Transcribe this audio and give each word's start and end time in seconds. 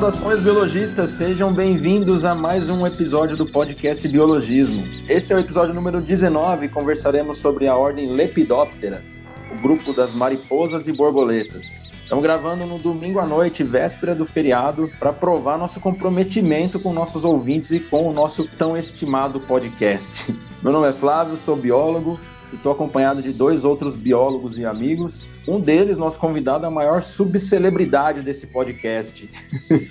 Saudações 0.00 0.40
biologistas, 0.40 1.10
sejam 1.10 1.52
bem-vindos 1.52 2.24
a 2.24 2.34
mais 2.34 2.70
um 2.70 2.86
episódio 2.86 3.36
do 3.36 3.44
podcast 3.44 4.08
Biologismo. 4.08 4.82
Esse 5.06 5.30
é 5.30 5.36
o 5.36 5.38
episódio 5.38 5.74
número 5.74 6.00
19 6.00 6.64
e 6.64 6.68
conversaremos 6.70 7.36
sobre 7.36 7.68
a 7.68 7.76
ordem 7.76 8.10
Lepidoptera, 8.10 9.04
o 9.52 9.60
grupo 9.60 9.92
das 9.92 10.14
mariposas 10.14 10.88
e 10.88 10.92
borboletas. 10.92 11.92
Estamos 12.02 12.24
gravando 12.24 12.64
no 12.64 12.78
domingo 12.78 13.18
à 13.18 13.26
noite, 13.26 13.62
véspera 13.62 14.14
do 14.14 14.24
feriado, 14.24 14.90
para 14.98 15.12
provar 15.12 15.58
nosso 15.58 15.78
comprometimento 15.80 16.80
com 16.80 16.94
nossos 16.94 17.22
ouvintes 17.22 17.70
e 17.70 17.78
com 17.78 18.08
o 18.08 18.12
nosso 18.12 18.48
tão 18.56 18.74
estimado 18.74 19.38
podcast. 19.40 20.34
Meu 20.64 20.72
nome 20.72 20.88
é 20.88 20.92
Flávio, 20.92 21.36
sou 21.36 21.56
biólogo 21.56 22.18
Estou 22.52 22.72
acompanhado 22.72 23.22
de 23.22 23.32
dois 23.32 23.64
outros 23.64 23.96
biólogos 23.96 24.58
e 24.58 24.64
amigos. 24.64 25.32
Um 25.46 25.60
deles, 25.60 25.98
nosso 25.98 26.18
convidado, 26.18 26.64
é 26.64 26.68
a 26.68 26.70
maior 26.70 27.02
subcelebridade 27.02 28.22
desse 28.22 28.46
podcast. 28.46 29.30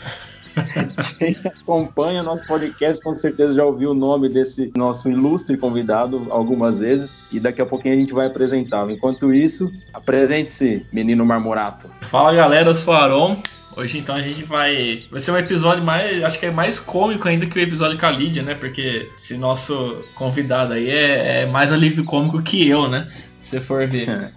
Quem 1.17 1.35
acompanha 1.45 2.23
nosso 2.23 2.45
podcast 2.45 3.01
com 3.01 3.13
certeza 3.13 3.55
já 3.55 3.63
ouviu 3.63 3.91
o 3.91 3.93
nome 3.93 4.27
desse 4.27 4.71
nosso 4.75 5.09
ilustre 5.09 5.57
convidado 5.57 6.27
algumas 6.29 6.79
vezes 6.79 7.17
e 7.31 7.39
daqui 7.39 7.61
a 7.61 7.65
pouquinho 7.65 7.95
a 7.95 7.97
gente 7.97 8.13
vai 8.13 8.27
apresentá-lo. 8.27 8.91
Enquanto 8.91 9.33
isso, 9.33 9.71
apresente-se, 9.93 10.85
menino 10.91 11.25
marmorato. 11.25 11.89
Fala 12.01 12.33
galera, 12.33 12.69
eu 12.69 12.75
sou 12.75 12.93
o 12.93 12.97
Aron. 12.97 13.41
Hoje 13.75 13.97
então 13.97 14.15
a 14.15 14.21
gente 14.21 14.43
vai. 14.43 15.03
Vai 15.11 15.19
ser 15.19 15.31
um 15.31 15.37
episódio 15.37 15.83
mais. 15.83 16.23
Acho 16.23 16.39
que 16.39 16.47
é 16.47 16.51
mais 16.51 16.79
cômico 16.79 17.27
ainda 17.27 17.45
que 17.45 17.57
o 17.57 17.61
episódio 17.61 17.97
com 17.97 18.05
a 18.05 18.11
Lídia, 18.11 18.43
né? 18.43 18.55
Porque 18.55 19.09
esse 19.15 19.37
nosso 19.37 20.03
convidado 20.15 20.73
aí 20.73 20.89
é, 20.89 21.41
é 21.41 21.45
mais 21.45 21.71
alívio 21.71 22.03
cômico 22.03 22.41
que 22.41 22.67
eu, 22.67 22.89
né? 22.89 23.07
Se 23.41 23.51
você 23.51 23.61
for 23.61 23.87
ver. 23.87 24.09
É. 24.09 24.31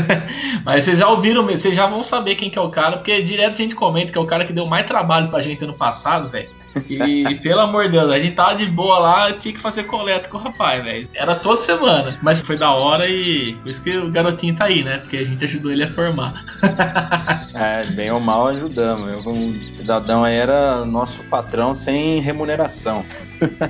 Mas 0.64 0.84
vocês 0.84 0.98
já 0.98 1.08
ouviram, 1.08 1.46
vocês 1.46 1.74
já 1.74 1.86
vão 1.86 2.02
saber 2.02 2.34
quem 2.34 2.50
que 2.50 2.58
é 2.58 2.62
o 2.62 2.70
cara, 2.70 2.96
porque 2.96 3.22
direto 3.22 3.54
a 3.54 3.56
gente 3.56 3.74
comenta 3.74 4.12
que 4.12 4.18
é 4.18 4.20
o 4.20 4.26
cara 4.26 4.44
que 4.44 4.52
deu 4.52 4.66
mais 4.66 4.86
trabalho 4.86 5.28
pra 5.28 5.40
gente 5.40 5.64
ano 5.64 5.74
passado, 5.74 6.28
velho. 6.28 6.48
E, 6.88 7.34
pelo 7.36 7.60
amor 7.60 7.84
de 7.84 7.90
Deus, 7.90 8.10
a 8.12 8.18
gente 8.18 8.34
tava 8.34 8.54
de 8.56 8.66
boa 8.66 8.98
lá, 8.98 9.32
tinha 9.32 9.52
que 9.54 9.60
fazer 9.60 9.84
coleta 9.84 10.28
com 10.28 10.38
o 10.38 10.40
rapaz, 10.40 10.84
velho. 10.84 11.08
Era 11.14 11.34
toda 11.34 11.56
semana. 11.56 12.18
Mas 12.22 12.40
foi 12.40 12.56
da 12.56 12.72
hora 12.72 13.08
e 13.08 13.54
por 13.62 13.70
isso 13.70 13.82
que 13.82 13.96
o 13.96 14.10
garotinho 14.10 14.54
tá 14.54 14.64
aí, 14.64 14.82
né? 14.82 14.98
Porque 14.98 15.16
a 15.16 15.24
gente 15.24 15.44
ajudou 15.44 15.72
ele 15.72 15.84
a 15.84 15.88
formar. 15.88 16.44
é, 17.54 17.84
bem 17.92 18.10
ou 18.10 18.20
mal 18.20 18.48
ajudamos. 18.48 19.08
Eu, 19.08 19.22
como 19.22 19.54
cidadão 19.54 20.24
aí, 20.24 20.36
era 20.36 20.84
nosso 20.84 21.22
patrão 21.24 21.74
sem 21.74 22.20
remuneração. 22.20 23.04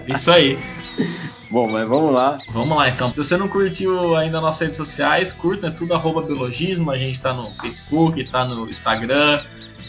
Isso 0.06 0.30
aí. 0.30 0.58
Bom, 1.50 1.70
mas 1.70 1.86
vamos 1.86 2.12
lá. 2.12 2.38
Vamos 2.50 2.76
lá 2.76 2.88
então. 2.88 3.10
Se 3.10 3.18
você 3.18 3.36
não 3.36 3.48
curtiu 3.48 4.16
ainda 4.16 4.40
nossas 4.40 4.60
redes 4.62 4.76
sociais, 4.76 5.32
curta, 5.32 5.68
é 5.68 5.70
tudo 5.70 5.94
arroba 5.94 6.22
biologismo. 6.22 6.90
A 6.90 6.98
gente 6.98 7.20
tá 7.20 7.32
no 7.32 7.50
Facebook, 7.52 8.22
tá 8.24 8.44
no 8.44 8.68
Instagram, 8.68 9.40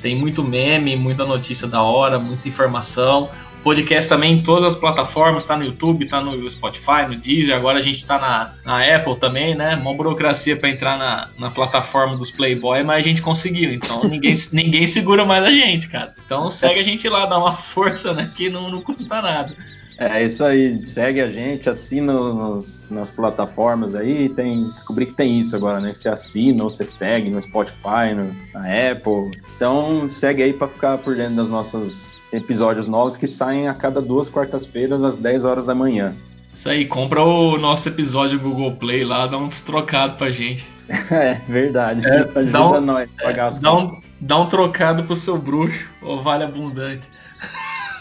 tem 0.01 0.15
muito 0.15 0.43
meme, 0.43 0.95
muita 0.95 1.25
notícia 1.25 1.67
da 1.67 1.81
hora, 1.81 2.19
muita 2.19 2.47
informação. 2.47 3.29
O 3.59 3.63
podcast 3.63 4.07
também 4.07 4.33
em 4.33 4.43
todas 4.43 4.63
as 4.63 4.75
plataformas, 4.75 5.45
tá 5.45 5.57
no 5.57 5.65
YouTube, 5.65 6.05
tá 6.05 6.21
no 6.21 6.49
Spotify, 6.49 7.07
no 7.07 7.15
Deezer, 7.15 7.55
agora 7.55 7.79
a 7.79 7.81
gente 7.81 8.05
tá 8.05 8.19
na, 8.19 8.53
na 8.63 8.95
Apple 8.95 9.17
também, 9.17 9.55
né? 9.55 9.75
Uma 9.75 9.93
burocracia 9.93 10.55
para 10.55 10.69
entrar 10.69 10.97
na, 10.97 11.29
na 11.37 11.49
plataforma 11.49 12.15
dos 12.15 12.29
Playboy, 12.29 12.83
mas 12.83 12.97
a 12.97 13.07
gente 13.07 13.21
conseguiu, 13.21 13.73
então 13.73 14.03
ninguém, 14.03 14.35
ninguém 14.53 14.87
segura 14.87 15.25
mais 15.25 15.43
a 15.43 15.49
gente, 15.49 15.89
cara. 15.89 16.13
Então 16.23 16.49
segue 16.51 16.79
a 16.79 16.83
gente 16.83 17.09
lá, 17.09 17.25
dá 17.25 17.37
uma 17.37 17.51
força, 17.51 18.13
né? 18.13 18.31
Que 18.33 18.47
não, 18.47 18.69
não 18.69 18.81
custa 18.81 19.21
nada. 19.21 19.53
É 19.99 20.23
isso 20.23 20.43
aí, 20.43 20.79
segue 20.83 21.21
a 21.21 21.27
gente, 21.27 21.69
assina 21.69 22.13
nos, 22.13 22.87
nas 22.89 23.09
plataformas 23.09 23.95
aí, 23.95 24.29
tem, 24.29 24.69
descobri 24.69 25.07
que 25.07 25.13
tem 25.13 25.39
isso 25.39 25.55
agora, 25.55 25.79
né? 25.79 25.91
Você 25.93 26.07
assina 26.07 26.63
ou 26.63 26.69
você 26.69 26.85
segue 26.85 27.31
no 27.31 27.41
Spotify, 27.41 28.13
no, 28.15 28.35
na 28.53 28.91
Apple. 28.91 29.41
Então 29.55 30.07
segue 30.09 30.43
aí 30.43 30.53
para 30.53 30.67
ficar 30.67 30.99
por 30.99 31.15
dentro 31.15 31.35
das 31.35 31.49
nossas 31.49 32.21
episódios 32.31 32.87
novos 32.87 33.17
que 33.17 33.25
saem 33.25 33.67
a 33.67 33.73
cada 33.73 33.99
duas 33.99 34.29
quartas-feiras 34.29 35.03
às 35.03 35.15
10 35.15 35.45
horas 35.45 35.65
da 35.65 35.73
manhã. 35.73 36.15
Isso 36.53 36.69
aí, 36.69 36.85
compra 36.85 37.23
o 37.23 37.57
nosso 37.57 37.87
episódio 37.87 38.39
Google 38.39 38.73
Play 38.73 39.03
lá, 39.03 39.25
dá 39.25 39.37
uns 39.37 39.61
trocados 39.61 40.15
pra 40.15 40.29
gente. 40.29 40.67
é, 41.11 41.35
verdade. 41.47 42.01
É, 42.05 42.43
dá 42.43 42.67
um, 42.67 42.81
nós 42.81 43.09
pagar 43.19 43.47
as 43.47 43.57
é, 43.57 43.61
dá, 43.61 43.75
um, 43.75 44.01
dá 44.19 44.39
um 44.39 44.45
trocado 44.47 45.03
pro 45.03 45.15
seu 45.15 45.37
bruxo, 45.37 45.89
ou 46.01 46.21
vale 46.21 46.43
abundante. 46.43 47.07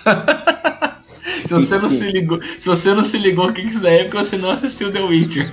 Se 1.46 1.54
você 1.54 1.78
não 1.78 1.88
se 1.88 2.10
ligou, 2.10 2.40
se 2.58 2.66
você 2.66 2.94
não 2.94 3.04
se 3.04 3.18
ligou 3.18 3.48
o 3.48 3.52
que 3.52 3.62
isso 3.62 3.86
é 3.86 4.04
porque 4.04 4.18
você 4.18 4.36
não 4.36 4.50
assistiu 4.50 4.92
The 4.92 5.00
Witcher. 5.00 5.52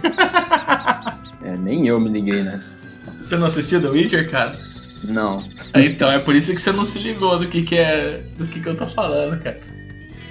é, 1.43 1.55
nem 1.57 1.87
eu 1.87 1.99
me 1.99 2.09
liguei 2.09 2.43
nessa. 2.43 2.77
Você 3.19 3.37
não 3.37 3.47
assistiu 3.47 3.81
The 3.81 3.89
Witcher, 3.89 4.29
cara? 4.29 4.57
Não. 5.05 5.43
Então, 5.75 6.11
é 6.11 6.19
por 6.19 6.35
isso 6.35 6.53
que 6.53 6.61
você 6.61 6.71
não 6.71 6.85
se 6.85 6.99
ligou 6.99 7.37
do 7.37 7.47
que, 7.47 7.63
que 7.63 7.75
é. 7.75 8.21
do 8.37 8.47
que, 8.47 8.59
que 8.59 8.67
eu 8.67 8.75
tô 8.75 8.87
falando, 8.87 9.41
cara. 9.41 9.59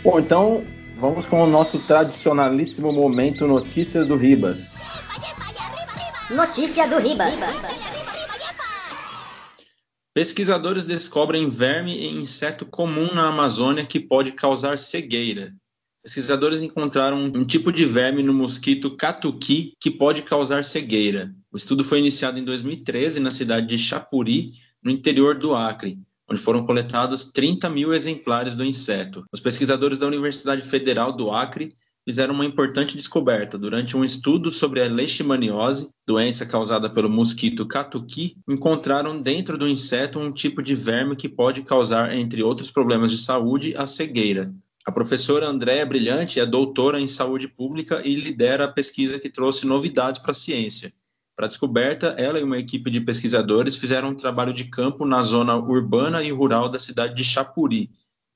Bom, 0.02 0.18
então 0.18 0.64
vamos 0.98 1.26
com 1.26 1.42
o 1.42 1.46
nosso 1.46 1.78
tradicionalíssimo 1.80 2.92
momento 2.92 3.46
Notícias 3.46 4.06
do 4.06 4.16
Ribas. 4.16 4.80
Notícia 6.30 6.88
do 6.88 6.98
Ribas. 6.98 7.34
Pesquisadores 10.14 10.84
descobrem 10.84 11.48
verme 11.48 11.96
e 11.96 12.06
inseto 12.06 12.66
comum 12.66 13.14
na 13.14 13.28
Amazônia 13.28 13.86
que 13.86 13.98
pode 13.98 14.32
causar 14.32 14.78
cegueira. 14.78 15.54
Pesquisadores 16.02 16.60
encontraram 16.60 17.24
um 17.24 17.44
tipo 17.46 17.72
de 17.72 17.86
verme 17.86 18.22
no 18.22 18.34
mosquito 18.34 18.94
catuqui 18.94 19.72
que 19.80 19.90
pode 19.90 20.20
causar 20.20 20.64
cegueira. 20.64 21.34
O 21.50 21.56
estudo 21.56 21.82
foi 21.82 21.98
iniciado 21.98 22.38
em 22.38 22.44
2013 22.44 23.20
na 23.20 23.30
cidade 23.30 23.66
de 23.66 23.78
Chapuri, 23.78 24.52
no 24.82 24.90
interior 24.90 25.38
do 25.38 25.54
Acre, 25.54 25.98
onde 26.28 26.40
foram 26.40 26.66
coletados 26.66 27.26
30 27.32 27.70
mil 27.70 27.94
exemplares 27.94 28.54
do 28.54 28.64
inseto. 28.64 29.24
Os 29.32 29.40
pesquisadores 29.40 29.96
da 29.96 30.06
Universidade 30.06 30.62
Federal 30.62 31.12
do 31.12 31.30
Acre 31.30 31.72
fizeram 32.04 32.34
uma 32.34 32.44
importante 32.44 32.96
descoberta. 32.96 33.58
Durante 33.58 33.96
um 33.96 34.04
estudo 34.04 34.50
sobre 34.50 34.82
a 34.82 34.88
leishmaniose, 34.88 35.90
doença 36.06 36.44
causada 36.44 36.90
pelo 36.90 37.08
mosquito 37.08 37.66
catuqui, 37.66 38.36
encontraram 38.48 39.20
dentro 39.20 39.56
do 39.56 39.68
inseto 39.68 40.18
um 40.18 40.32
tipo 40.32 40.62
de 40.62 40.74
verme 40.74 41.16
que 41.16 41.28
pode 41.28 41.62
causar, 41.62 42.14
entre 42.16 42.42
outros 42.42 42.70
problemas 42.70 43.10
de 43.10 43.18
saúde, 43.18 43.74
a 43.76 43.86
cegueira. 43.86 44.52
A 44.84 44.90
professora 44.90 45.46
Andréa 45.46 45.86
Brilhante 45.86 46.40
é 46.40 46.46
doutora 46.46 47.00
em 47.00 47.06
saúde 47.06 47.46
pública 47.46 48.02
e 48.04 48.16
lidera 48.16 48.64
a 48.64 48.72
pesquisa 48.72 49.18
que 49.18 49.30
trouxe 49.30 49.64
novidades 49.64 50.20
para 50.20 50.32
a 50.32 50.34
ciência. 50.34 50.92
Para 51.36 51.46
a 51.46 51.48
descoberta, 51.48 52.08
ela 52.18 52.38
e 52.38 52.42
uma 52.42 52.58
equipe 52.58 52.90
de 52.90 53.00
pesquisadores 53.00 53.76
fizeram 53.76 54.08
um 54.08 54.14
trabalho 54.14 54.52
de 54.52 54.64
campo 54.64 55.06
na 55.06 55.22
zona 55.22 55.56
urbana 55.56 56.22
e 56.22 56.30
rural 56.32 56.68
da 56.68 56.80
cidade 56.80 57.14
de 57.14 57.24
Chapuri, 57.24 57.90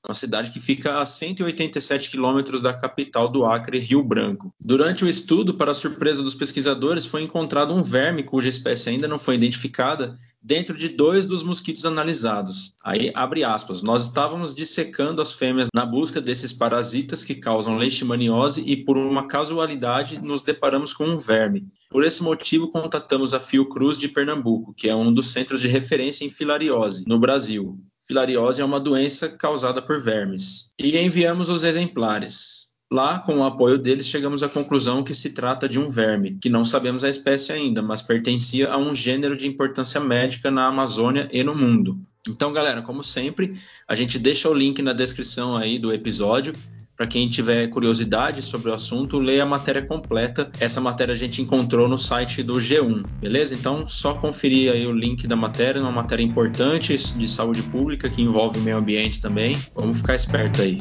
uma 0.05 0.13
cidade 0.13 0.51
que 0.51 0.59
fica 0.59 0.99
a 0.99 1.05
187 1.05 2.09
quilômetros 2.09 2.61
da 2.61 2.73
capital 2.73 3.29
do 3.29 3.45
Acre, 3.45 3.77
Rio 3.79 4.03
Branco. 4.03 4.53
Durante 4.59 5.03
o 5.03 5.09
estudo, 5.09 5.55
para 5.55 5.73
surpresa 5.73 6.23
dos 6.23 6.35
pesquisadores, 6.35 7.05
foi 7.05 7.23
encontrado 7.23 7.73
um 7.73 7.83
verme 7.83 8.23
cuja 8.23 8.49
espécie 8.49 8.89
ainda 8.89 9.07
não 9.07 9.19
foi 9.19 9.35
identificada 9.35 10.17
dentro 10.41 10.77
de 10.77 10.87
dois 10.87 11.27
dos 11.27 11.43
mosquitos 11.43 11.83
analisados. 11.83 12.73
Aí 12.83 13.11
abre 13.13 13.43
aspas. 13.43 13.81
Nós 13.81 14.05
estávamos 14.05 14.55
dissecando 14.55 15.21
as 15.21 15.33
fêmeas 15.33 15.67
na 15.73 15.85
busca 15.85 16.21
desses 16.21 16.53
parasitas 16.53 17.23
que 17.23 17.35
causam 17.35 17.77
leishmaniose 17.77 18.61
e 18.65 18.77
por 18.77 18.97
uma 18.97 19.27
casualidade 19.27 20.19
nos 20.19 20.41
deparamos 20.41 20.93
com 20.93 21.05
um 21.05 21.19
verme. 21.19 21.67
Por 21.89 22.05
esse 22.05 22.23
motivo, 22.23 22.69
contatamos 22.69 23.33
a 23.33 23.39
Fiocruz 23.39 23.97
de 23.97 24.07
Pernambuco, 24.07 24.73
que 24.73 24.87
é 24.87 24.95
um 24.95 25.11
dos 25.11 25.31
centros 25.33 25.59
de 25.59 25.67
referência 25.67 26.23
em 26.23 26.29
filariose 26.29 27.03
no 27.07 27.19
Brasil. 27.19 27.77
Filariose 28.07 28.61
é 28.61 28.65
uma 28.65 28.79
doença 28.79 29.27
causada 29.27 29.81
por 29.81 30.01
vermes. 30.01 30.71
E 30.79 30.97
enviamos 30.97 31.49
os 31.49 31.65
exemplares. 31.65 32.67
Lá, 32.89 33.19
com 33.19 33.39
o 33.39 33.43
apoio 33.43 33.77
deles, 33.77 34.07
chegamos 34.07 34.41
à 34.41 34.47
conclusão 34.47 35.03
que 35.03 35.13
se 35.13 35.31
trata 35.31 35.67
de 35.67 35.77
um 35.77 35.89
verme, 35.89 36.37
que 36.41 36.49
não 36.49 36.63
sabemos 36.63 37.03
a 37.03 37.09
espécie 37.09 37.51
ainda, 37.51 37.81
mas 37.81 38.01
pertencia 38.01 38.71
a 38.71 38.77
um 38.77 38.95
gênero 38.95 39.35
de 39.35 39.45
importância 39.45 39.99
médica 39.99 40.49
na 40.49 40.67
Amazônia 40.67 41.27
e 41.33 41.43
no 41.43 41.53
mundo. 41.53 41.99
Então, 42.25 42.53
galera, 42.53 42.81
como 42.81 43.03
sempre, 43.03 43.59
a 43.85 43.93
gente 43.93 44.17
deixa 44.17 44.49
o 44.49 44.53
link 44.53 44.81
na 44.81 44.93
descrição 44.93 45.57
aí 45.57 45.77
do 45.77 45.91
episódio 45.91 46.55
para 46.97 47.05
quem 47.05 47.29
tiver 47.29 47.67
curiosidade 47.67 48.41
sobre 48.41 48.71
o 48.71 48.73
assunto, 48.73 49.19
leia 49.19 49.43
a 49.43 49.45
matéria 49.45 49.85
completa. 49.85 50.49
Essa 50.59 50.81
matéria 50.81 51.13
a 51.13 51.17
gente 51.17 51.43
encontrou 51.43 51.87
no 51.87 51.97
site 51.97 52.41
do 52.41 52.55
G1, 52.55 53.05
beleza? 53.21 53.53
Então, 53.53 53.87
só 53.87 54.15
conferir 54.15 54.71
aí 54.71 54.87
o 54.87 54.91
link 54.91 55.27
da 55.27 55.35
matéria, 55.35 55.79
uma 55.79 55.91
matéria 55.91 56.23
importante 56.23 56.97
de 56.97 57.27
saúde 57.27 57.61
pública 57.61 58.09
que 58.09 58.23
envolve 58.23 58.57
o 58.57 58.61
meio 58.61 58.77
ambiente 58.77 59.21
também. 59.21 59.61
Vamos 59.75 59.97
ficar 59.97 60.15
esperto 60.15 60.63
aí. 60.63 60.77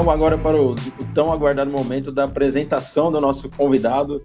Então 0.00 0.10
agora 0.10 0.38
para 0.38 0.56
o, 0.56 0.72
o, 0.72 1.04
tão 1.14 1.30
aguardado 1.30 1.70
momento 1.70 2.10
da 2.10 2.24
apresentação 2.24 3.12
do 3.12 3.20
nosso 3.20 3.50
convidado, 3.50 4.22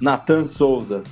Nathan 0.00 0.46
Souza. 0.46 1.02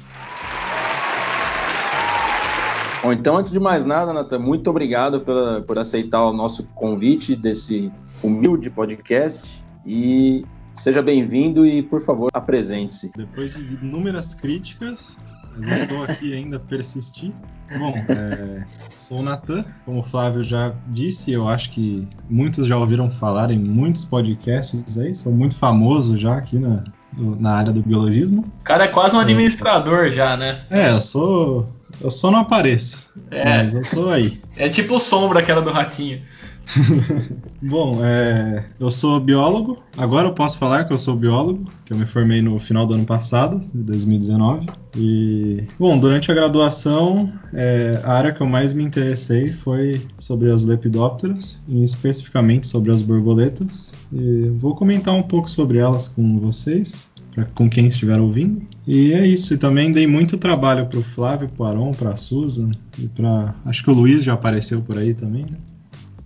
Bom, 3.03 3.13
então, 3.13 3.37
antes 3.37 3.53
de 3.53 3.61
mais 3.61 3.85
nada, 3.85 4.15
Natan, 4.15 4.39
muito 4.39 4.71
obrigado 4.71 5.21
pela, 5.21 5.61
por 5.61 5.79
aceitar 5.79 6.25
o 6.25 6.33
nosso 6.33 6.65
convite 6.69 7.37
desse 7.37 7.93
humilde 8.23 8.71
podcast 8.71 9.63
e 9.85 10.47
seja 10.73 11.03
bem-vindo 11.03 11.67
e, 11.67 11.83
por 11.83 12.01
favor, 12.01 12.31
apresente-se. 12.33 13.13
Depois 13.15 13.53
de 13.53 13.75
inúmeras 13.75 14.33
críticas, 14.33 15.19
mas 15.57 15.83
estou 15.83 16.05
aqui 16.05 16.33
ainda 16.35 16.59
persistir. 16.59 17.33
Bom, 17.79 17.95
é, 18.09 18.65
sou 18.99 19.21
o 19.21 19.23
Natan, 19.23 19.65
como 19.85 20.01
o 20.01 20.03
Flávio 20.03 20.43
já 20.43 20.73
disse, 20.89 21.33
eu 21.33 21.49
acho 21.49 21.71
que 21.71 22.07
muitos 22.29 22.67
já 22.67 22.77
ouviram 22.77 23.11
falar 23.11 23.51
em 23.51 23.59
muitos 23.59 24.05
podcasts 24.05 24.99
aí, 24.99 25.15
sou 25.15 25.33
muito 25.33 25.57
famoso 25.57 26.17
já 26.17 26.37
aqui 26.37 26.59
na, 26.59 26.85
na 27.17 27.53
área 27.53 27.73
do 27.73 27.83
biologismo. 27.83 28.45
O 28.61 28.65
cara 28.65 28.85
é 28.85 28.89
quase 28.89 29.17
um 29.17 29.21
administrador 29.21 30.07
é. 30.07 30.13
já, 30.13 30.37
né? 30.37 30.63
É, 30.71 30.91
eu 30.91 31.01
sou. 31.01 31.69
Eu 32.01 32.11
só 32.11 32.31
não 32.31 32.41
apareço. 32.41 33.07
É. 33.31 33.45
Mas 33.45 33.75
eu 33.75 33.83
tô 33.83 34.09
aí. 34.09 34.41
É 34.57 34.69
tipo 34.69 34.99
sombra 34.99 35.41
aquela 35.41 35.63
do 35.63 35.71
ratinho. 35.71 36.23
Bom, 37.61 38.05
é, 38.05 38.65
eu 38.79 38.91
sou 38.91 39.19
biólogo. 39.19 39.83
Agora 39.97 40.29
eu 40.29 40.33
posso 40.35 40.59
falar 40.59 40.85
que 40.85 40.93
eu 40.93 40.99
sou 40.99 41.17
biólogo, 41.17 41.65
que 41.85 41.93
eu 41.93 41.97
me 41.97 42.05
formei 42.05 42.43
no 42.43 42.59
final 42.59 42.87
do 42.87 42.95
ano 42.95 43.05
passado, 43.05 43.61
de 43.75 43.83
2019. 43.83 44.67
E, 44.97 45.65
bom, 45.79 45.99
durante 45.99 46.31
a 46.31 46.35
graduação, 46.35 47.33
é, 47.53 48.01
a 48.05 48.13
área 48.13 48.33
que 48.33 48.41
eu 48.41 48.47
mais 48.47 48.73
me 48.73 48.85
interessei 48.85 49.53
foi 49.53 50.01
sobre 50.19 50.51
as 50.51 50.65
lepidópteras, 50.65 51.61
e 51.69 51.83
especificamente 51.83 52.67
sobre 52.67 52.93
as 52.93 53.03
borboletas. 53.03 53.93
E 54.13 54.51
vou 54.59 54.75
comentar 54.75 55.15
um 55.15 55.23
pouco 55.23 55.49
sobre 55.51 55.79
elas 55.79 56.09
com 56.09 56.39
vocês 56.39 57.11
com 57.55 57.69
quem 57.69 57.87
estiver 57.87 58.19
ouvindo. 58.19 58.63
E 58.87 59.13
é 59.13 59.27
isso. 59.27 59.53
E 59.53 59.59
também 59.59 59.93
dei 59.93 60.07
muito 60.07 60.39
trabalho 60.39 60.87
para 60.87 60.99
o 60.99 61.03
Flávio, 61.03 61.49
para 61.49 61.63
o 61.63 61.67
Aron, 61.67 61.93
para 61.93 62.11
a 62.11 62.17
Susan 62.17 62.71
e 62.99 63.09
para. 63.09 63.55
Acho 63.65 63.85
que 63.85 63.91
o 63.91 63.95
Luiz 63.95 64.23
já 64.23 64.33
apareceu 64.33 64.81
por 64.81 64.97
aí 64.97 65.13
também, 65.13 65.45
né? 65.45 65.59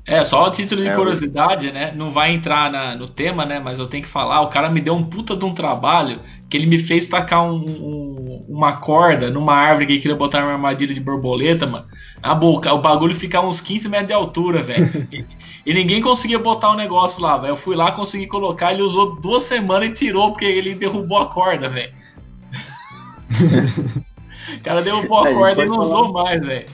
É, 0.06 0.24
só 0.24 0.46
a 0.46 0.50
título 0.50 0.82
de 0.82 0.88
é, 0.88 0.94
curiosidade, 0.94 1.70
né? 1.70 1.92
Não 1.94 2.10
vai 2.10 2.32
entrar 2.32 2.70
na, 2.70 2.96
no 2.96 3.06
tema, 3.06 3.44
né? 3.44 3.60
Mas 3.60 3.78
eu 3.78 3.86
tenho 3.86 4.02
que 4.02 4.08
falar. 4.08 4.40
O 4.40 4.48
cara 4.48 4.70
me 4.70 4.80
deu 4.80 4.94
um 4.94 5.04
puta 5.04 5.36
de 5.36 5.44
um 5.44 5.54
trabalho 5.54 6.20
que 6.48 6.56
ele 6.56 6.66
me 6.66 6.78
fez 6.78 7.06
tacar 7.06 7.44
um, 7.44 7.56
um, 7.56 8.46
uma 8.48 8.72
corda 8.72 9.30
numa 9.30 9.54
árvore 9.54 9.86
que 9.86 9.92
ele 9.92 10.00
queria 10.00 10.16
botar 10.16 10.42
uma 10.42 10.52
armadilha 10.52 10.92
de 10.92 11.00
borboleta, 11.00 11.66
mano. 11.66 11.86
A 12.22 12.34
boca, 12.34 12.72
o 12.72 12.80
bagulho 12.80 13.14
ficava 13.14 13.46
uns 13.46 13.60
15 13.60 13.88
metros 13.88 14.08
de 14.08 14.14
altura, 14.14 14.62
velho. 14.62 15.06
e, 15.12 15.24
e, 15.64 15.74
ninguém 15.74 16.02
conseguia 16.02 16.38
botar 16.38 16.70
o 16.70 16.76
negócio 16.76 17.22
lá, 17.22 17.36
velho. 17.38 17.52
Eu 17.52 17.56
fui 17.56 17.76
lá, 17.76 17.92
consegui 17.92 18.26
colocar, 18.26 18.72
ele 18.72 18.82
usou 18.82 19.20
duas 19.20 19.42
semanas 19.42 19.90
e 19.90 19.92
tirou 19.92 20.32
porque 20.32 20.46
ele 20.46 20.74
derrubou 20.74 21.18
a 21.18 21.26
corda, 21.26 21.68
velho. 21.68 21.92
o 24.56 24.60
cara 24.60 24.82
derrubou 24.82 25.18
a 25.20 25.32
corda 25.32 25.62
e 25.62 25.66
não 25.66 25.78
usou 25.78 26.12
mais, 26.12 26.44
velho. 26.44 26.66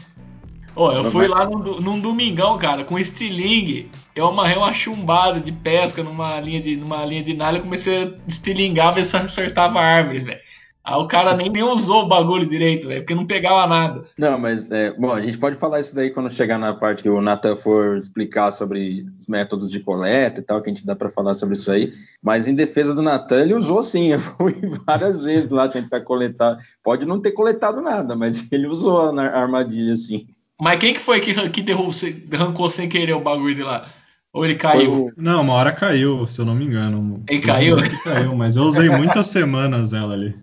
Oh, 0.79 0.93
eu 0.93 1.11
fui 1.11 1.27
lá 1.27 1.47
num, 1.47 1.81
num, 1.81 1.99
domingão, 1.99 2.59
cara, 2.59 2.85
com 2.85 2.99
estilingue. 2.99 3.91
Eu 4.15 4.29
amarrei 4.29 4.59
uma 4.59 4.75
chumbada 4.75 5.41
de 5.41 5.51
pesca 5.51 6.03
numa 6.03 6.39
linha 6.39 6.61
de, 6.61 6.77
numa 6.77 7.03
linha 7.07 7.25
de 7.25 7.33
nalha 7.33 7.57
e 7.57 7.63
comecei 7.63 8.05
a 8.05 8.13
estilingar, 8.29 8.95
ver 8.95 9.07
se 9.07 9.17
acertava 9.17 9.81
a 9.81 9.85
árvore, 9.85 10.21
velho. 10.21 10.41
Aí 10.85 11.01
o 11.01 11.09
cara 11.09 11.35
nem, 11.35 11.49
nem 11.49 11.65
usou 11.65 12.05
o 12.05 12.09
bagulho 12.09 12.49
direito, 12.49 12.87
velho, 12.87 13.01
porque 13.01 13.15
não 13.15 13.27
pegava 13.27 13.67
nada. 13.67 14.05
Não, 14.17 14.39
mas, 14.39 14.71
é, 14.71 14.93
bom, 14.93 15.13
a 15.13 15.21
gente 15.21 15.37
pode 15.37 15.57
falar 15.57 15.81
isso 15.81 15.93
daí 15.93 16.11
quando 16.11 16.31
chegar 16.31 16.59
na 16.59 16.75
parte 16.75 17.03
que 17.03 17.09
o 17.09 17.21
Nathan 17.21 17.57
for 17.57 17.97
explicar 17.97 18.53
sobre 18.53 19.05
os 19.19 19.27
métodos 19.27 19.69
de 19.69 19.81
coleta 19.81 20.41
e 20.41 20.45
tal, 20.45 20.63
que 20.63 20.71
a 20.71 20.73
gente 20.73 20.87
dá 20.87 20.95
para 20.95 21.09
falar 21.09 21.35
sobre 21.35 21.57
isso 21.57 21.73
aí. 21.73 21.93
Mas 22.23 22.47
em 22.47 22.55
defesa 22.55 22.95
do 22.95 23.03
Nathan, 23.03 23.41
ele 23.41 23.55
usou 23.55 23.83
sim, 23.83 24.13
eu 24.15 24.21
fui 24.21 24.55
várias 24.87 25.25
vezes 25.25 25.51
lá 25.51 25.69
tentar 25.69 26.03
coletar. 26.03 26.57
Pode 26.85 27.05
não 27.05 27.21
ter 27.21 27.33
coletado 27.33 27.81
nada, 27.81 28.15
mas 28.15 28.47
ele 28.53 28.69
usou 28.69 29.11
a 29.11 29.23
armadilha, 29.23 29.97
sim. 29.97 30.29
Mas 30.61 30.79
quem 30.79 30.95
que 30.95 31.01
foi 31.01 31.21
que, 31.21 31.49
que 31.51 31.63
derrubou, 31.63 31.93
arrancou 32.33 32.71
sem 32.71 32.89
querer 32.89 33.15
o 33.15 33.21
bagulho 33.21 33.55
de 33.55 33.63
lá? 33.63 33.91
Ou 34.33 34.45
ele 34.45 34.55
caiu? 34.55 35.11
Não, 35.17 35.41
uma 35.41 35.55
hora 35.55 35.73
caiu, 35.73 36.27
se 36.27 36.39
eu 36.39 36.45
não 36.45 36.55
me 36.55 36.67
engano. 36.67 37.23
Ele 37.29 37.41
caiu? 37.41 37.77
caiu, 38.05 38.37
mas 38.37 38.57
eu 38.57 38.65
usei 38.65 38.89
muitas 38.91 39.29
semanas 39.29 39.93
ela 39.93 40.13
ali. 40.13 40.35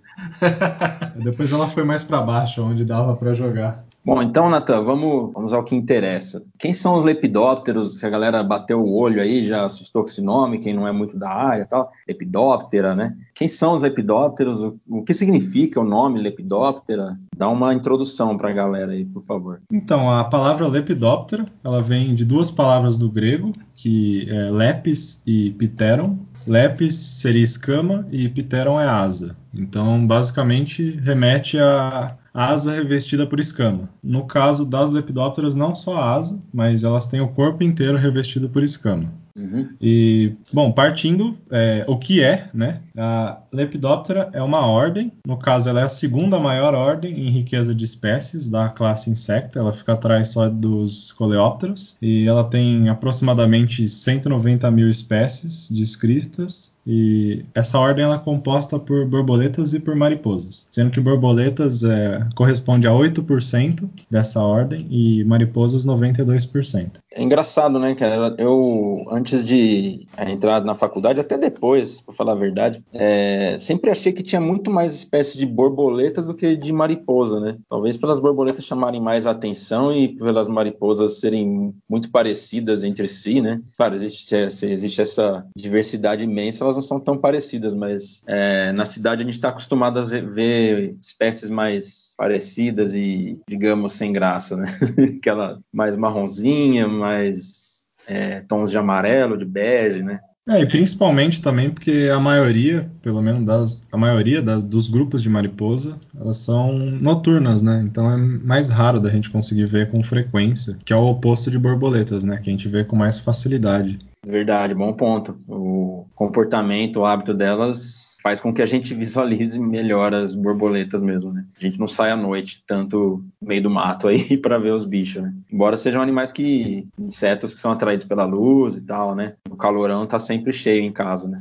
Depois 1.23 1.51
ela 1.51 1.67
foi 1.67 1.83
mais 1.83 2.03
para 2.03 2.21
baixo, 2.21 2.63
onde 2.63 2.83
dava 2.83 3.15
para 3.15 3.33
jogar. 3.33 3.85
Bom, 4.05 4.21
então, 4.21 4.49
Natan, 4.49 4.83
vamos, 4.83 5.31
vamos 5.31 5.53
ao 5.53 5.63
que 5.63 5.73
interessa. 5.73 6.45
Quem 6.59 6.73
são 6.73 6.95
os 6.95 7.03
lepidópteros? 7.03 7.99
Se 7.99 8.05
a 8.05 8.09
galera 8.09 8.43
bateu 8.43 8.81
o 8.81 8.93
olho 8.93 9.21
aí, 9.21 9.41
já 9.41 9.63
assustou 9.63 10.03
com 10.03 10.09
esse 10.09 10.21
nome, 10.21 10.59
quem 10.59 10.73
não 10.73 10.85
é 10.85 10.91
muito 10.91 11.17
da 11.17 11.29
área 11.29 11.65
tal. 11.65 11.89
Lepidóptera, 12.05 12.93
né? 12.93 13.15
Quem 13.33 13.47
são 13.47 13.73
os 13.73 13.81
lepidópteros? 13.81 14.61
O, 14.61 14.77
o 14.89 15.03
que 15.03 15.13
significa 15.13 15.79
o 15.79 15.85
nome 15.85 16.19
lepidóptera? 16.19 17.17
Dá 17.35 17.47
uma 17.47 17.73
introdução 17.73 18.35
para 18.35 18.49
a 18.49 18.53
galera 18.53 18.91
aí, 18.91 19.05
por 19.05 19.23
favor. 19.23 19.61
Então, 19.71 20.11
a 20.11 20.25
palavra 20.25 20.67
lepidóptera, 20.67 21.45
ela 21.63 21.81
vem 21.81 22.13
de 22.13 22.25
duas 22.25 22.51
palavras 22.51 22.97
do 22.97 23.09
grego, 23.09 23.53
que 23.73 24.27
é 24.29 24.51
lepis 24.51 25.21
e 25.25 25.51
pteron. 25.51 26.17
Lepis 26.45 26.95
seria 26.95 27.43
escama 27.43 28.05
e 28.11 28.27
pteron 28.27 28.77
é 28.81 28.85
asa. 28.85 29.37
Então, 29.57 30.05
basicamente, 30.05 30.99
remete 31.01 31.57
a 31.57 32.17
asa 32.33 32.73
revestida 32.73 33.27
por 33.27 33.39
escama. 33.39 33.89
No 34.03 34.25
caso 34.25 34.65
das 34.65 34.91
lepidópteras, 34.91 35.53
não 35.53 35.75
só 35.75 35.95
a 35.95 36.13
asa, 36.15 36.39
mas 36.53 36.83
elas 36.83 37.07
têm 37.07 37.21
o 37.21 37.29
corpo 37.29 37.63
inteiro 37.63 37.97
revestido 37.97 38.49
por 38.49 38.63
escama. 38.63 39.11
Uhum. 39.35 39.69
E, 39.81 40.33
bom, 40.51 40.71
partindo, 40.71 41.35
é, 41.49 41.83
o 41.87 41.97
que 41.97 42.21
é, 42.21 42.49
né? 42.53 42.81
A 42.95 43.39
Lepidoptera 43.51 44.29
é 44.31 44.41
uma 44.41 44.67
ordem, 44.67 45.11
no 45.25 45.37
caso, 45.37 45.69
ela 45.69 45.81
é 45.81 45.83
a 45.83 45.89
segunda 45.89 46.39
maior 46.39 46.75
ordem 46.75 47.27
em 47.27 47.29
riqueza 47.29 47.73
de 47.73 47.83
espécies 47.83 48.47
da 48.47 48.69
classe 48.69 49.09
Insecta, 49.09 49.59
ela 49.59 49.73
fica 49.73 49.93
atrás 49.93 50.29
só 50.29 50.47
dos 50.47 51.11
coleópteros, 51.11 51.97
e 52.01 52.27
ela 52.27 52.43
tem 52.43 52.89
aproximadamente 52.89 53.87
190 53.87 54.69
mil 54.69 54.89
espécies 54.89 55.67
descritas 55.69 56.72
e 56.85 57.45
essa 57.53 57.79
ordem 57.79 58.03
ela 58.03 58.15
é 58.15 58.19
composta 58.19 58.77
por 58.77 59.05
borboletas 59.05 59.73
e 59.73 59.79
por 59.79 59.95
mariposas, 59.95 60.65
sendo 60.69 60.91
que 60.91 60.99
borboletas 60.99 61.83
é, 61.83 62.25
corresponde 62.35 62.87
a 62.87 62.91
8% 62.91 63.89
dessa 64.09 64.41
ordem 64.41 64.85
e 64.89 65.23
mariposas 65.23 65.85
92%. 65.85 66.91
É 67.11 67.23
engraçado, 67.23 67.79
né, 67.79 67.95
cara? 67.95 68.35
Eu, 68.37 69.05
antes 69.11 69.45
de 69.45 70.07
entrar 70.17 70.63
na 70.63 70.75
faculdade, 70.75 71.19
até 71.19 71.37
depois, 71.37 72.01
para 72.01 72.13
falar 72.13 72.33
a 72.33 72.35
verdade, 72.35 72.83
é, 72.91 73.55
sempre 73.59 73.91
achei 73.91 74.11
que 74.11 74.23
tinha 74.23 74.41
muito 74.41 74.71
mais 74.71 74.93
espécies 74.93 75.37
de 75.37 75.45
borboletas 75.45 76.25
do 76.25 76.33
que 76.33 76.55
de 76.55 76.73
mariposa, 76.73 77.39
né? 77.39 77.57
Talvez 77.69 77.97
pelas 77.97 78.19
borboletas 78.19 78.65
chamarem 78.65 79.01
mais 79.01 79.25
atenção 79.25 79.91
e 79.91 80.07
pelas 80.07 80.47
mariposas 80.47 81.19
serem 81.19 81.73
muito 81.89 82.09
parecidas 82.11 82.83
entre 82.83 83.07
si, 83.07 83.41
né? 83.41 83.61
Claro, 83.77 83.95
existe, 83.95 84.35
existe 84.35 85.01
essa 85.01 85.45
diversidade 85.55 86.23
imensa, 86.23 86.65
elas 86.73 86.75
não 86.75 86.81
são 86.81 86.99
tão 86.99 87.17
parecidas, 87.17 87.73
mas 87.73 88.23
é, 88.27 88.71
na 88.71 88.85
cidade 88.85 89.21
a 89.21 89.25
gente 89.25 89.35
está 89.35 89.49
acostumado 89.49 89.99
a 89.99 90.03
ver 90.03 90.95
espécies 91.01 91.49
mais 91.49 92.13
parecidas 92.17 92.93
e, 92.93 93.41
digamos, 93.47 93.93
sem 93.93 94.11
graça, 94.11 94.57
né? 94.57 94.65
Aquela 95.17 95.59
mais 95.71 95.95
marronzinha, 95.95 96.87
mais 96.87 97.83
é, 98.07 98.41
tons 98.41 98.71
de 98.71 98.77
amarelo, 98.77 99.37
de 99.37 99.45
bege, 99.45 100.03
né? 100.03 100.19
É, 100.47 100.61
e 100.61 100.65
principalmente 100.65 101.41
também 101.41 101.69
porque 101.69 102.09
a 102.13 102.19
maioria, 102.19 102.91
pelo 103.01 103.21
menos 103.21 103.45
das, 103.45 103.81
a 103.91 103.97
maioria 103.97 104.41
dos 104.41 104.89
grupos 104.89 105.23
de 105.23 105.29
mariposa, 105.29 105.97
elas 106.19 106.37
são 106.37 106.73
noturnas, 106.77 107.61
né? 107.61 107.81
Então 107.83 108.11
é 108.11 108.17
mais 108.17 108.69
raro 108.69 108.99
da 108.99 109.09
gente 109.09 109.29
conseguir 109.29 109.65
ver 109.65 109.89
com 109.89 110.03
frequência, 110.03 110.77
que 110.83 110.91
é 110.91 110.95
o 110.95 111.05
oposto 111.05 111.49
de 111.49 111.57
borboletas, 111.57 112.25
né? 112.25 112.37
Que 112.37 112.49
a 112.49 112.53
gente 112.53 112.67
vê 112.67 112.83
com 112.83 112.95
mais 112.95 113.17
facilidade. 113.17 113.99
Verdade, 114.25 114.73
bom 114.73 114.91
ponto. 114.93 115.37
O 115.47 116.05
comportamento, 116.13 116.99
o 116.99 117.05
hábito 117.05 117.33
delas 117.33 118.12
faz 118.23 118.39
com 118.39 118.53
que 118.53 118.61
a 118.61 118.65
gente 118.65 118.93
visualize 118.93 119.59
melhor 119.59 120.13
as 120.13 120.33
borboletas 120.33 121.01
mesmo, 121.01 121.33
né? 121.33 121.43
A 121.59 121.61
gente 121.61 121.77
não 121.77 121.89
sai 121.89 122.09
à 122.09 122.15
noite 122.15 122.63
tanto 122.65 123.21
no 123.41 123.47
meio 123.47 123.61
do 123.61 123.69
mato 123.69 124.07
aí 124.07 124.37
para 124.39 124.57
ver 124.57 124.73
os 124.73 124.85
bichos, 124.85 125.21
né? 125.21 125.33
Embora 125.51 125.75
sejam 125.75 126.01
animais 126.01 126.31
que 126.31 126.87
insetos 126.97 127.53
que 127.53 127.59
são 127.59 127.73
atraídos 127.73 128.05
pela 128.05 128.23
luz 128.23 128.77
e 128.77 128.85
tal, 128.85 129.13
né? 129.13 129.33
O 129.49 129.57
calorão 129.57 130.05
tá 130.05 130.17
sempre 130.17 130.53
cheio 130.53 130.81
em 130.81 130.91
casa, 130.91 131.27
né? 131.27 131.39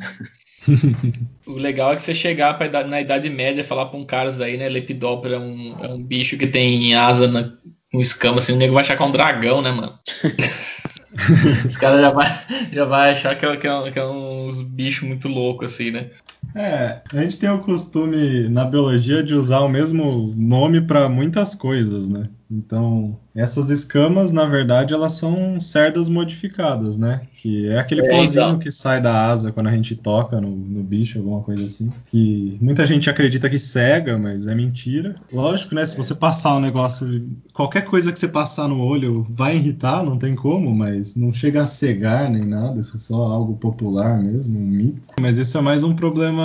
o 1.46 1.52
legal 1.52 1.92
é 1.92 1.96
que 1.96 2.02
você 2.02 2.14
chegar 2.14 2.58
pra, 2.58 2.84
na 2.84 3.00
Idade 3.00 3.30
Média 3.30 3.64
falar 3.64 3.86
para 3.86 3.98
um 3.98 4.04
cara 4.04 4.30
aí, 4.44 4.56
né? 4.56 4.68
Lepidóptero 4.68 5.36
é 5.36 5.38
um, 5.38 5.76
é 5.80 5.88
um 5.88 6.02
bicho 6.02 6.36
que 6.36 6.48
tem 6.48 6.96
asa 6.96 7.28
na, 7.28 7.52
com 7.92 8.00
escama, 8.00 8.38
assim, 8.38 8.54
o 8.54 8.56
nego 8.56 8.74
vai 8.74 8.82
achar 8.82 8.96
que 8.96 9.02
é 9.02 9.06
um 9.06 9.12
dragão, 9.12 9.62
né, 9.62 9.70
mano? 9.70 9.96
Os 11.66 11.76
caras 11.76 12.00
já 12.00 12.10
vai, 12.10 12.26
já 12.72 12.84
vai 12.84 13.12
achar 13.12 13.36
que 13.36 13.44
é, 13.44 13.56
que, 13.56 13.68
é, 13.68 13.90
que 13.90 13.98
é 13.98 14.06
uns 14.06 14.62
bichos 14.62 15.06
muito 15.06 15.28
loucos, 15.28 15.72
assim, 15.72 15.90
né? 15.90 16.10
É, 16.54 17.00
a 17.12 17.22
gente 17.22 17.38
tem 17.38 17.50
o 17.50 17.60
costume 17.60 18.48
na 18.48 18.64
biologia 18.64 19.22
de 19.22 19.34
usar 19.34 19.60
o 19.60 19.68
mesmo 19.68 20.32
nome 20.36 20.80
para 20.80 21.08
muitas 21.08 21.54
coisas, 21.54 22.08
né? 22.08 22.28
Então, 22.54 23.16
essas 23.34 23.70
escamas, 23.70 24.30
na 24.30 24.44
verdade, 24.44 24.92
elas 24.92 25.12
são 25.12 25.58
cerdas 25.58 26.06
modificadas, 26.06 26.98
né? 26.98 27.22
Que 27.38 27.66
é 27.68 27.78
aquele 27.78 28.02
É, 28.02 28.08
pozinho 28.10 28.44
então. 28.48 28.58
que 28.58 28.70
sai 28.70 29.00
da 29.00 29.24
asa 29.24 29.50
quando 29.50 29.68
a 29.68 29.72
gente 29.74 29.96
toca 29.96 30.38
no, 30.38 30.50
no 30.50 30.82
bicho, 30.82 31.18
alguma 31.18 31.40
coisa 31.40 31.64
assim. 31.64 31.90
Que 32.10 32.58
muita 32.60 32.86
gente 32.86 33.08
acredita 33.08 33.48
que 33.48 33.58
cega, 33.58 34.18
mas 34.18 34.46
é 34.46 34.54
mentira. 34.54 35.14
Lógico, 35.32 35.74
né? 35.74 35.86
Se 35.86 35.96
você 35.96 36.14
passar 36.14 36.54
um 36.56 36.60
negócio, 36.60 37.26
qualquer 37.54 37.86
coisa 37.86 38.12
que 38.12 38.18
você 38.18 38.28
passar 38.28 38.68
no 38.68 38.84
olho 38.84 39.26
vai 39.30 39.56
irritar, 39.56 40.04
não 40.04 40.18
tem 40.18 40.34
como, 40.34 40.74
mas 40.74 41.16
não 41.16 41.32
chega 41.32 41.62
a 41.62 41.66
cegar 41.66 42.30
nem 42.30 42.44
nada, 42.44 42.80
isso 42.82 42.98
é 42.98 43.00
só 43.00 43.14
algo 43.14 43.56
popular 43.56 44.22
mesmo, 44.22 44.58
um 44.58 44.62
mito. 44.66 45.00
Mas 45.18 45.38
isso 45.38 45.56
é 45.56 45.62
mais 45.62 45.82
um 45.82 45.94
problema 45.94 46.41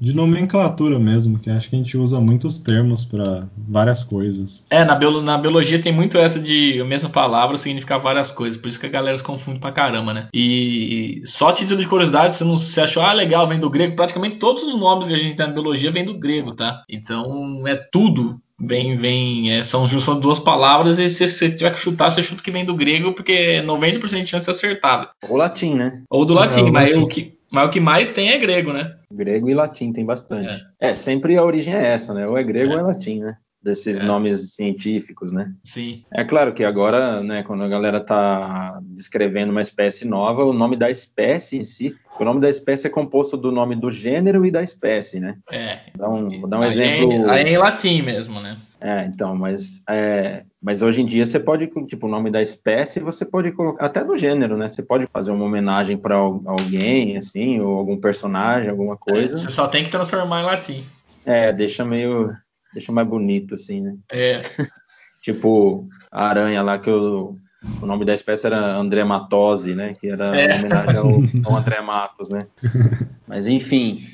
de 0.00 0.12
nomenclatura 0.14 0.98
mesmo, 0.98 1.38
que 1.38 1.50
acho 1.50 1.68
que 1.70 1.76
a 1.76 1.78
gente 1.78 1.96
usa 1.96 2.20
muitos 2.20 2.58
termos 2.60 3.04
para 3.04 3.46
várias 3.56 4.02
coisas. 4.02 4.64
É, 4.70 4.84
na, 4.84 4.94
biolo- 4.94 5.22
na 5.22 5.36
biologia 5.38 5.80
tem 5.80 5.92
muito 5.92 6.16
essa 6.18 6.38
de 6.40 6.80
a 6.80 6.84
mesma 6.84 7.08
palavra 7.10 7.56
significar 7.56 7.98
várias 7.98 8.30
coisas, 8.30 8.56
por 8.60 8.68
isso 8.68 8.80
que 8.80 8.86
a 8.86 8.90
galera 8.90 9.16
se 9.16 9.24
confunde 9.24 9.60
pra 9.60 9.72
caramba, 9.72 10.12
né? 10.12 10.28
E 10.34 11.22
só 11.24 11.52
título 11.52 11.80
de 11.80 11.88
curiosidade, 11.88 12.34
você 12.36 12.44
não 12.44 12.56
se 12.58 12.80
achou, 12.80 13.02
ah, 13.02 13.12
legal, 13.12 13.46
vem 13.46 13.58
do 13.58 13.70
grego, 13.70 13.96
praticamente 13.96 14.36
todos 14.36 14.62
os 14.62 14.74
nomes 14.78 15.06
que 15.06 15.14
a 15.14 15.18
gente 15.18 15.36
tem 15.36 15.46
na 15.46 15.52
biologia 15.52 15.90
vêm 15.90 16.04
do 16.04 16.18
grego, 16.18 16.54
tá? 16.54 16.82
Então 16.88 17.66
é 17.66 17.74
tudo. 17.74 18.40
Vem, 18.58 18.96
vem, 18.96 19.50
é, 19.52 19.64
são, 19.64 19.86
são 20.00 20.20
duas 20.20 20.38
palavras 20.38 20.98
e 21.00 21.10
se 21.10 21.26
você 21.26 21.50
tiver 21.50 21.72
que 21.74 21.80
chutar, 21.80 22.08
você 22.10 22.22
chuta 22.22 22.42
que 22.42 22.52
vem 22.52 22.64
do 22.64 22.74
grego, 22.74 23.12
porque 23.12 23.60
90% 23.62 24.22
de 24.22 24.26
chance 24.28 24.44
de 24.46 24.50
acertar. 24.52 25.10
O 25.28 25.36
latim, 25.36 25.74
né? 25.74 26.02
Ou 26.08 26.24
do 26.24 26.34
É, 26.34 26.36
latim, 26.36 26.60
o 26.62 26.72
mas, 26.72 26.90
latim. 26.90 27.02
O 27.04 27.08
que, 27.08 27.34
mas 27.50 27.66
o 27.66 27.70
que 27.70 27.80
mais 27.80 28.10
tem 28.10 28.30
é 28.30 28.38
grego, 28.38 28.72
né? 28.72 28.92
Grego 29.14 29.48
e 29.48 29.54
latim 29.54 29.92
tem 29.92 30.04
bastante. 30.04 30.64
É, 30.80 30.94
sempre 30.94 31.36
a 31.36 31.44
origem 31.44 31.74
é 31.74 31.86
essa, 31.86 32.12
né? 32.12 32.26
Ou 32.26 32.36
é 32.36 32.42
grego 32.42 32.72
É. 32.72 32.74
ou 32.74 32.80
é 32.80 32.82
latim, 32.82 33.20
né? 33.20 33.36
Desses 33.62 33.98
É. 34.00 34.02
nomes 34.02 34.54
científicos, 34.54 35.32
né? 35.32 35.50
Sim. 35.64 36.02
É 36.12 36.22
claro 36.22 36.52
que 36.52 36.62
agora, 36.62 37.22
né, 37.22 37.42
quando 37.42 37.64
a 37.64 37.68
galera 37.68 37.98
tá 37.98 38.78
descrevendo 38.82 39.52
uma 39.52 39.62
espécie 39.62 40.04
nova, 40.06 40.44
o 40.44 40.52
nome 40.52 40.76
da 40.76 40.90
espécie 40.90 41.56
em 41.56 41.64
si, 41.64 41.94
o 42.20 42.24
nome 42.24 42.40
da 42.40 42.50
espécie 42.50 42.86
é 42.88 42.90
composto 42.90 43.36
do 43.38 43.50
nome 43.50 43.74
do 43.74 43.90
gênero 43.90 44.44
e 44.44 44.50
da 44.50 44.62
espécie, 44.62 45.18
né? 45.18 45.36
É. 45.50 45.78
Dá 45.96 46.08
um, 46.10 46.40
vou 46.40 46.48
dar 46.48 46.60
um 46.60 46.64
exemplo. 46.64 47.10
É, 47.12 47.30
aí 47.30 47.44
é 47.44 47.52
em 47.54 47.56
latim 47.58 48.02
mesmo, 48.02 48.38
né? 48.38 48.58
É, 48.84 49.06
então, 49.06 49.34
mas, 49.34 49.82
é, 49.88 50.44
mas 50.62 50.82
hoje 50.82 51.00
em 51.00 51.06
dia 51.06 51.24
você 51.24 51.40
pode, 51.40 51.66
tipo, 51.86 52.06
o 52.06 52.10
nome 52.10 52.30
da 52.30 52.42
espécie 52.42 53.00
você 53.00 53.24
pode 53.24 53.50
colocar, 53.52 53.86
até 53.86 54.04
do 54.04 54.14
gênero, 54.14 54.58
né? 54.58 54.68
Você 54.68 54.82
pode 54.82 55.06
fazer 55.10 55.32
uma 55.32 55.46
homenagem 55.46 55.96
para 55.96 56.16
alguém, 56.16 57.16
assim, 57.16 57.58
ou 57.60 57.78
algum 57.78 57.98
personagem, 57.98 58.68
alguma 58.68 58.94
coisa. 58.94 59.38
Você 59.38 59.50
só 59.50 59.66
tem 59.66 59.84
que 59.84 59.90
transformar 59.90 60.42
em 60.42 60.44
latim. 60.44 60.84
É, 61.24 61.50
deixa 61.50 61.82
meio, 61.82 62.28
deixa 62.74 62.92
mais 62.92 63.08
bonito, 63.08 63.54
assim, 63.54 63.80
né? 63.80 63.96
É. 64.12 64.40
Tipo, 65.22 65.88
a 66.12 66.28
aranha 66.28 66.60
lá 66.62 66.78
que 66.78 66.90
o, 66.90 67.38
o 67.80 67.86
nome 67.86 68.04
da 68.04 68.12
espécie 68.12 68.46
era 68.46 68.76
Andrematose, 68.76 69.74
né? 69.74 69.94
Que 69.98 70.10
era 70.10 70.36
É. 70.36 70.48
uma 70.48 70.56
homenagem 70.56 70.96
ao, 70.98 71.06
ao 71.50 71.56
André 71.56 71.80
Matos, 71.80 72.28
né? 72.28 72.46
Mas 73.26 73.46
enfim. 73.46 74.04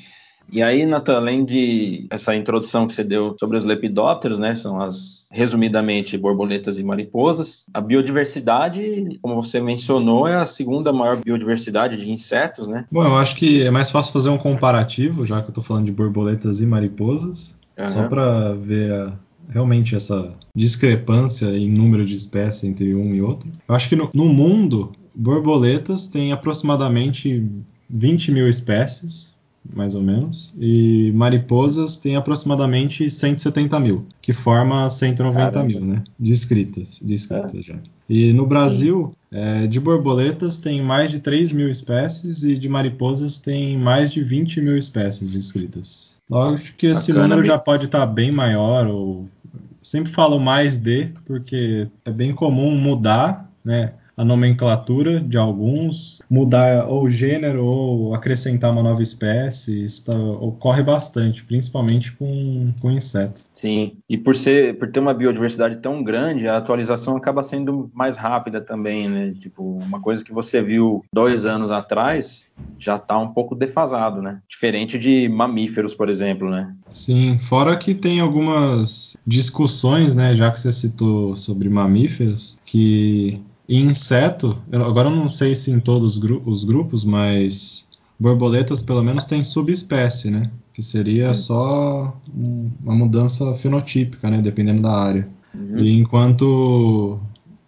E 0.51 0.61
aí, 0.61 0.85
Nathan, 0.85 1.15
além 1.15 1.45
de 1.45 2.07
essa 2.09 2.35
introdução 2.35 2.85
que 2.85 2.93
você 2.93 3.03
deu 3.03 3.35
sobre 3.39 3.55
os 3.55 3.63
lepidópteros, 3.63 4.37
né? 4.37 4.53
São 4.53 4.81
as, 4.81 5.27
resumidamente, 5.31 6.17
borboletas 6.17 6.77
e 6.77 6.83
mariposas. 6.83 7.65
A 7.73 7.79
biodiversidade, 7.79 9.17
como 9.21 9.41
você 9.41 9.61
mencionou, 9.61 10.27
é 10.27 10.35
a 10.35 10.45
segunda 10.45 10.91
maior 10.91 11.17
biodiversidade 11.23 11.95
de 11.97 12.11
insetos, 12.11 12.67
né? 12.67 12.85
Bom, 12.91 13.03
eu 13.03 13.15
acho 13.15 13.35
que 13.37 13.63
é 13.63 13.71
mais 13.71 13.89
fácil 13.89 14.11
fazer 14.11 14.29
um 14.29 14.37
comparativo, 14.37 15.25
já 15.25 15.41
que 15.41 15.49
eu 15.49 15.53
tô 15.53 15.61
falando 15.61 15.85
de 15.85 15.91
borboletas 15.91 16.59
e 16.59 16.65
mariposas, 16.65 17.55
só 17.87 17.99
Aham. 17.99 18.09
para 18.09 18.53
ver 18.55 18.91
a- 18.91 19.13
realmente 19.49 19.95
essa 19.95 20.33
discrepância 20.55 21.45
em 21.47 21.69
número 21.69 22.05
de 22.05 22.15
espécies 22.15 22.63
entre 22.63 22.93
um 22.93 23.13
e 23.15 23.21
outro. 23.21 23.49
Eu 23.67 23.75
acho 23.75 23.87
que 23.89 23.95
no, 23.95 24.09
no 24.13 24.25
mundo, 24.25 24.91
borboletas 25.15 26.07
tem 26.07 26.31
aproximadamente 26.31 27.45
20 27.89 28.31
mil 28.31 28.47
espécies, 28.47 29.30
mais 29.73 29.95
ou 29.95 30.01
menos, 30.01 30.53
e 30.59 31.11
mariposas 31.13 31.97
tem 31.97 32.15
aproximadamente 32.15 33.09
170 33.09 33.79
mil, 33.79 34.05
que 34.21 34.33
forma 34.33 34.89
190 34.89 35.51
Caramba. 35.51 35.67
mil, 35.67 35.81
né? 35.81 36.03
Descritas, 36.17 36.99
descritas 37.01 37.63
já. 37.63 37.75
E 38.09 38.33
no 38.33 38.45
Brasil, 38.45 39.13
é, 39.31 39.67
de 39.67 39.79
borboletas 39.79 40.57
tem 40.57 40.81
mais 40.81 41.11
de 41.11 41.19
3 41.19 41.51
mil 41.51 41.69
espécies 41.69 42.43
e 42.43 42.57
de 42.57 42.67
mariposas 42.67 43.37
tem 43.37 43.77
mais 43.77 44.11
de 44.11 44.21
20 44.21 44.61
mil 44.61 44.77
espécies 44.77 45.31
descritas. 45.33 46.15
Lógico 46.29 46.77
que 46.77 46.87
esse 46.87 47.11
Bacana, 47.11 47.27
número 47.27 47.47
já 47.47 47.57
pode 47.57 47.85
estar 47.85 48.05
bem 48.05 48.31
maior, 48.31 48.87
ou 48.87 49.29
sempre 49.81 50.11
falo 50.11 50.39
mais 50.39 50.77
de, 50.77 51.09
porque 51.25 51.87
é 52.03 52.11
bem 52.11 52.33
comum 52.33 52.75
mudar, 52.75 53.49
né? 53.63 53.93
A 54.21 54.23
nomenclatura 54.23 55.19
de 55.19 55.35
alguns, 55.35 56.21
mudar 56.29 56.85
ou 56.87 57.05
o 57.05 57.09
gênero 57.09 57.65
ou 57.65 58.13
acrescentar 58.13 58.71
uma 58.71 58.83
nova 58.83 59.01
espécie, 59.01 59.83
isso 59.83 60.05
tá- 60.05 60.15
ocorre 60.15 60.83
bastante, 60.83 61.43
principalmente 61.43 62.11
com, 62.11 62.71
com 62.79 62.91
inseto. 62.91 63.41
Sim, 63.51 63.93
e 64.07 64.19
por 64.19 64.35
ser, 64.35 64.77
por 64.77 64.91
ter 64.91 64.99
uma 64.99 65.11
biodiversidade 65.11 65.77
tão 65.77 66.03
grande, 66.03 66.47
a 66.47 66.57
atualização 66.57 67.17
acaba 67.17 67.41
sendo 67.41 67.89
mais 67.95 68.15
rápida 68.15 68.61
também, 68.61 69.09
né? 69.09 69.33
Tipo, 69.39 69.63
uma 69.63 69.99
coisa 69.99 70.23
que 70.23 70.31
você 70.31 70.61
viu 70.61 71.03
dois 71.11 71.43
anos 71.43 71.71
atrás 71.71 72.47
já 72.77 72.97
está 72.97 73.17
um 73.17 73.29
pouco 73.29 73.55
defasado, 73.55 74.21
né? 74.21 74.39
Diferente 74.47 74.99
de 74.99 75.27
mamíferos, 75.29 75.95
por 75.95 76.09
exemplo, 76.09 76.47
né? 76.47 76.71
Sim, 76.91 77.39
fora 77.39 77.75
que 77.75 77.95
tem 77.95 78.19
algumas 78.19 79.17
discussões, 79.25 80.15
né, 80.15 80.31
já 80.31 80.51
que 80.51 80.59
você 80.59 80.71
citou 80.71 81.35
sobre 81.35 81.69
mamíferos, 81.69 82.59
que 82.63 83.41
em 83.77 83.87
inseto, 83.87 84.57
eu- 84.71 84.83
agora 84.83 85.09
eu 85.09 85.15
não 85.15 85.29
sei 85.29 85.55
se 85.55 85.71
em 85.71 85.79
todos 85.79 86.13
os, 86.13 86.17
gru- 86.17 86.41
os 86.45 86.63
grupos, 86.63 87.03
mas 87.05 87.87
borboletas 88.19 88.81
pelo 88.81 89.03
menos 89.03 89.25
tem 89.25 89.43
subespécie, 89.43 90.29
né, 90.29 90.43
que 90.73 90.81
seria 90.83 91.33
só 91.33 92.15
um- 92.35 92.69
uma 92.83 92.95
mudança 92.95 93.53
fenotípica, 93.55 94.29
né, 94.29 94.41
dependendo 94.41 94.81
da 94.83 94.91
área. 94.95 95.27
Uhum. 95.53 95.79
E 95.79 95.91
enquanto 95.97 97.19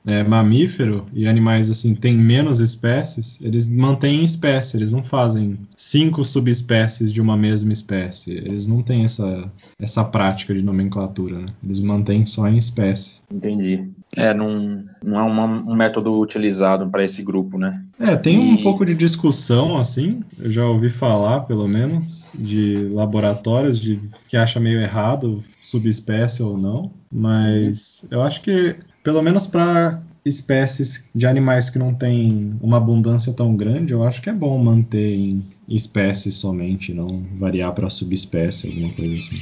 é, 0.06 0.22
mamífero 0.22 1.06
e 1.14 1.26
animais 1.26 1.70
assim 1.70 1.96
têm 1.96 2.14
menos 2.18 2.60
espécies, 2.60 3.40
eles 3.42 3.66
mantêm 3.66 4.22
espécie, 4.26 4.76
eles 4.76 4.92
não 4.92 5.02
fazem 5.02 5.58
cinco 5.78 6.26
subespécies 6.26 7.10
de 7.12 7.22
uma 7.22 7.38
mesma 7.38 7.72
espécie. 7.72 8.32
Eles 8.32 8.68
não 8.68 8.82
têm 8.84 9.06
essa, 9.06 9.50
essa 9.80 10.04
prática 10.04 10.54
de 10.54 10.62
nomenclatura, 10.62 11.40
né? 11.40 11.54
Eles 11.64 11.80
mantêm 11.80 12.26
só 12.26 12.48
em 12.50 12.58
espécie. 12.58 13.16
Entendi. 13.32 13.88
É, 14.16 14.34
não, 14.34 14.84
não 15.04 15.20
é 15.20 15.24
uma- 15.24 15.46
um 15.72 15.76
método 15.76 16.20
utilizado 16.20 16.88
para 16.90 17.04
esse 17.04 17.24
grupo, 17.24 17.58
né? 17.58 17.84
É, 18.00 18.16
tem 18.16 18.38
um 18.38 18.56
E- 18.56 18.64
pouco 18.64 18.86
de 18.86 18.94
discussão 18.94 19.78
assim, 19.78 20.22
eu 20.40 20.52
já 20.52 20.66
ouvi 20.68 20.90
falar, 20.90 21.42
pelo 21.42 21.68
menos, 21.68 22.30
de 22.34 22.88
laboratórios 22.92 23.80
de 23.80 24.00
que 24.28 24.38
acha 24.38 24.60
meio 24.60 24.80
errado 24.80 25.44
subespécie 25.62 26.44
ou 26.44 26.58
não, 26.58 26.92
mas 27.12 28.06
eu 28.12 28.22
acho 28.22 28.42
que 28.42 28.76
pelo 29.04 29.22
menos 29.22 29.48
para 29.48 30.02
espécies 30.26 31.10
de 31.14 31.28
animais 31.28 31.70
que 31.70 31.78
não 31.78 31.94
têm 31.94 32.56
uma 32.62 32.78
abundância 32.78 33.34
tão 33.34 33.56
grande, 33.56 33.92
eu 33.94 34.04
acho 34.04 34.22
que 34.22 34.30
é 34.30 34.34
bom 34.34 34.58
manter 34.58 35.16
em 35.16 35.44
espécie 35.68 36.32
somente, 36.32 36.94
não 36.94 37.24
variar 37.38 37.74
para 37.74 37.90
subespécie, 37.90 38.68
alguma 38.68 38.90
coisa 38.94 39.16
assim. 39.16 39.38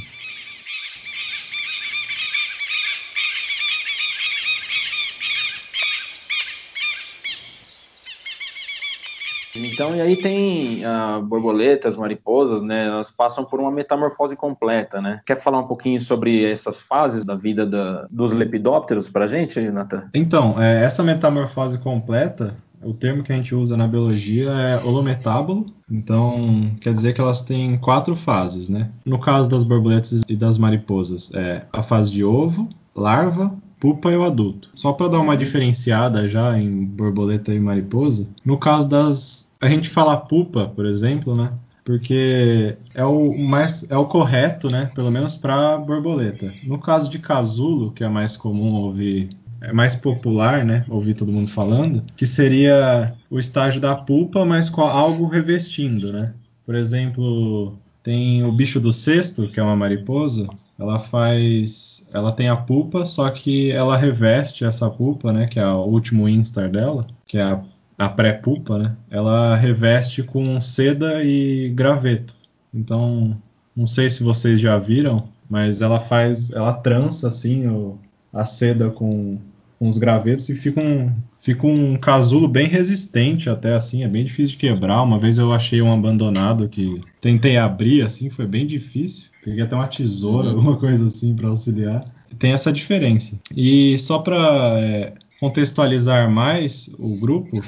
Então, 9.82 9.96
e 9.96 10.02
aí 10.02 10.16
tem 10.16 10.86
ah, 10.86 11.20
borboletas, 11.24 11.96
mariposas, 11.98 12.62
né? 12.62 12.86
Elas 12.86 13.10
passam 13.10 13.44
por 13.44 13.60
uma 13.60 13.72
metamorfose 13.72 14.36
completa, 14.36 15.02
né? 15.02 15.22
Quer 15.26 15.42
falar 15.42 15.58
um 15.58 15.66
pouquinho 15.68 16.00
sobre 16.00 16.46
essas 16.46 16.80
fases 16.80 17.26
da 17.26 17.34
vida 17.34 17.66
da- 17.66 18.06
dos 18.12 18.32
lepidópteros 18.32 19.10
pra 19.10 19.26
gente, 19.26 19.60
Nathan? 19.72 20.08
Então, 20.14 20.62
é, 20.62 20.84
essa 20.84 21.02
metamorfose 21.02 21.80
completa, 21.80 22.56
o 22.84 22.94
termo 22.94 23.24
que 23.24 23.34
a 23.34 23.36
gente 23.36 23.56
usa 23.56 23.76
na 23.76 23.88
biologia 23.88 24.52
é 24.52 24.78
holometábulo. 24.86 25.66
Então, 25.90 26.70
quer 26.80 26.94
dizer 26.94 27.14
que 27.14 27.22
elas 27.22 27.42
têm 27.42 27.76
quatro 27.76 28.16
fases, 28.16 28.70
né? 28.70 28.92
No 29.04 29.18
caso 29.18 29.50
das 29.50 29.64
borboletas 29.64 30.22
e 30.30 30.36
das 30.36 30.60
mariposas, 30.60 31.32
é 31.34 31.64
a 31.74 31.82
fase 31.82 32.12
de 32.12 32.24
ovo, 32.24 32.70
larva, 32.96 33.52
pupa 33.82 34.12
e 34.12 34.16
o 34.16 34.24
adulto. 34.24 34.70
Só 34.76 34.94
para 34.94 35.10
dar 35.10 35.20
uma 35.20 35.36
diferenciada 35.36 36.28
já 36.28 36.58
em 36.58 36.86
borboleta 36.86 37.52
e 37.52 37.60
mariposa, 37.60 38.28
no 38.46 38.58
caso 38.58 38.88
das 38.88 39.52
a 39.60 39.68
gente 39.68 39.90
fala 39.90 40.16
pupa, 40.16 40.72
por 40.74 40.86
exemplo, 40.86 41.36
né? 41.36 41.52
Porque 41.84 42.78
é 42.94 43.04
o 43.04 43.38
mais 43.38 43.90
é 43.90 43.98
o 43.98 44.06
correto, 44.06 44.70
né? 44.70 44.92
Pelo 44.94 45.12
menos 45.12 45.36
para 45.36 45.78
borboleta. 45.78 46.54
No 46.64 46.78
caso 46.80 47.10
de 47.10 47.20
casulo, 47.20 47.92
que 47.92 48.04
é 48.04 48.08
mais 48.08 48.38
comum 48.38 48.76
ouvir 48.76 49.30
é 49.60 49.74
mais 49.74 49.96
popular, 49.96 50.64
né? 50.64 50.86
Ouvir 50.90 51.16
todo 51.16 51.32
mundo 51.32 51.50
falando, 51.50 52.04
que 52.16 52.26
seria 52.26 53.14
o 53.30 53.38
estágio 53.38 53.80
da 53.80 53.96
pupa, 53.96 54.44
mas 54.44 54.70
com 54.70 54.82
algo 54.82 55.28
revestindo, 55.28 56.12
né? 56.12 56.34
Por 56.66 56.76
exemplo, 56.76 57.78
tem 58.04 58.44
o 58.44 58.52
bicho 58.52 58.80
do 58.80 58.92
cesto, 58.92 59.48
que 59.48 59.60
é 59.60 59.64
uma 59.64 59.76
mariposa, 59.76 60.48
ela 60.80 60.98
faz 60.98 61.91
ela 62.14 62.32
tem 62.32 62.50
a 62.50 62.56
pupa, 62.56 63.06
só 63.06 63.30
que 63.30 63.72
ela 63.72 63.98
reveste 63.98 64.66
essa 64.66 64.90
pupa, 64.90 65.32
né? 65.32 65.48
Que 65.48 65.60
é 65.60 65.66
o 65.66 65.86
último 65.86 66.28
instar 66.28 66.70
dela, 66.70 67.08
que 67.26 67.38
é 67.38 67.44
a, 67.44 67.62
a 67.98 68.10
pré-pupa, 68.10 68.78
né? 68.78 68.96
Ela 69.10 69.56
reveste 69.56 70.24
com 70.24 70.60
seda 70.60 71.24
e 71.24 71.70
graveto. 71.70 72.36
Então, 72.74 73.38
não 73.76 73.88
sei 73.88 74.10
se 74.10 74.24
vocês 74.24 74.60
já 74.60 74.78
viram, 74.78 75.30
mas 75.50 75.82
ela 75.82 76.00
faz, 76.00 76.52
ela 76.52 76.74
trança 76.74 77.28
assim 77.28 77.68
o, 77.68 77.98
a 78.32 78.46
seda 78.46 78.90
com, 78.90 79.38
com 79.82 79.90
os 79.90 79.98
gravetos 79.98 80.48
e 80.48 80.56
fica 80.56 80.80
um, 80.80 81.12
fica 81.40 81.66
um 81.66 81.96
casulo 81.96 82.48
bem 82.48 82.68
resistente 82.68 83.50
até 83.50 83.74
assim, 83.74 84.04
é 84.04 84.08
bem 84.08 84.24
difícil 84.24 84.52
de 84.52 84.60
quebrar. 84.60 85.02
Uma 85.02 85.18
vez 85.18 85.40
eu 85.40 85.52
achei 85.52 85.82
um 85.82 85.92
abandonado 85.92 86.70
que 86.70 87.02
tentei 87.20 87.58
abrir 87.58 88.04
assim, 88.04 88.30
foi 88.30 88.46
bem 88.46 88.68
difícil. 88.68 89.32
Peguei 89.44 89.64
até 89.64 89.76
uma 89.76 89.88
tesoura, 89.88 90.50
uhum. 90.50 90.56
alguma 90.58 90.78
coisa 90.78 91.08
assim 91.08 91.36
para 91.36 91.48
auxiliar. 91.48 92.06
Tem 92.38 92.52
essa 92.52 92.72
diferença. 92.72 93.36
E 93.58 93.98
só 93.98 94.20
para 94.20 94.80
é, 94.80 95.14
contextualizar 95.40 96.30
mais 96.30 96.94
o 97.00 97.18
grupo, 97.18 97.60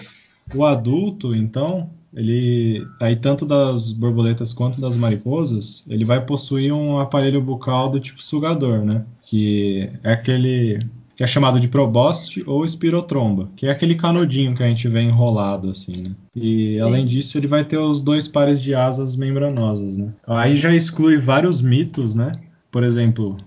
o 0.54 0.64
adulto, 0.64 1.36
então, 1.36 1.90
ele 2.14 2.86
aí 3.02 3.16
tanto 3.16 3.44
das 3.44 3.92
borboletas 3.92 4.54
quanto 4.54 4.80
das 4.80 4.96
mariposas, 4.96 5.84
ele 5.90 6.06
vai 6.06 6.24
possuir 6.24 6.72
um 6.72 7.00
aparelho 7.00 7.42
bucal 7.42 7.90
do 7.90 8.00
tipo 8.00 8.22
sugador, 8.22 8.86
né? 8.86 9.04
Que 9.24 9.90
é 10.04 10.14
aquele 10.14 10.86
que 11.16 11.24
é 11.24 11.28
chamado 11.28 11.60
de 11.60 11.68
probóscide 11.68 12.44
ou 12.48 12.66
espirotromba, 12.66 13.50
que 13.56 13.68
é 13.68 13.72
aquele 13.72 13.96
canudinho 13.96 14.56
que 14.56 14.64
a 14.64 14.68
gente 14.68 14.88
vê 14.88 15.02
enrolado 15.02 15.70
assim, 15.70 16.02
né? 16.02 16.12
E 16.36 16.80
além 16.80 17.06
disso, 17.06 17.38
ele 17.38 17.48
vai 17.48 17.64
ter 17.64 17.78
os 17.78 18.02
dois 18.02 18.28
pares 18.28 18.62
de 18.62 18.74
asas 18.74 19.16
membranosas, 19.16 19.98
né? 19.98 20.12
Aí 20.26 20.56
já 20.56 20.74
exclui 20.74 21.18
vários 21.18 21.62
mitos, 21.62 22.16
né? 22.16 22.32
Por 22.72 22.84
exemplo, 22.84 23.38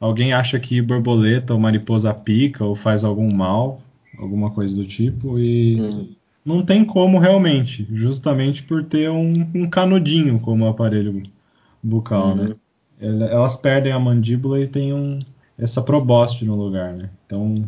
alguém 0.00 0.32
acha 0.32 0.58
que 0.58 0.82
borboleta 0.82 1.54
ou 1.54 1.60
mariposa 1.60 2.12
pica 2.12 2.64
ou 2.64 2.74
faz 2.74 3.04
algum 3.04 3.32
mal, 3.32 3.80
alguma 4.18 4.50
coisa 4.50 4.74
do 4.74 4.86
tipo, 4.86 5.38
e 5.38 5.80
hum. 5.80 6.08
não 6.44 6.64
tem 6.64 6.84
como 6.84 7.18
realmente, 7.18 7.86
justamente 7.92 8.64
por 8.64 8.82
ter 8.82 9.08
um, 9.08 9.48
um 9.54 9.68
canudinho 9.68 10.40
como 10.40 10.66
aparelho 10.66 11.22
bucal, 11.80 12.34
né? 12.34 12.54
Uhum. 13.00 13.22
Elas 13.26 13.56
perdem 13.56 13.92
a 13.92 13.98
mandíbula 13.98 14.60
e 14.60 14.66
tem 14.66 14.92
um, 14.92 15.18
essa 15.58 15.82
probóscide 15.82 16.46
no 16.46 16.56
lugar, 16.56 16.92
né? 16.92 17.10
Então 17.26 17.64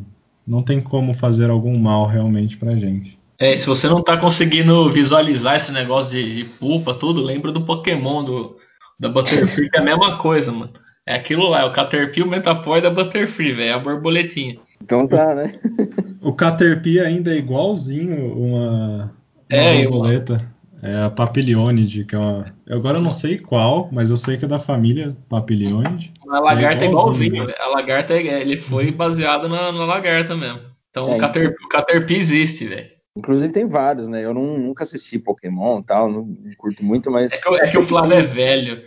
não 0.47 0.63
tem 0.63 0.81
como 0.81 1.15
fazer 1.15 1.51
algum 1.51 1.77
mal 1.79 2.07
realmente 2.07 2.57
pra 2.57 2.77
gente. 2.77 3.19
É, 3.39 3.55
se 3.57 3.67
você 3.67 3.87
não 3.87 4.03
tá 4.03 4.17
conseguindo 4.17 4.89
visualizar 4.89 5.57
esse 5.57 5.73
negócio 5.73 6.13
de, 6.13 6.35
de 6.35 6.45
pulpa, 6.45 6.95
tudo, 6.95 7.23
lembra 7.23 7.53
do 7.53 7.61
Pokémon 7.61 8.25
do, 8.25 8.57
da 8.99 9.09
Butterfree, 9.09 9.69
que 9.69 9.77
é 9.77 9.81
a 9.81 9.85
mesma 9.85 10.17
coisa, 10.17 10.51
mano. 10.51 10.73
É 11.05 11.15
aquilo 11.15 11.49
lá, 11.49 11.61
é 11.61 11.65
o 11.65 11.71
Caterpie, 11.71 12.23
o 12.23 12.27
Metapod 12.27 12.81
da 12.81 12.91
Butterfree, 12.91 13.53
velho, 13.53 13.71
é 13.71 13.73
a 13.73 13.79
borboletinha. 13.79 14.59
Então 14.83 15.07
tá, 15.07 15.35
né? 15.35 15.55
o 16.21 16.33
Caterpie 16.33 17.01
ainda 17.01 17.33
é 17.33 17.39
igualzinho 17.39 18.33
uma, 18.35 18.97
uma 18.99 19.13
é, 19.51 19.83
borboleta. 19.83 20.56
É 20.87 21.03
a 21.03 21.11
Papilionide, 21.11 22.05
que 22.05 22.15
é 22.15 22.19
uma. 22.19 22.55
Agora 22.71 22.99
eu 22.99 23.03
não 23.03 23.13
sei 23.13 23.39
qual, 23.39 23.89
mas 23.91 24.09
eu 24.09 24.17
sei 24.17 24.37
que 24.37 24.45
é 24.45 24.49
da 24.49 24.61
família 24.61 25.17
Papilionide. 25.29 26.15
A 26.29 26.39
lagarta 26.39 26.85
é 26.85 26.89
igualzinho, 26.89 27.33
é 27.33 27.37
igualzinho 27.39 27.47
né? 27.47 27.55
A 27.59 27.69
lagarta, 27.69 28.15
ele 28.15 28.57
foi 28.57 28.93
baseado 28.93 29.49
na, 29.49 29.73
na 29.73 29.85
lagarta 29.85 30.37
mesmo. 30.37 30.61
Então 30.91 31.13
é, 31.13 31.17
o, 31.17 31.19
Caterpie, 31.19 31.55
então... 31.55 31.67
o 31.67 31.69
Caterpie 31.69 32.15
existe, 32.15 32.69
velho. 32.69 32.89
Inclusive 33.19 33.53
tem 33.53 33.67
vários, 33.67 34.07
né? 34.07 34.25
Eu 34.25 34.33
não, 34.33 34.57
nunca 34.59 34.85
assisti 34.85 35.19
Pokémon 35.19 35.81
e 35.81 35.85
tal, 35.85 36.09
não, 36.09 36.25
não, 36.25 36.55
curto 36.57 36.85
muito, 36.85 37.11
mas. 37.11 37.33
É 37.33 37.37
que, 37.37 37.55
é 37.55 37.71
que 37.73 37.79
o 37.79 37.83
Flávio 37.83 38.15
é 38.15 38.23
velho. 38.23 38.85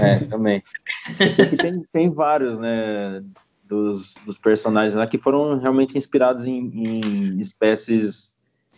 É, 0.00 0.16
também. 0.26 0.64
Eu 1.20 1.30
sei 1.30 1.46
que 1.46 1.56
tem, 1.56 1.84
tem 1.92 2.10
vários, 2.10 2.58
né? 2.58 3.22
Dos, 3.62 4.14
dos 4.26 4.36
personagens 4.36 4.94
lá 4.94 5.06
que 5.06 5.16
foram 5.16 5.60
realmente 5.60 5.96
inspirados 5.96 6.44
em, 6.44 6.58
em 6.74 7.38
espécies 7.38 8.32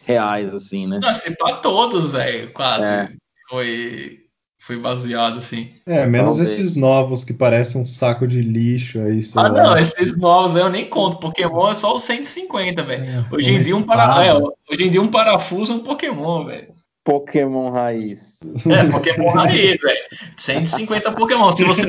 reais, 0.04 0.54
assim, 0.54 0.86
né? 0.86 1.00
Assim, 1.04 1.34
pra 1.34 1.56
todos, 1.56 2.12
velho, 2.12 2.52
quase. 2.52 2.84
É. 2.84 3.08
Foi, 3.48 4.18
foi 4.60 4.78
baseado, 4.78 5.38
assim. 5.38 5.72
É, 5.86 6.06
menos 6.06 6.36
Talvez. 6.36 6.58
esses 6.58 6.76
novos 6.76 7.24
que 7.24 7.32
parecem 7.32 7.80
um 7.80 7.84
saco 7.84 8.26
de 8.26 8.40
lixo 8.40 9.00
aí. 9.00 9.20
Ah, 9.36 9.42
lá. 9.42 9.50
não, 9.50 9.76
esses 9.76 10.16
novos 10.16 10.54
aí 10.54 10.62
eu 10.62 10.70
nem 10.70 10.88
conto. 10.88 11.18
Pokémon 11.18 11.70
é 11.70 11.74
só 11.74 11.94
os 11.94 12.02
150, 12.02 12.82
velho. 12.82 13.04
É, 13.04 13.34
hoje, 13.34 13.54
em 13.54 13.62
dia 13.62 13.76
um 13.76 13.82
para... 13.82 14.24
é, 14.24 14.34
hoje 14.34 14.84
em 14.84 14.90
dia 14.90 15.02
um 15.02 15.08
parafuso 15.08 15.72
é 15.72 15.76
um 15.76 15.80
Pokémon, 15.80 16.44
velho. 16.46 16.72
Pokémon 17.04 17.70
raiz. 17.70 18.38
É, 18.64 18.90
Pokémon 18.90 19.30
raiz, 19.30 19.80
velho. 19.80 20.00
150 20.36 21.12
Pokémon. 21.12 21.50
Se 21.50 21.64
você, 21.64 21.82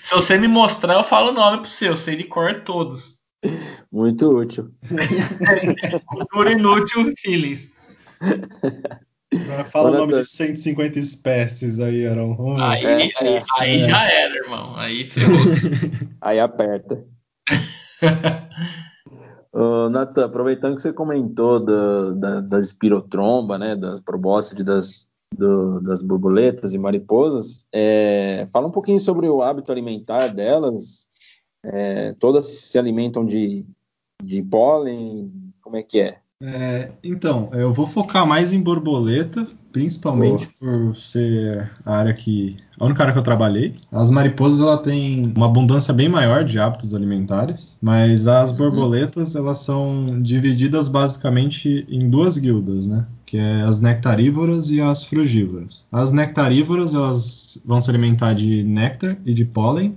se 0.00 0.14
você 0.14 0.38
me 0.38 0.48
mostrar, 0.48 0.94
eu 0.94 1.04
falo 1.04 1.30
o 1.30 1.34
nome 1.34 1.58
pro 1.58 1.70
seu. 1.70 1.88
Eu 1.88 1.96
sei 1.96 2.16
de 2.16 2.24
cor 2.24 2.62
todos. 2.62 3.17
Muito 3.90 4.28
útil. 4.30 4.70
Cultura 6.06 6.52
inútil, 6.52 7.12
feelings. 7.18 7.70
Agora 9.32 9.64
fala 9.64 9.90
o 9.90 9.94
nome 9.94 10.14
de 10.14 10.24
150 10.24 10.98
espécies 10.98 11.78
aí, 11.80 12.06
Aaron. 12.06 12.36
Oh, 12.38 12.56
aí, 12.60 12.84
é, 12.84 12.94
aí, 12.94 13.12
é, 13.20 13.44
aí 13.58 13.80
é. 13.80 13.88
já 13.88 14.10
era, 14.10 14.34
irmão. 14.34 14.74
Aí 14.76 15.06
ferrou. 15.06 15.36
aí 16.20 16.40
aperta. 16.40 17.04
uh, 19.52 19.88
Natan, 19.90 20.24
aproveitando 20.24 20.76
que 20.76 20.82
você 20.82 20.92
comentou 20.92 21.60
do, 21.60 22.14
da, 22.14 22.40
da 22.40 22.58
espirotromba, 22.58 23.58
né, 23.58 23.76
das 23.76 24.00
probóscides 24.00 24.64
das, 24.64 25.08
do, 25.36 25.80
das 25.80 26.02
borboletas 26.02 26.72
e 26.72 26.78
mariposas, 26.78 27.66
é, 27.72 28.48
fala 28.52 28.66
um 28.66 28.72
pouquinho 28.72 28.98
sobre 28.98 29.28
o 29.28 29.42
hábito 29.42 29.70
alimentar 29.70 30.28
delas, 30.28 31.07
é, 31.64 32.14
todas 32.18 32.46
se 32.46 32.78
alimentam 32.78 33.24
de, 33.24 33.64
de 34.22 34.42
pólen? 34.42 35.52
Como 35.60 35.76
é 35.76 35.82
que 35.82 36.00
é? 36.00 36.18
é? 36.42 36.92
Então, 37.02 37.50
eu 37.52 37.72
vou 37.72 37.86
focar 37.86 38.26
mais 38.26 38.52
em 38.52 38.60
borboleta, 38.60 39.46
principalmente 39.72 40.48
oh. 40.60 40.64
por 40.64 40.96
ser 40.96 41.70
a 41.84 41.96
área 41.96 42.14
que 42.14 42.56
a 42.78 42.84
única 42.84 43.02
área 43.02 43.12
que 43.12 43.18
eu 43.18 43.24
trabalhei. 43.24 43.74
As 43.90 44.10
mariposas 44.10 44.60
ela 44.60 44.78
tem 44.78 45.32
uma 45.36 45.46
abundância 45.46 45.92
bem 45.92 46.08
maior 46.08 46.44
de 46.44 46.58
hábitos 46.58 46.94
alimentares, 46.94 47.76
mas 47.80 48.26
as 48.26 48.50
uhum. 48.50 48.56
borboletas 48.56 49.34
elas 49.34 49.58
são 49.58 50.22
divididas 50.22 50.88
basicamente 50.88 51.86
em 51.88 52.08
duas 52.08 52.38
guildas, 52.38 52.86
né? 52.86 53.06
Que 53.26 53.36
é 53.36 53.62
as 53.62 53.80
nectarívoras 53.80 54.70
e 54.70 54.80
as 54.80 55.04
frugívoras. 55.04 55.84
As 55.92 56.12
nectarívoras 56.12 56.94
elas 56.94 57.60
vão 57.64 57.80
se 57.80 57.90
alimentar 57.90 58.32
de 58.32 58.62
néctar 58.62 59.18
e 59.24 59.34
de 59.34 59.44
pólen, 59.44 59.96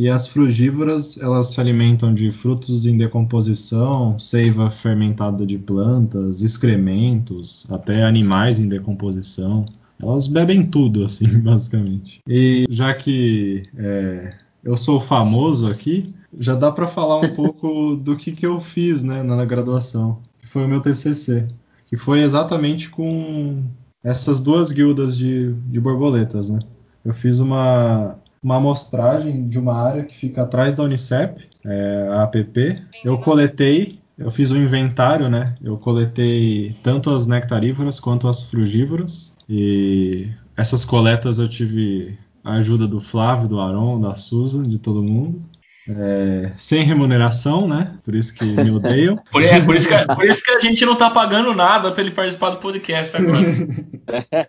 e 0.00 0.08
as 0.08 0.26
frugívoras, 0.26 1.18
elas 1.18 1.48
se 1.48 1.60
alimentam 1.60 2.14
de 2.14 2.32
frutos 2.32 2.86
em 2.86 2.96
decomposição, 2.96 4.18
seiva 4.18 4.70
fermentada 4.70 5.44
de 5.44 5.58
plantas, 5.58 6.40
excrementos, 6.40 7.66
até 7.70 8.02
animais 8.02 8.58
em 8.58 8.66
decomposição. 8.66 9.66
Elas 10.02 10.26
bebem 10.26 10.64
tudo, 10.64 11.04
assim, 11.04 11.28
basicamente. 11.40 12.22
E 12.26 12.64
já 12.70 12.94
que 12.94 13.64
é, 13.76 14.32
eu 14.64 14.74
sou 14.74 14.98
famoso 14.98 15.68
aqui, 15.68 16.14
já 16.38 16.54
dá 16.54 16.72
para 16.72 16.86
falar 16.86 17.18
um 17.18 17.34
pouco 17.34 17.94
do 18.02 18.16
que, 18.16 18.32
que 18.32 18.46
eu 18.46 18.58
fiz 18.58 19.02
né, 19.02 19.22
na 19.22 19.44
graduação, 19.44 20.22
que 20.40 20.46
foi 20.46 20.64
o 20.64 20.68
meu 20.68 20.80
TCC, 20.80 21.46
que 21.84 21.98
foi 21.98 22.22
exatamente 22.22 22.88
com 22.88 23.62
essas 24.02 24.40
duas 24.40 24.72
guildas 24.72 25.14
de, 25.14 25.52
de 25.52 25.78
borboletas, 25.78 26.48
né? 26.48 26.60
Eu 27.04 27.12
fiz 27.12 27.38
uma 27.38 28.18
uma 28.42 28.56
amostragem 28.56 29.48
de 29.48 29.58
uma 29.58 29.74
área 29.74 30.04
que 30.04 30.16
fica 30.16 30.42
atrás 30.42 30.74
da 30.74 30.84
Unicep, 30.84 31.46
é, 31.64 32.08
a 32.10 32.22
APP. 32.22 32.76
Eu 33.04 33.18
coletei, 33.18 33.98
eu 34.16 34.30
fiz 34.30 34.50
um 34.50 34.56
inventário, 34.56 35.28
né? 35.28 35.54
Eu 35.62 35.76
coletei 35.76 36.74
tanto 36.82 37.10
as 37.10 37.26
nectarívoras 37.26 38.00
quanto 38.00 38.26
as 38.28 38.42
frugívoras. 38.42 39.32
E 39.48 40.28
essas 40.56 40.84
coletas 40.84 41.38
eu 41.38 41.48
tive 41.48 42.18
a 42.42 42.54
ajuda 42.54 42.86
do 42.86 43.00
Flávio, 43.00 43.48
do 43.48 43.60
Aron, 43.60 44.00
da 44.00 44.16
Susan, 44.16 44.62
de 44.62 44.78
todo 44.78 45.02
mundo. 45.02 45.42
É, 45.88 46.50
sem 46.56 46.84
remuneração, 46.84 47.66
né? 47.66 47.94
Por 48.04 48.14
isso 48.14 48.34
que 48.34 48.44
me 48.44 48.70
odeiam. 48.70 49.16
por, 49.30 49.42
é, 49.42 49.60
por, 49.60 49.74
isso 49.74 49.88
que, 49.88 50.14
por 50.14 50.24
isso 50.24 50.42
que 50.42 50.50
a 50.50 50.60
gente 50.60 50.84
não 50.84 50.94
tá 50.94 51.10
pagando 51.10 51.54
nada 51.54 51.90
para 51.90 52.02
ele 52.02 52.12
participar 52.12 52.50
do 52.50 52.58
podcast 52.58 53.16
agora. 53.16 53.40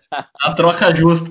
a 0.40 0.52
troca 0.52 0.94
justa. 0.94 1.30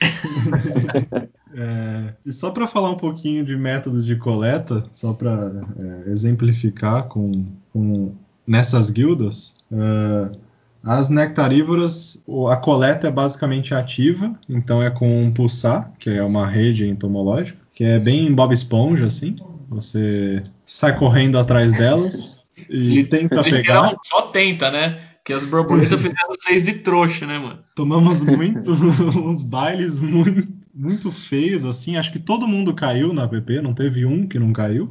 É, 1.58 2.14
e 2.24 2.32
só 2.32 2.52
para 2.52 2.68
falar 2.68 2.90
um 2.90 2.96
pouquinho 2.96 3.44
de 3.44 3.56
métodos 3.56 4.06
de 4.06 4.14
coleta, 4.14 4.86
só 4.92 5.12
para 5.12 5.50
é, 5.76 6.10
exemplificar 6.10 7.08
com, 7.08 7.46
com, 7.72 8.14
nessas 8.46 8.90
guildas, 8.90 9.56
é, 9.72 10.38
as 10.84 11.08
nectarívoras, 11.08 12.22
a 12.48 12.56
coleta 12.56 13.08
é 13.08 13.10
basicamente 13.10 13.74
ativa, 13.74 14.32
então 14.48 14.80
é 14.80 14.88
com 14.88 15.24
um 15.24 15.32
pulsar, 15.32 15.92
que 15.98 16.08
é 16.08 16.22
uma 16.22 16.46
rede 16.46 16.86
entomológica, 16.86 17.58
que 17.72 17.82
é 17.82 17.98
bem 17.98 18.32
Bob 18.32 18.52
Esponja, 18.52 19.06
assim. 19.06 19.34
Você 19.68 20.44
sai 20.64 20.96
correndo 20.96 21.38
atrás 21.38 21.72
delas 21.72 22.44
e 22.70 23.02
tenta 23.04 23.42
pegar. 23.42 23.96
Só 24.04 24.22
tenta, 24.22 24.70
né? 24.70 25.00
Que 25.24 25.32
as 25.32 25.44
borboletas 25.44 26.00
fizeram 26.00 26.30
seis 26.40 26.64
de 26.64 26.74
trouxa, 26.74 27.26
né, 27.26 27.38
mano? 27.38 27.58
Tomamos 27.74 28.24
muitos 28.24 28.80
uns 29.14 29.42
bailes 29.42 30.00
muito 30.00 30.57
muito 30.78 31.10
feios, 31.10 31.64
assim. 31.64 31.96
Acho 31.96 32.12
que 32.12 32.20
todo 32.20 32.46
mundo 32.46 32.72
caiu 32.72 33.12
na 33.12 33.24
app, 33.24 33.60
não 33.60 33.74
teve 33.74 34.06
um 34.06 34.24
que 34.26 34.38
não 34.38 34.52
caiu. 34.52 34.88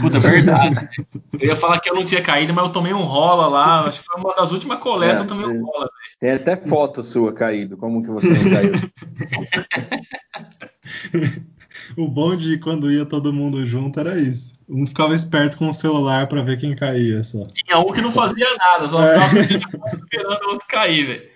Puta, 0.00 0.18
verdade. 0.18 0.88
eu 1.38 1.48
ia 1.48 1.56
falar 1.56 1.78
que 1.78 1.88
eu 1.88 1.94
não 1.94 2.04
tinha 2.04 2.20
caído, 2.20 2.52
mas 2.52 2.64
eu 2.64 2.72
tomei 2.72 2.92
um 2.92 3.02
rola 3.02 3.46
lá. 3.46 3.86
Acho 3.86 4.00
que 4.00 4.06
foi 4.06 4.20
uma 4.20 4.34
das 4.34 4.50
últimas 4.50 4.80
coletas, 4.80 5.20
é, 5.20 5.22
eu 5.22 5.26
tomei 5.26 5.58
um 5.58 5.64
rola. 5.64 5.88
Tem 6.18 6.32
até 6.32 6.56
foto 6.56 7.00
sua 7.02 7.32
caído. 7.32 7.76
Como 7.76 8.02
que 8.02 8.10
você 8.10 8.30
não 8.30 8.50
caiu? 8.50 8.72
o 11.96 12.08
bom 12.08 12.36
de 12.36 12.58
quando 12.58 12.90
ia 12.90 13.06
todo 13.06 13.32
mundo 13.32 13.64
junto 13.64 14.00
era 14.00 14.18
isso. 14.18 14.58
Um 14.68 14.86
ficava 14.86 15.14
esperto 15.14 15.56
com 15.56 15.68
o 15.68 15.72
celular 15.72 16.28
para 16.28 16.42
ver 16.42 16.58
quem 16.58 16.74
caía 16.74 17.22
só. 17.22 17.46
Tinha 17.46 17.78
um 17.78 17.92
que 17.92 18.00
não 18.00 18.10
fazia 18.10 18.46
nada, 18.56 18.88
só 18.88 19.04
é. 19.04 19.20
ficava 19.44 19.96
esperando 19.96 20.42
o 20.46 20.50
outro 20.50 20.66
cair, 20.66 21.06
velho. 21.06 21.30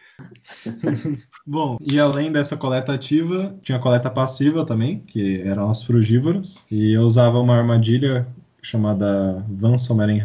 Bom, 1.46 1.78
e 1.80 1.98
além 2.00 2.32
dessa 2.32 2.56
coleta 2.56 2.92
ativa, 2.92 3.54
tinha 3.62 3.78
coleta 3.78 4.10
passiva 4.10 4.66
também, 4.66 4.98
que 4.98 5.40
eram 5.42 5.70
os 5.70 5.82
frugívoros. 5.84 6.66
E 6.68 6.92
eu 6.92 7.02
usava 7.02 7.38
uma 7.38 7.56
armadilha 7.56 8.26
chamada 8.60 9.44
Van 9.48 9.78
Someren 9.78 10.20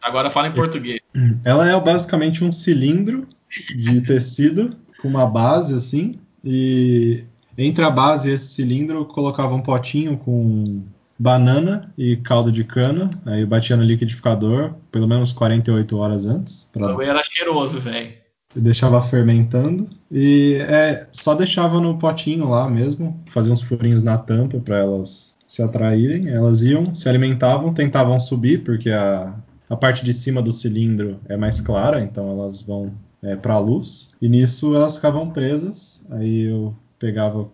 Agora 0.00 0.30
fala 0.30 0.48
em 0.48 0.52
português. 0.52 1.00
Ela 1.44 1.68
é 1.68 1.78
basicamente 1.78 2.42
um 2.42 2.50
cilindro 2.50 3.28
de 3.76 4.00
tecido 4.00 4.74
com 5.02 5.08
uma 5.08 5.26
base 5.26 5.74
assim. 5.74 6.18
E 6.42 7.24
entre 7.58 7.84
a 7.84 7.90
base 7.90 8.30
e 8.30 8.32
esse 8.32 8.48
cilindro 8.54 8.98
eu 8.98 9.04
colocava 9.04 9.54
um 9.54 9.60
potinho 9.60 10.16
com 10.16 10.82
banana 11.18 11.92
e 11.98 12.16
caldo 12.16 12.50
de 12.50 12.64
cana. 12.64 13.10
Aí 13.26 13.44
batia 13.44 13.76
no 13.76 13.82
liquidificador 13.82 14.72
pelo 14.90 15.06
menos 15.06 15.30
48 15.30 15.98
horas 15.98 16.26
antes. 16.26 16.70
Pra... 16.72 16.96
O 16.96 17.02
era 17.02 17.22
cheiroso, 17.22 17.80
velho 17.80 18.27
deixava 18.54 19.00
fermentando 19.00 19.88
e 20.10 20.54
é, 20.60 21.06
só 21.12 21.34
deixava 21.34 21.80
no 21.80 21.98
potinho 21.98 22.48
lá 22.48 22.68
mesmo, 22.68 23.20
fazia 23.28 23.52
uns 23.52 23.60
furinhos 23.60 24.02
na 24.02 24.16
tampa 24.16 24.58
para 24.58 24.78
elas 24.78 25.28
se 25.48 25.62
atraírem. 25.62 26.28
Elas 26.28 26.62
iam, 26.62 26.94
se 26.94 27.08
alimentavam, 27.08 27.72
tentavam 27.72 28.20
subir, 28.20 28.62
porque 28.62 28.90
a, 28.90 29.34
a 29.68 29.76
parte 29.76 30.04
de 30.04 30.12
cima 30.12 30.42
do 30.42 30.52
cilindro 30.52 31.18
é 31.28 31.36
mais 31.36 31.60
clara, 31.60 32.00
então 32.02 32.30
elas 32.30 32.60
vão 32.60 32.92
é, 33.22 33.34
para 33.34 33.54
a 33.54 33.58
luz. 33.58 34.10
E 34.20 34.28
nisso 34.28 34.76
elas 34.76 34.96
ficavam 34.96 35.30
presas. 35.30 36.00
Aí 36.10 36.42
eu 36.42 36.74
pegava 36.98 37.46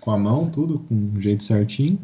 com 0.00 0.10
a 0.10 0.18
mão 0.18 0.50
tudo, 0.50 0.80
com 0.80 0.94
um 0.94 1.20
jeito 1.20 1.42
certinho, 1.42 1.98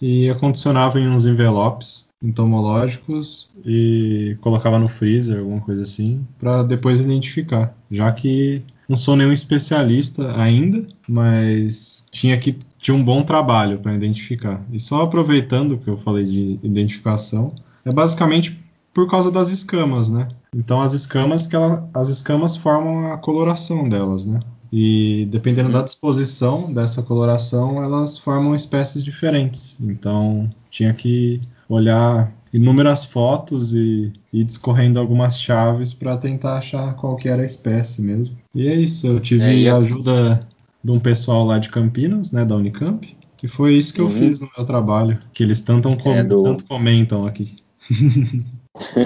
e 0.00 0.28
acondicionava 0.30 0.98
em 0.98 1.08
uns 1.08 1.26
envelopes 1.26 2.08
entomológicos 2.22 3.48
e 3.64 4.36
colocava 4.40 4.78
no 4.78 4.88
freezer, 4.88 5.38
alguma 5.38 5.60
coisa 5.60 5.82
assim, 5.82 6.26
para 6.38 6.62
depois 6.62 7.00
identificar. 7.00 7.74
Já 7.90 8.12
que 8.12 8.62
não 8.88 8.96
sou 8.96 9.16
nenhum 9.16 9.32
especialista 9.32 10.36
ainda, 10.36 10.86
mas 11.08 12.04
tinha 12.10 12.36
que 12.36 12.56
tinha 12.78 12.94
um 12.94 13.04
bom 13.04 13.22
trabalho 13.22 13.78
para 13.78 13.94
identificar. 13.94 14.62
E 14.72 14.78
só 14.80 15.02
aproveitando 15.02 15.78
que 15.78 15.88
eu 15.88 15.96
falei 15.96 16.24
de 16.24 16.58
identificação, 16.62 17.54
é 17.84 17.92
basicamente 17.92 18.58
por 18.92 19.08
causa 19.08 19.30
das 19.30 19.50
escamas, 19.50 20.10
né? 20.10 20.28
Então 20.54 20.80
as 20.80 20.92
escamas 20.92 21.46
que 21.46 21.54
ela, 21.54 21.88
as 21.94 22.08
escamas 22.08 22.56
formam 22.56 23.12
a 23.12 23.18
coloração 23.18 23.88
delas, 23.88 24.26
né? 24.26 24.40
E 24.72 25.26
dependendo 25.30 25.68
uhum. 25.68 25.74
da 25.74 25.82
disposição 25.82 26.72
dessa 26.72 27.02
coloração, 27.02 27.82
elas 27.82 28.18
formam 28.18 28.54
espécies 28.54 29.02
diferentes. 29.02 29.76
Então 29.80 30.48
tinha 30.70 30.94
que 30.94 31.40
olhar 31.68 32.32
inúmeras 32.52 33.04
fotos 33.04 33.74
e 33.74 34.12
ir 34.32 34.44
discorrendo 34.44 34.98
algumas 34.98 35.40
chaves 35.40 35.92
para 35.92 36.16
tentar 36.16 36.58
achar 36.58 36.94
qual 36.96 37.16
que 37.16 37.28
era 37.28 37.42
a 37.42 37.46
espécie 37.46 38.02
mesmo. 38.02 38.36
E 38.54 38.68
é 38.68 38.74
isso, 38.74 39.06
eu 39.06 39.20
tive 39.20 39.66
é, 39.66 39.70
a 39.70 39.76
ajuda 39.76 40.40
de 40.82 40.90
um 40.90 40.98
pessoal 40.98 41.44
lá 41.44 41.58
de 41.58 41.68
Campinas, 41.68 42.32
né, 42.32 42.44
da 42.44 42.56
Unicamp, 42.56 43.16
e 43.42 43.48
foi 43.48 43.74
isso 43.74 43.94
que 43.94 44.02
uhum. 44.02 44.08
eu 44.08 44.14
fiz 44.14 44.40
no 44.40 44.50
meu 44.56 44.66
trabalho, 44.66 45.20
que 45.32 45.42
eles 45.42 45.60
tanto, 45.62 45.94
com 45.96 46.12
é 46.12 46.24
do... 46.24 46.42
tanto 46.42 46.64
comentam 46.64 47.26
aqui. 47.26 47.56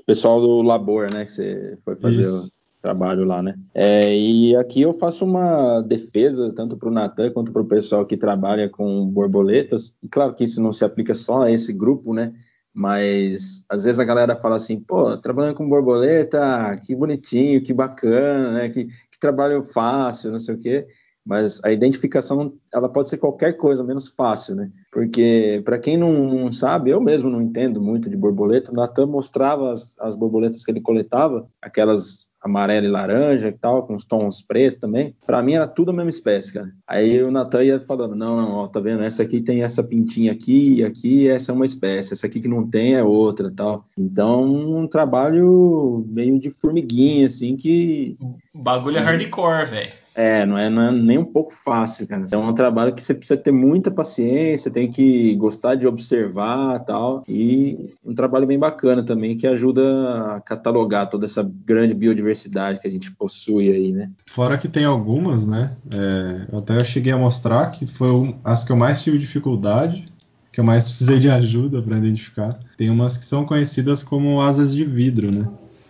o 0.00 0.04
pessoal 0.04 0.40
do 0.40 0.62
Labor, 0.62 1.10
né, 1.10 1.24
que 1.24 1.32
você 1.32 1.78
foi 1.84 1.96
fazer 1.96 2.22
isso 2.22 2.52
trabalho 2.82 3.24
lá, 3.24 3.40
né? 3.40 3.54
É, 3.72 4.12
e 4.14 4.56
aqui 4.56 4.82
eu 4.82 4.92
faço 4.92 5.24
uma 5.24 5.80
defesa 5.80 6.52
tanto 6.52 6.76
para 6.76 6.88
o 6.88 6.92
Natan 6.92 7.30
quanto 7.30 7.52
para 7.52 7.62
o 7.62 7.66
pessoal 7.66 8.04
que 8.04 8.16
trabalha 8.16 8.68
com 8.68 9.06
borboletas. 9.06 9.96
E 10.02 10.08
claro 10.08 10.34
que 10.34 10.42
isso 10.44 10.60
não 10.60 10.72
se 10.72 10.84
aplica 10.84 11.14
só 11.14 11.42
a 11.42 11.50
esse 11.50 11.72
grupo, 11.72 12.12
né? 12.12 12.34
Mas 12.74 13.64
às 13.68 13.84
vezes 13.84 14.00
a 14.00 14.04
galera 14.04 14.34
fala 14.34 14.56
assim, 14.56 14.80
pô, 14.80 15.16
trabalhando 15.16 15.54
com 15.54 15.68
borboleta, 15.68 16.76
que 16.84 16.94
bonitinho, 16.96 17.62
que 17.62 17.72
bacana, 17.72 18.52
né? 18.52 18.68
Que, 18.68 18.86
que 18.86 19.20
trabalho 19.20 19.62
fácil, 19.62 20.32
não 20.32 20.38
sei 20.40 20.54
o 20.56 20.58
quê. 20.58 20.86
Mas 21.24 21.62
a 21.62 21.70
identificação 21.70 22.52
ela 22.72 22.88
pode 22.88 23.08
ser 23.08 23.18
qualquer 23.18 23.52
coisa 23.54 23.84
menos 23.84 24.08
fácil, 24.08 24.54
né? 24.54 24.70
Porque 24.90 25.60
para 25.64 25.78
quem 25.78 25.96
não, 25.96 26.12
não, 26.12 26.52
sabe, 26.52 26.90
eu 26.90 27.00
mesmo 27.00 27.28
não 27.28 27.42
entendo 27.42 27.80
muito 27.80 28.08
de 28.08 28.16
borboleta. 28.16 28.72
O 28.72 28.74
Natan 28.74 29.06
mostrava 29.06 29.70
as, 29.70 29.94
as 29.98 30.14
borboletas 30.14 30.64
que 30.64 30.70
ele 30.70 30.80
coletava, 30.80 31.46
aquelas 31.60 32.32
amarela 32.42 32.84
e 32.84 32.90
laranja 32.90 33.48
e 33.48 33.52
tal, 33.52 33.86
com 33.86 33.94
os 33.94 34.04
tons 34.04 34.42
pretos 34.42 34.80
também. 34.80 35.14
Para 35.24 35.42
mim 35.42 35.54
era 35.54 35.66
tudo 35.66 35.90
a 35.90 35.94
mesma 35.94 36.10
espécie, 36.10 36.52
cara. 36.52 36.72
Aí 36.86 37.22
o 37.22 37.30
Natan 37.30 37.62
ia 37.62 37.80
falando: 37.80 38.16
não, 38.16 38.36
não, 38.36 38.52
ó, 38.52 38.66
tá 38.66 38.80
vendo? 38.80 39.02
Essa 39.02 39.22
aqui 39.22 39.40
tem 39.40 39.62
essa 39.62 39.82
pintinha 39.82 40.32
aqui, 40.32 40.74
e 40.78 40.84
aqui 40.84 41.28
essa 41.28 41.52
é 41.52 41.54
uma 41.54 41.66
espécie, 41.66 42.12
essa 42.12 42.26
aqui 42.26 42.40
que 42.40 42.48
não 42.48 42.68
tem 42.68 42.94
é 42.94 43.04
outra 43.04 43.52
tal. 43.54 43.86
Então, 43.96 44.44
um 44.44 44.88
trabalho 44.88 46.04
meio 46.08 46.38
de 46.40 46.50
formiguinha, 46.50 47.26
assim, 47.26 47.56
que. 47.56 48.16
O 48.54 48.58
bagulho 48.58 48.98
é 48.98 49.00
hardcore, 49.00 49.66
velho. 49.66 50.02
É, 50.14 50.44
não 50.44 50.58
é, 50.58 50.68
não 50.68 50.82
é, 50.82 50.92
nem 50.92 51.16
um 51.16 51.24
pouco 51.24 51.52
fácil, 51.52 52.06
cara. 52.06 52.24
É 52.30 52.36
um 52.36 52.52
trabalho 52.62 52.94
que 52.94 53.02
você 53.02 53.12
precisa 53.12 53.36
ter 53.36 53.50
muita 53.50 53.90
paciência, 53.90 54.70
tem 54.70 54.88
que 54.88 55.34
gostar 55.34 55.74
de 55.74 55.86
observar 55.86 56.78
tal. 56.80 57.24
E 57.28 57.90
um 58.04 58.14
trabalho 58.14 58.46
bem 58.46 58.58
bacana 58.58 59.02
também 59.02 59.36
que 59.36 59.48
ajuda 59.48 60.36
a 60.36 60.40
catalogar 60.40 61.10
toda 61.10 61.24
essa 61.24 61.42
grande 61.66 61.92
biodiversidade 61.92 62.80
que 62.80 62.86
a 62.86 62.90
gente 62.90 63.10
possui 63.10 63.68
aí, 63.70 63.90
né? 63.90 64.06
Fora 64.26 64.56
que 64.56 64.68
tem 64.68 64.84
algumas, 64.84 65.44
né? 65.44 65.72
É, 65.90 66.46
eu 66.52 66.58
até 66.58 66.84
cheguei 66.84 67.12
a 67.12 67.18
mostrar 67.18 67.72
que 67.72 67.84
foi 67.84 68.34
as 68.44 68.64
que 68.64 68.70
eu 68.70 68.76
mais 68.76 69.02
tive 69.02 69.18
dificuldade, 69.18 70.08
que 70.52 70.60
eu 70.60 70.64
mais 70.64 70.84
precisei 70.84 71.18
de 71.18 71.28
ajuda 71.28 71.82
para 71.82 71.98
identificar. 71.98 72.60
Tem 72.76 72.90
umas 72.90 73.16
que 73.16 73.24
são 73.24 73.44
conhecidas 73.44 74.04
como 74.04 74.40
asas 74.40 74.72
de 74.72 74.84
vidro, 74.84 75.32
né? 75.32 75.48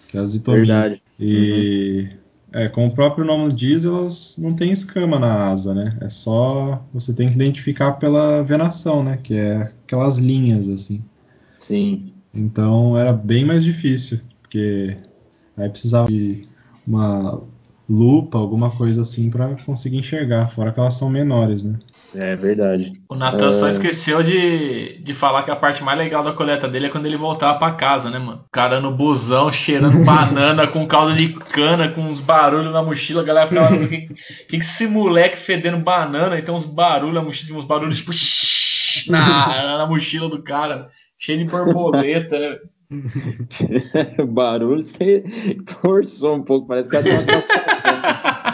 Que 0.09 0.17
é 0.17 0.21
a 0.21 0.25
zitomia. 0.25 0.61
Verdade. 0.61 1.03
E 1.21 2.09
uhum 2.11 2.23
é, 2.53 2.69
como 2.69 2.89
o 2.89 2.95
próprio 2.95 3.25
nome 3.25 3.53
diz, 3.53 3.85
elas 3.85 4.37
não 4.39 4.55
têm 4.55 4.71
escama 4.71 5.19
na 5.19 5.51
asa, 5.51 5.75
né? 5.75 5.97
É 6.01 6.09
só 6.09 6.83
você 6.93 7.13
tem 7.13 7.29
que 7.29 7.35
identificar 7.35 7.93
pela 7.93 8.43
venação, 8.43 9.03
né? 9.03 9.19
Que 9.23 9.35
é 9.35 9.63
aquelas 9.85 10.19
linhas 10.19 10.69
assim. 10.69 11.03
Sim. 11.59 12.13
Então 12.35 12.97
era 12.97 13.13
bem 13.13 13.45
mais 13.45 13.65
difícil, 13.65 14.21
porque 14.41 14.97
aí 15.57 15.69
precisava 15.69 16.09
de 16.09 16.47
uma 16.87 17.43
lupa, 17.89 18.39
alguma 18.39 18.71
coisa 18.71 19.03
assim 19.03 19.31
para 19.31 19.55
conseguir 19.65 19.99
enxergar, 19.99 20.47
fora 20.47 20.73
que 20.73 20.81
elas 20.81 20.95
são 20.95 21.11
menores, 21.11 21.65
né? 21.65 21.79
É 22.15 22.37
verdade. 22.37 22.93
O 23.09 23.15
Natan 23.15 23.49
é... 23.49 23.53
só 23.53 23.69
esqueceu 23.69 24.23
de, 24.23 24.99
de 25.03 25.15
falar 25.15 25.43
que 25.43 25.51
a 25.51 25.57
parte 25.57 25.83
mais 25.83 25.99
legal 25.99 26.23
da 26.23 26.33
coleta 26.33 26.69
dele 26.69 26.87
é 26.87 26.89
quando 26.89 27.07
ele 27.07 27.17
voltava 27.17 27.59
para 27.59 27.73
casa, 27.73 28.11
né, 28.11 28.19
mano? 28.19 28.45
O 28.47 28.51
cara 28.51 28.81
no 28.81 28.91
busão, 28.91 29.51
cheirando 29.51 30.05
banana, 30.05 30.67
com 30.67 30.87
caldo 30.87 31.17
de 31.17 31.33
cana, 31.33 31.89
com 31.89 32.03
uns 32.03 32.21
barulhos 32.21 32.73
na 32.73 32.83
mochila. 32.83 33.23
A 33.23 33.25
galera 33.25 33.47
ficava, 33.47 33.75
o 33.75 33.89
que, 33.89 34.09
que 34.49 34.57
esse 34.57 34.87
moleque 34.87 35.39
fedendo 35.39 35.79
banana? 35.79 36.39
E 36.39 36.43
tem 36.43 36.55
uns 36.55 36.67
barulhos 36.67 37.15
na 37.15 37.23
mochila, 37.23 37.59
uns 37.59 37.65
barulhos 37.65 37.99
tipo 37.99 38.13
na, 39.11 39.79
na 39.79 39.87
mochila 39.87 40.29
do 40.29 40.43
cara, 40.43 40.89
cheio 41.19 41.39
de 41.39 41.45
borboleta, 41.45 42.39
né? 42.39 42.59
Barulho, 44.29 44.85
você 44.85 45.25
forçou 45.81 46.37
um 46.37 46.43
pouco, 46.43 46.67
parece 46.67 46.91
que 46.91 46.97
ela 46.97 47.05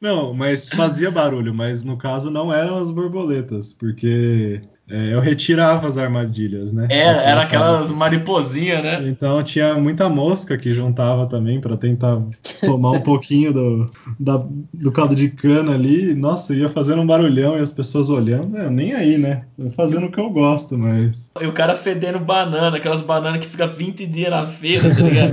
Não, 0.00 0.34
mas 0.34 0.68
fazia 0.68 1.10
barulho, 1.10 1.54
mas 1.54 1.82
no 1.82 1.96
caso 1.96 2.30
não 2.30 2.52
eram 2.52 2.76
as 2.76 2.90
borboletas, 2.90 3.72
porque 3.72 4.60
é, 4.88 5.14
eu 5.14 5.20
retirava 5.20 5.88
as 5.88 5.98
armadilhas, 5.98 6.72
né? 6.72 6.86
É, 6.90 7.00
era 7.00 7.42
aquelas 7.42 7.90
mariposinhas, 7.90 8.82
né? 8.84 9.08
Então 9.08 9.42
tinha 9.42 9.74
muita 9.74 10.08
mosca 10.08 10.56
que 10.56 10.70
juntava 10.72 11.26
também 11.26 11.60
para 11.60 11.76
tentar 11.76 12.22
tomar 12.60 12.92
um 12.92 13.00
pouquinho 13.00 13.52
do, 13.52 13.90
da, 14.20 14.46
do 14.72 14.92
caldo 14.92 15.16
de 15.16 15.28
cana 15.28 15.74
ali. 15.74 16.14
Nossa, 16.14 16.54
ia 16.54 16.68
fazendo 16.68 17.02
um 17.02 17.06
barulhão 17.06 17.56
e 17.56 17.60
as 17.60 17.70
pessoas 17.70 18.08
olhando, 18.08 18.56
é, 18.56 18.70
nem 18.70 18.92
aí, 18.92 19.18
né? 19.18 19.46
Eu 19.58 19.70
fazendo 19.70 20.06
o 20.06 20.12
que 20.12 20.20
eu 20.20 20.30
gosto, 20.30 20.78
mas. 20.78 21.32
E 21.40 21.46
o 21.46 21.52
cara 21.52 21.74
fedendo 21.74 22.20
banana, 22.20 22.76
aquelas 22.76 23.02
bananas 23.02 23.40
que 23.40 23.48
fica 23.48 23.66
20 23.66 24.06
dias 24.06 24.30
na 24.30 24.46
feira, 24.46 24.94
tá 24.94 25.02
ligado? 25.02 25.32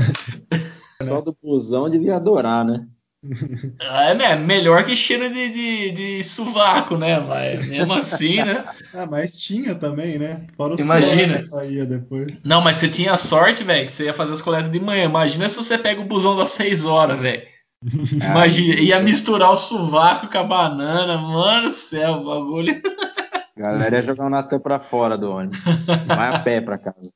Só 1.03 1.21
do 1.21 1.35
busão 1.43 1.89
devia 1.89 2.15
adorar, 2.15 2.65
né? 2.65 2.87
É, 3.79 4.13
né? 4.13 4.35
Melhor 4.35 4.83
que 4.83 4.95
cheiro 4.95 5.29
de, 5.29 5.49
de, 5.49 5.91
de 5.91 6.23
sovaco, 6.23 6.97
né? 6.97 7.19
Mas 7.19 7.65
mesmo 7.67 7.93
assim, 7.93 8.43
né? 8.43 8.65
ah, 8.93 9.05
mas 9.05 9.37
tinha 9.37 9.73
também, 9.75 10.19
né? 10.19 10.45
Fora 10.57 10.75
o 10.75 10.79
Imagina. 10.79 11.35
que 11.35 11.43
saía 11.43 11.85
depois. 11.85 12.27
Não, 12.43 12.59
mas 12.59 12.77
você 12.77 12.89
tinha 12.89 13.15
sorte, 13.15 13.63
velho, 13.63 13.85
que 13.85 13.93
você 13.93 14.05
ia 14.05 14.13
fazer 14.13 14.33
as 14.33 14.41
coletas 14.41 14.71
de 14.71 14.79
manhã. 14.79 15.05
Imagina 15.05 15.47
se 15.47 15.55
você 15.55 15.77
pega 15.77 16.01
o 16.01 16.05
busão 16.05 16.35
das 16.35 16.51
6 16.51 16.83
horas, 16.83 17.19
velho. 17.19 17.43
Imagina, 18.11 18.81
ia 18.81 18.99
misturar 18.99 19.51
o 19.51 19.57
sovaco 19.57 20.27
com 20.27 20.37
a 20.37 20.43
banana, 20.43 21.17
mano 21.17 21.69
do 21.69 21.75
céu, 21.75 22.15
o 22.15 22.25
bagulho. 22.25 22.81
A 23.55 23.61
galera 23.61 23.97
ia 23.97 24.01
jogar 24.01 24.25
o 24.25 24.29
Natan 24.29 24.59
pra 24.59 24.79
fora 24.79 25.17
do 25.17 25.31
ônibus. 25.31 25.63
Vai 26.07 26.35
a 26.35 26.39
pé 26.39 26.59
pra 26.59 26.77
casa. 26.77 27.11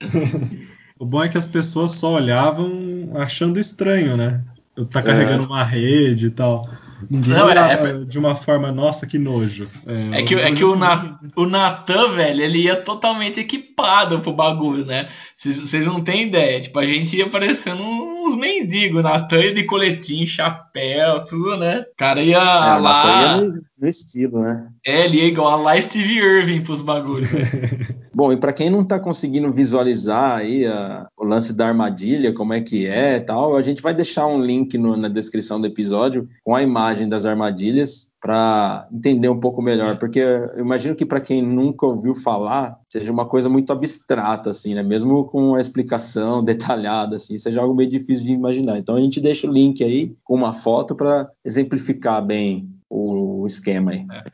O 0.96 1.04
bom 1.04 1.22
é 1.24 1.28
que 1.28 1.36
as 1.36 1.46
pessoas 1.46 1.90
só 1.90 2.12
olhavam 2.14 3.10
achando 3.14 3.58
estranho, 3.58 4.16
né? 4.16 4.44
Eu 4.76 4.84
tá 4.86 5.02
carregando 5.02 5.44
uma 5.46 5.62
rede 5.62 6.26
e 6.26 6.30
tal. 6.30 6.68
Ninguém 7.10 7.34
Não, 7.34 7.40
é- 7.48 7.50
olhava 7.52 7.88
é- 7.90 8.04
de 8.04 8.18
uma 8.18 8.34
forma, 8.34 8.72
nossa, 8.72 9.06
que 9.06 9.18
nojo. 9.18 9.68
É 10.12 10.22
que, 10.22 10.34
é 10.36 10.50
que 10.52 10.64
o, 10.64 10.74
Na- 10.74 11.18
o 11.36 11.44
Natan, 11.44 12.08
velho, 12.08 12.40
ele 12.40 12.60
ia 12.62 12.76
totalmente 12.76 13.38
equipado 13.40 14.20
pro 14.20 14.32
bagulho, 14.32 14.86
né? 14.86 15.08
Vocês 15.36 15.86
não 15.86 16.00
têm 16.00 16.22
ideia. 16.28 16.60
Tipo, 16.60 16.78
a 16.78 16.86
gente 16.86 17.14
ia 17.16 17.28
parecendo 17.28 17.82
uns 17.82 18.34
mendigos. 18.36 19.02
Natan 19.02 19.38
ia 19.38 19.52
de 19.54 19.64
coletinho, 19.64 20.26
chapéu, 20.26 21.24
tudo, 21.26 21.56
né? 21.58 21.80
O 21.92 21.96
cara 21.96 22.22
ia 22.22 22.38
É, 22.38 22.78
lá. 22.78 23.20
Ia 23.22 23.36
no, 23.36 23.62
no 23.78 23.88
estilo, 23.88 24.40
né? 24.40 24.66
É, 24.86 25.04
ele 25.04 25.18
ia 25.18 25.26
igual 25.26 25.48
a 25.52 25.56
lá 25.56 25.82
Steve 25.82 26.14
Irving 26.18 26.62
pros 26.62 26.80
bagulhos. 26.80 27.28
Bom, 28.14 28.32
e 28.32 28.36
para 28.36 28.52
quem 28.52 28.70
não 28.70 28.82
está 28.82 29.00
conseguindo 29.00 29.52
visualizar 29.52 30.38
aí 30.38 30.64
a- 30.66 31.08
o 31.18 31.24
lance 31.24 31.52
da 31.52 31.66
armadilha, 31.66 32.32
como 32.32 32.52
é 32.52 32.60
que 32.60 32.86
é 32.86 33.18
tal, 33.18 33.56
a 33.56 33.62
gente 33.62 33.82
vai 33.82 33.92
deixar 33.92 34.26
um 34.28 34.40
link 34.40 34.78
no- 34.78 34.96
na 34.96 35.08
descrição 35.08 35.60
do 35.60 35.66
episódio 35.66 36.28
com 36.44 36.54
a 36.54 36.62
imagem 36.62 37.08
das 37.08 37.26
armadilhas 37.26 38.08
para 38.20 38.86
entender 38.92 39.28
um 39.28 39.38
pouco 39.40 39.60
melhor, 39.60 39.98
porque 39.98 40.20
eu 40.20 40.58
imagino 40.60 40.94
que 40.94 41.04
para 41.04 41.20
quem 41.20 41.42
nunca 41.42 41.84
ouviu 41.86 42.14
falar, 42.14 42.78
seja 42.88 43.12
uma 43.12 43.26
coisa 43.26 43.48
muito 43.48 43.72
abstrata 43.72 44.48
assim, 44.50 44.74
né? 44.74 44.82
Mesmo 44.82 45.24
com 45.24 45.56
a 45.56 45.60
explicação 45.60 46.42
detalhada 46.44 47.16
assim, 47.16 47.36
seja 47.36 47.60
algo 47.60 47.74
meio 47.74 47.90
difícil 47.90 48.24
de 48.24 48.32
imaginar. 48.32 48.78
Então 48.78 48.94
a 48.94 49.00
gente 49.00 49.20
deixa 49.20 49.46
o 49.48 49.52
link 49.52 49.82
aí 49.82 50.14
com 50.22 50.34
uma 50.36 50.52
foto 50.52 50.94
para 50.94 51.28
exemplificar 51.44 52.24
bem 52.24 52.68
o, 52.88 53.42
o 53.42 53.46
esquema 53.46 53.90
aí. 53.90 54.06
É, 54.10 54.24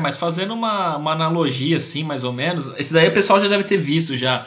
mas 0.00 0.16
fazendo 0.16 0.54
uma, 0.54 0.96
uma 0.96 1.12
analogia 1.12 1.76
assim, 1.76 2.02
mais 2.02 2.24
ou 2.24 2.32
menos, 2.32 2.72
esse 2.78 2.92
daí 2.92 3.08
o 3.08 3.14
pessoal 3.14 3.40
já 3.40 3.48
deve 3.48 3.64
ter 3.64 3.76
visto 3.76 4.16
já. 4.16 4.46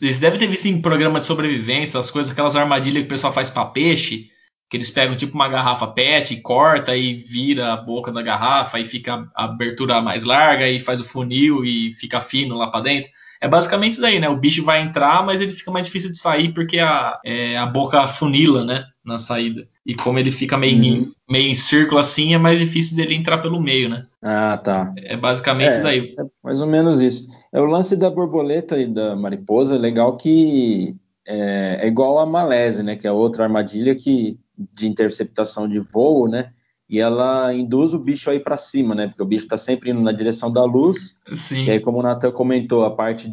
Eles 0.00 0.18
devem 0.18 0.38
ter 0.38 0.46
visto 0.46 0.66
em 0.66 0.80
programa 0.80 1.18
de 1.18 1.26
sobrevivência, 1.26 1.98
as 1.98 2.10
coisas, 2.10 2.32
aquelas 2.32 2.56
armadilhas 2.56 3.02
que 3.02 3.06
o 3.06 3.10
pessoal 3.10 3.32
faz 3.32 3.50
pra 3.50 3.64
peixe, 3.66 4.30
que 4.70 4.76
eles 4.76 4.90
pegam 4.90 5.16
tipo 5.16 5.34
uma 5.34 5.48
garrafa 5.48 5.86
PET, 5.88 6.40
corta 6.40 6.96
e 6.96 7.14
vira 7.14 7.72
a 7.72 7.76
boca 7.76 8.10
da 8.10 8.22
garrafa 8.22 8.78
e 8.78 8.86
fica 8.86 9.28
a 9.34 9.44
abertura 9.44 10.00
mais 10.00 10.24
larga 10.24 10.68
e 10.68 10.80
faz 10.80 11.00
o 11.00 11.04
funil 11.04 11.64
e 11.64 11.92
fica 11.94 12.20
fino 12.20 12.56
lá 12.56 12.68
pra 12.68 12.80
dentro. 12.80 13.10
É 13.40 13.48
basicamente 13.48 13.94
isso 13.94 14.00
daí, 14.00 14.20
né? 14.20 14.28
O 14.28 14.36
bicho 14.36 14.64
vai 14.64 14.80
entrar, 14.80 15.26
mas 15.26 15.40
ele 15.40 15.50
fica 15.50 15.70
mais 15.70 15.86
difícil 15.86 16.12
de 16.12 16.18
sair 16.18 16.54
porque 16.54 16.78
a, 16.78 17.18
é, 17.24 17.58
a 17.58 17.66
boca 17.66 18.06
funila, 18.06 18.64
né? 18.64 18.86
Na 19.04 19.18
saída. 19.18 19.66
E 19.84 19.94
como 19.96 20.18
ele 20.18 20.30
fica 20.30 20.56
meio, 20.56 20.76
Uhum. 20.76 20.82
em, 20.84 21.12
meio 21.28 21.48
em 21.50 21.54
círculo 21.54 21.98
assim, 21.98 22.34
é 22.34 22.38
mais 22.38 22.58
difícil 22.58 22.96
dele 22.96 23.14
entrar 23.14 23.38
pelo 23.38 23.60
meio, 23.60 23.88
né? 23.88 24.04
Ah, 24.22 24.56
tá. 24.62 24.92
É 24.96 25.16
basicamente 25.16 25.68
É. 25.68 25.70
isso 25.72 25.82
daí. 25.82 26.14
É 26.18 26.22
mais 26.42 26.60
ou 26.60 26.66
menos 26.68 27.00
isso. 27.00 27.26
É 27.52 27.60
o 27.60 27.64
lance 27.66 27.96
da 27.96 28.08
borboleta 28.10 28.78
e 28.78 28.86
da 28.86 29.16
mariposa, 29.16 29.74
é 29.74 29.78
legal 29.78 30.16
que 30.16 30.96
é, 31.26 31.78
é 31.82 31.86
igual 31.88 32.18
a 32.20 32.26
malese, 32.26 32.82
né? 32.82 32.94
Que 32.96 33.06
é 33.08 33.12
outra 33.12 33.44
armadilha 33.44 33.94
que 33.94 34.38
de 34.72 34.88
interceptação 34.88 35.68
de 35.68 35.80
voo, 35.80 36.28
né? 36.28 36.50
E 36.88 37.00
ela 37.00 37.52
induz 37.54 37.94
o 37.94 37.98
bicho 37.98 38.28
aí 38.28 38.38
para 38.38 38.56
cima, 38.58 38.94
né? 38.94 39.06
Porque 39.08 39.22
o 39.22 39.26
bicho 39.26 39.46
está 39.46 39.56
sempre 39.56 39.90
indo 39.90 40.00
na 40.02 40.12
direção 40.12 40.52
da 40.52 40.62
luz. 40.62 41.16
Sim. 41.38 41.64
E 41.64 41.70
aí, 41.70 41.80
como 41.80 41.98
o 41.98 42.02
Nathan 42.02 42.30
comentou, 42.30 42.84
a 42.84 42.90
parte 42.90 43.32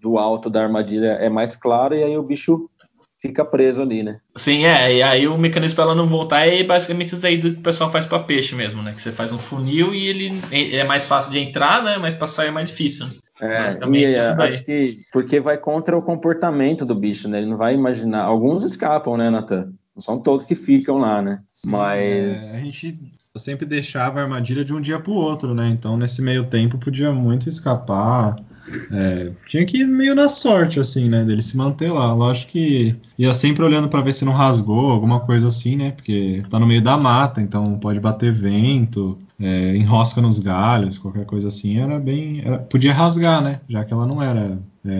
do 0.00 0.18
alto 0.18 0.48
da 0.48 0.62
armadilha 0.62 1.08
é 1.20 1.28
mais 1.28 1.56
clara 1.56 1.96
e 1.98 2.04
aí 2.04 2.16
o 2.16 2.22
bicho 2.22 2.70
fica 3.22 3.44
preso 3.44 3.80
ali, 3.80 4.02
né? 4.02 4.18
Sim, 4.34 4.64
é. 4.64 4.96
E 4.96 5.02
aí 5.02 5.28
o 5.28 5.38
mecanismo 5.38 5.76
para 5.76 5.84
ela 5.84 5.94
não 5.94 6.06
voltar 6.06 6.44
é 6.44 6.64
basicamente 6.64 7.12
isso 7.12 7.22
daí 7.22 7.38
do 7.38 7.52
que 7.52 7.60
o 7.60 7.62
pessoal 7.62 7.90
faz 7.90 8.04
para 8.04 8.18
peixe 8.18 8.56
mesmo, 8.56 8.82
né? 8.82 8.92
Que 8.92 9.00
você 9.00 9.12
faz 9.12 9.32
um 9.32 9.38
funil 9.38 9.94
e 9.94 10.08
ele 10.08 10.32
é 10.50 10.82
mais 10.82 11.06
fácil 11.06 11.30
de 11.30 11.38
entrar, 11.38 11.84
né? 11.84 11.96
Mas 11.98 12.16
para 12.16 12.26
sair 12.26 12.48
é 12.48 12.50
mais 12.50 12.68
difícil. 12.68 13.06
Né? 13.06 13.12
É, 13.40 13.62
Basicamente 13.62 14.02
e, 14.02 14.16
isso 14.16 14.26
é, 14.26 14.34
daí. 14.34 14.48
acho 14.48 14.64
que 14.64 14.98
porque 15.12 15.38
vai 15.38 15.56
contra 15.56 15.96
o 15.96 16.02
comportamento 16.02 16.84
do 16.84 16.96
bicho, 16.96 17.28
né? 17.28 17.38
Ele 17.38 17.46
não 17.48 17.56
vai 17.56 17.74
imaginar. 17.74 18.24
Alguns 18.24 18.64
escapam, 18.64 19.16
né, 19.16 19.30
Nathan? 19.30 19.72
Não 19.94 20.02
são 20.02 20.18
todos 20.18 20.44
que 20.44 20.56
ficam 20.56 20.98
lá, 20.98 21.22
né? 21.22 21.42
Sim, 21.54 21.70
Mas 21.70 22.54
é, 22.54 22.58
a 22.58 22.60
gente 22.60 22.98
sempre 23.36 23.64
deixava 23.64 24.18
a 24.18 24.22
armadilha 24.24 24.64
de 24.64 24.74
um 24.74 24.80
dia 24.80 24.98
para 24.98 25.12
o 25.12 25.16
outro, 25.16 25.54
né? 25.54 25.68
Então, 25.68 25.96
nesse 25.96 26.20
meio 26.20 26.44
tempo, 26.44 26.76
podia 26.76 27.12
muito 27.12 27.48
escapar. 27.48 28.36
É, 28.90 29.32
tinha 29.46 29.64
que 29.64 29.78
ir 29.78 29.86
meio 29.86 30.14
na 30.14 30.28
sorte, 30.28 30.78
assim, 30.78 31.08
né? 31.08 31.24
Dele 31.24 31.42
se 31.42 31.56
manter 31.56 31.90
lá. 31.90 32.12
Lógico 32.14 32.52
que 32.52 32.94
ia 33.18 33.32
sempre 33.34 33.64
olhando 33.64 33.88
para 33.88 34.00
ver 34.02 34.12
se 34.12 34.24
não 34.24 34.32
rasgou, 34.32 34.90
alguma 34.90 35.20
coisa 35.20 35.48
assim, 35.48 35.76
né? 35.76 35.90
Porque 35.92 36.42
tá 36.50 36.58
no 36.58 36.66
meio 36.66 36.82
da 36.82 36.96
mata, 36.96 37.40
então 37.40 37.78
pode 37.78 37.98
bater 38.00 38.32
vento, 38.32 39.18
é, 39.40 39.76
enrosca 39.76 40.20
nos 40.20 40.38
galhos, 40.38 40.98
qualquer 40.98 41.24
coisa 41.26 41.48
assim. 41.48 41.78
Era 41.78 41.98
bem. 41.98 42.40
era- 42.44 42.58
podia 42.58 42.92
rasgar, 42.92 43.42
né? 43.42 43.60
Já 43.68 43.84
que 43.84 43.92
ela 43.92 44.06
não 44.06 44.22
era 44.22 44.58
é, 44.84 44.98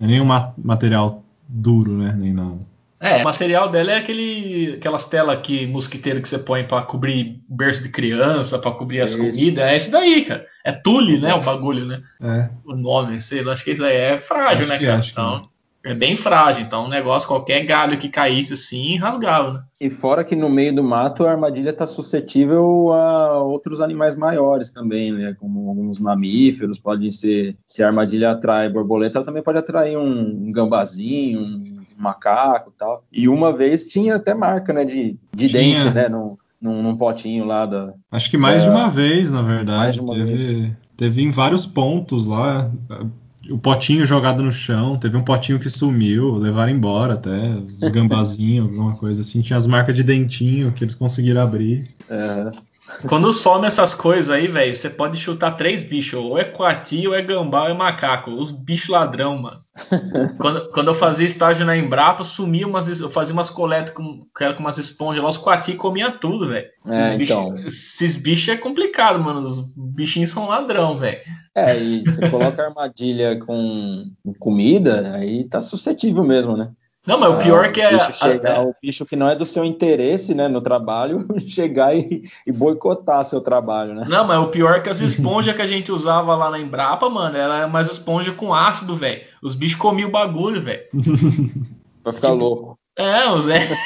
nenhum 0.00 0.24
ma- 0.24 0.52
material 0.56 1.22
duro, 1.48 1.96
né? 1.96 2.14
Nem 2.18 2.32
nada. 2.32 2.66
É, 3.00 3.16
o 3.20 3.24
material 3.24 3.68
dela 3.70 3.92
é 3.92 3.96
aquele, 3.98 4.74
aquelas 4.76 5.08
telas 5.08 5.38
que 5.42 5.66
mosquiteiro 5.66 6.20
que 6.20 6.28
você 6.28 6.38
põe 6.38 6.64
para 6.64 6.82
cobrir 6.82 7.40
berço 7.48 7.82
de 7.82 7.90
criança, 7.90 8.58
para 8.58 8.72
cobrir 8.72 9.00
as 9.00 9.12
Isso. 9.12 9.18
comidas. 9.18 9.64
É 9.64 9.76
isso 9.76 9.92
daí, 9.92 10.24
cara. 10.24 10.44
É 10.64 10.72
tule, 10.72 11.18
né? 11.20 11.32
O 11.34 11.40
bagulho, 11.40 11.86
né? 11.86 12.02
É, 12.20 12.50
O 12.64 12.74
nome, 12.74 13.20
sei 13.20 13.42
lá, 13.42 13.52
acho 13.52 13.64
que 13.64 13.70
isso 13.70 13.84
aí 13.84 13.96
é 13.96 14.18
frágil, 14.18 14.64
Acho 14.64 14.68
né, 14.68 14.78
cara? 14.78 15.00
que 15.00 15.10
Então, 15.10 15.48
é 15.84 15.94
bem 15.94 16.16
frágil. 16.16 16.64
Então, 16.64 16.86
um 16.86 16.88
negócio, 16.88 17.28
qualquer 17.28 17.64
galho 17.64 17.96
que 17.96 18.08
caísse 18.08 18.52
assim, 18.54 18.96
rasgava, 18.96 19.52
né? 19.52 19.62
E 19.80 19.88
fora 19.88 20.24
que 20.24 20.34
no 20.34 20.50
meio 20.50 20.74
do 20.74 20.82
mato 20.82 21.24
a 21.24 21.30
armadilha 21.30 21.70
está 21.70 21.86
suscetível 21.86 22.92
a 22.92 23.40
outros 23.42 23.80
animais 23.80 24.16
maiores 24.16 24.70
também, 24.70 25.12
né? 25.12 25.36
Como 25.38 25.68
alguns 25.68 26.00
mamíferos, 26.00 26.78
pode 26.78 27.10
ser. 27.12 27.56
Se 27.64 27.82
a 27.82 27.86
armadilha 27.86 28.32
atrai 28.32 28.68
borboleta, 28.68 29.18
ela 29.18 29.24
também 29.24 29.42
pode 29.42 29.58
atrair 29.58 29.96
um, 29.96 30.48
um 30.48 30.52
gambazinho, 30.52 31.40
um 31.40 31.77
macaco 31.98 32.72
e 32.74 32.78
tal. 32.78 33.04
E 33.12 33.28
uma 33.28 33.52
vez 33.52 33.86
tinha 33.86 34.16
até 34.16 34.34
marca, 34.34 34.72
né? 34.72 34.84
De, 34.84 35.16
de 35.34 35.48
Tinha. 35.48 35.84
dente, 35.84 35.94
né? 35.94 36.08
Num, 36.08 36.36
num, 36.60 36.82
num 36.82 36.96
potinho 36.96 37.44
lá 37.44 37.66
da. 37.66 37.92
Acho 38.10 38.30
que 38.30 38.38
mais 38.38 38.62
É, 38.62 38.66
de 38.66 38.70
uma 38.70 38.88
vez, 38.88 39.30
na 39.30 39.42
verdade. 39.42 40.00
Teve, 40.04 40.72
teve 40.96 41.22
em 41.22 41.30
vários 41.30 41.66
pontos 41.66 42.26
lá. 42.26 42.70
O 43.50 43.56
potinho 43.56 44.04
jogado 44.04 44.42
no 44.42 44.52
chão, 44.52 44.98
teve 44.98 45.16
um 45.16 45.24
potinho 45.24 45.58
que 45.58 45.70
sumiu, 45.70 46.34
levaram 46.34 46.70
embora 46.70 47.14
até, 47.14 47.54
os 47.80 47.90
gambazinhos, 47.90 48.66
alguma 48.68 48.94
coisa 48.96 49.22
assim. 49.22 49.40
Tinha 49.40 49.56
as 49.56 49.66
marcas 49.66 49.96
de 49.96 50.02
dentinho 50.02 50.70
que 50.72 50.84
eles 50.84 50.94
conseguiram 50.94 51.40
abrir. 51.40 51.88
é, 52.10 52.50
Quando 53.06 53.32
some 53.32 53.66
essas 53.66 53.94
coisas 53.94 54.30
aí, 54.30 54.48
velho, 54.48 54.74
você 54.74 54.90
pode 54.90 55.16
chutar 55.16 55.52
três 55.52 55.84
bichos. 55.84 56.18
Ou 56.18 56.38
é 56.38 56.44
coati, 56.44 57.06
ou 57.06 57.14
é 57.14 57.22
gambá, 57.22 57.64
ou 57.64 57.68
é 57.68 57.74
macaco. 57.74 58.30
Os 58.30 58.50
bichos 58.50 58.88
ladrão, 58.88 59.38
mano. 59.38 59.58
quando, 60.38 60.70
quando 60.72 60.88
eu 60.88 60.94
fazia 60.94 61.26
estágio 61.26 61.64
na 61.64 61.76
Embrapa, 61.76 62.24
sumia 62.24 62.66
umas. 62.66 63.00
Eu 63.00 63.10
fazia 63.10 63.32
umas 63.32 63.50
coletas 63.50 63.94
com, 63.94 64.26
com 64.34 64.60
umas 64.60 64.78
esponjas 64.78 65.22
lá. 65.22 65.28
Os 65.28 65.38
coati 65.38 65.74
comia 65.74 66.10
tudo, 66.10 66.48
velho. 66.48 66.66
É, 66.86 67.14
Esses 67.14 67.22
então. 67.22 67.58
Esses 67.58 68.16
bichos 68.16 68.48
é 68.48 68.56
complicado, 68.56 69.20
mano. 69.20 69.42
Os 69.42 69.60
bichinhos 69.76 70.30
são 70.30 70.48
ladrão, 70.48 70.98
velho. 70.98 71.20
é, 71.54 71.78
e 71.78 72.02
você 72.04 72.28
coloca 72.28 72.62
armadilha 72.62 73.38
com 73.38 74.10
comida, 74.38 75.14
aí 75.14 75.44
tá 75.44 75.60
suscetível 75.60 76.24
mesmo, 76.24 76.56
né? 76.56 76.70
Não, 77.08 77.18
mas 77.18 77.30
o 77.30 77.38
pior 77.38 77.64
Ah, 77.64 77.68
que 77.70 77.80
é. 77.80 77.88
o 77.88 77.98
bicho 77.98 78.12
chegar, 78.12 78.56
é- 78.58 78.60
o 78.60 78.74
bicho 78.82 79.06
que 79.06 79.16
não 79.16 79.26
é 79.28 79.34
do 79.34 79.46
seu 79.46 79.64
interesse, 79.64 80.34
né, 80.34 80.46
no 80.46 80.60
trabalho, 80.60 81.26
chegar 81.48 81.96
e, 81.96 82.22
e 82.46 82.52
boicotar 82.52 83.24
seu 83.24 83.40
trabalho, 83.40 83.94
né? 83.94 84.02
Não, 84.06 84.26
mas 84.26 84.38
o 84.38 84.48
pior 84.48 84.74
é 84.76 84.80
que 84.80 84.90
as 84.90 85.00
esponjas 85.00 85.56
que 85.56 85.62
a 85.62 85.66
gente 85.66 85.90
usava 85.90 86.34
lá 86.36 86.50
na 86.50 86.58
Embrapa, 86.58 87.08
mano, 87.08 87.34
era 87.34 87.66
umas 87.66 87.90
esponjas 87.90 88.34
com 88.34 88.52
ácido, 88.52 88.94
velho. 88.94 89.22
Os 89.42 89.54
bichos 89.54 89.78
comiam 89.78 90.10
o 90.10 90.12
bagulho, 90.12 90.60
velho. 90.60 90.82
Pra 92.04 92.12
ficar 92.12 92.32
Tipo, 92.32 92.44
louco. 92.44 92.77
É, 92.98 93.28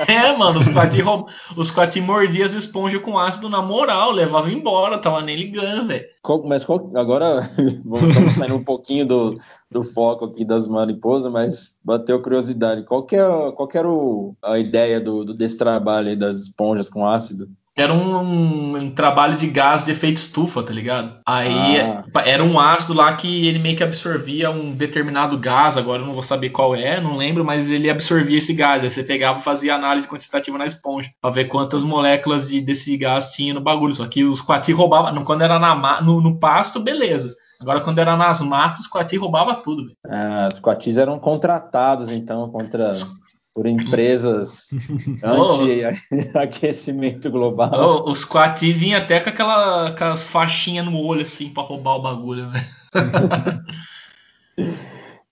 é, 0.09 0.13
é, 0.33 0.37
mano, 0.37 0.59
os 0.59 0.69
quati, 0.69 1.01
roub- 1.03 1.29
os 1.57 1.71
quati 1.71 2.01
mordiam 2.01 2.47
as 2.47 2.55
esponjas 2.55 3.01
com 3.03 3.19
ácido 3.19 3.49
na 3.51 3.61
moral, 3.61 4.11
levavam 4.11 4.51
embora, 4.51 4.97
tava 4.99 5.21
nem 5.21 5.37
ligando, 5.37 5.87
velho. 5.89 6.05
Mas 6.47 6.65
qual- 6.65 6.91
agora 6.97 7.41
vamos 7.85 8.09
estamos 8.09 8.33
saindo 8.35 8.57
um 8.57 8.65
pouquinho 8.65 9.05
do, 9.07 9.39
do 9.71 9.83
foco 9.83 10.25
aqui 10.25 10.45
das 10.45 10.67
mariposas, 10.67 11.31
mas 11.31 11.75
bateu 11.85 12.23
curiosidade. 12.23 12.85
Qual 12.85 13.03
que, 13.05 13.15
é, 13.17 13.53
qual 13.53 13.69
que 13.69 13.77
era 13.77 13.89
o- 13.91 14.35
a 14.43 14.59
ideia 14.59 14.99
do, 15.01 15.25
do- 15.25 15.35
desse 15.35 15.59
trabalho 15.59 16.09
aí 16.09 16.17
das 16.17 16.41
esponjas 16.41 16.89
com 16.89 17.07
ácido? 17.07 17.49
Era 17.75 17.93
um, 17.93 18.77
um 18.77 18.91
trabalho 18.91 19.35
de 19.35 19.47
gás 19.47 19.85
de 19.85 19.93
efeito 19.93 20.19
estufa, 20.19 20.63
tá 20.63 20.73
ligado? 20.73 21.21
Aí 21.27 21.81
Ah. 21.81 22.05
era 22.27 22.45
um 22.45 22.61
ácido 22.61 22.93
lá 22.93 23.15
que 23.15 23.47
ele 23.47 23.59
meio 23.59 23.77
que 23.77 23.83
absorvia 23.83 24.51
um 24.51 24.73
determinado 24.73 25.39
gás, 25.39 25.79
agora 25.79 26.03
eu 26.03 26.07
não 26.07 26.13
vou 26.13 26.23
saber 26.23 26.51
qual 26.51 26.75
é, 26.77 27.01
não 27.01 27.17
lembro, 27.17 27.45
mas 27.45 27.71
ele 27.71 27.89
absorvia 27.89 28.37
esse 28.39 28.53
gás. 28.53 28.83
Aí 28.83 28.91
você 28.91 29.03
pegava 29.03 29.39
e 29.39 29.43
fazia 29.43 29.75
análise 29.75 30.07
quantitativa 30.07 30.59
na 30.59 30.67
esponja, 30.67 31.11
pra 31.21 31.31
ver 31.31 31.47
quantas 31.47 31.83
moléculas 31.83 32.49
de, 32.49 32.61
desse 32.61 32.95
gás 32.99 33.33
tinha 33.33 33.55
no 33.55 33.61
bagulho. 33.61 33.95
Só 33.95 34.07
que 34.07 34.23
os 34.23 34.43
coati 34.43 34.73
roubavam, 34.73 35.25
quando 35.25 35.43
era 35.43 35.59
na 35.59 36.03
no, 36.03 36.21
no 36.21 36.39
pasto, 36.39 36.79
beleza. 36.79 37.35
Agora 37.59 37.81
quando 37.81 38.01
era 38.01 38.17
nas 38.17 38.41
matas, 38.43 38.81
os 38.81 38.87
coati 38.87 39.17
roubava 39.17 39.55
tudo. 39.55 39.93
Ah, 40.07 40.49
os 40.53 40.59
coatis 40.59 40.99
eram 40.99 41.19
contratados, 41.19 42.11
então, 42.11 42.51
contra 42.51 42.91
por 43.55 43.67
empresas 43.67 44.71
anti-aquecimento 45.23 47.31
global. 47.31 48.05
Oh, 48.07 48.11
os 48.11 48.25
Quati 48.25 48.73
vinham 48.73 48.99
até 48.99 49.21
com 49.21 49.29
aquela, 49.29 49.89
aquelas 49.89 50.27
faixinhas 50.27 50.87
no 50.87 50.97
olho, 50.97 51.23
assim, 51.23 51.51
para 51.51 51.63
roubar 51.63 51.97
o 51.97 52.03
bagulho, 52.03 52.47
né? 52.47 52.67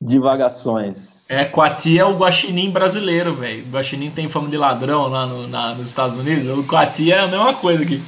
Divagações. 0.03 1.29
É, 1.31 1.45
Quati 1.45 1.99
é 1.99 2.05
o 2.05 2.17
guaxinim 2.17 2.71
brasileiro, 2.71 3.35
velho. 3.35 3.65
O 3.67 3.71
guaxinim 3.71 4.11
tem 4.11 4.29
fama 4.29 4.49
de 4.49 4.57
ladrão 4.57 5.09
lá 5.09 5.27
no, 5.27 5.49
na, 5.49 5.75
nos 5.75 5.89
Estados 5.89 6.17
Unidos. 6.17 6.59
O 6.59 6.65
Quati 6.65 7.13
é 7.13 7.19
a 7.19 7.27
mesma 7.27 7.55
coisa 7.55 7.83
aqui. 7.83 8.03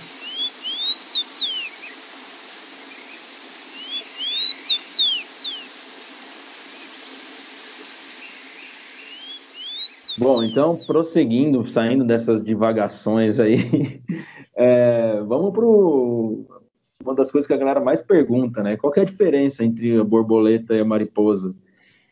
Bom, 10.22 10.42
então, 10.42 10.76
prosseguindo, 10.86 11.66
saindo 11.66 12.04
dessas 12.04 12.42
divagações 12.42 13.40
aí, 13.40 13.56
é, 14.56 15.20
vamos 15.26 15.52
para 15.52 15.66
uma 17.04 17.14
das 17.16 17.30
coisas 17.30 17.46
que 17.46 17.52
a 17.52 17.56
galera 17.56 17.80
mais 17.80 18.00
pergunta, 18.00 18.62
né? 18.62 18.76
Qual 18.76 18.92
é 18.96 19.00
a 19.00 19.04
diferença 19.04 19.64
entre 19.64 19.98
a 19.98 20.04
borboleta 20.04 20.74
e 20.74 20.80
a 20.80 20.84
mariposa? 20.84 21.52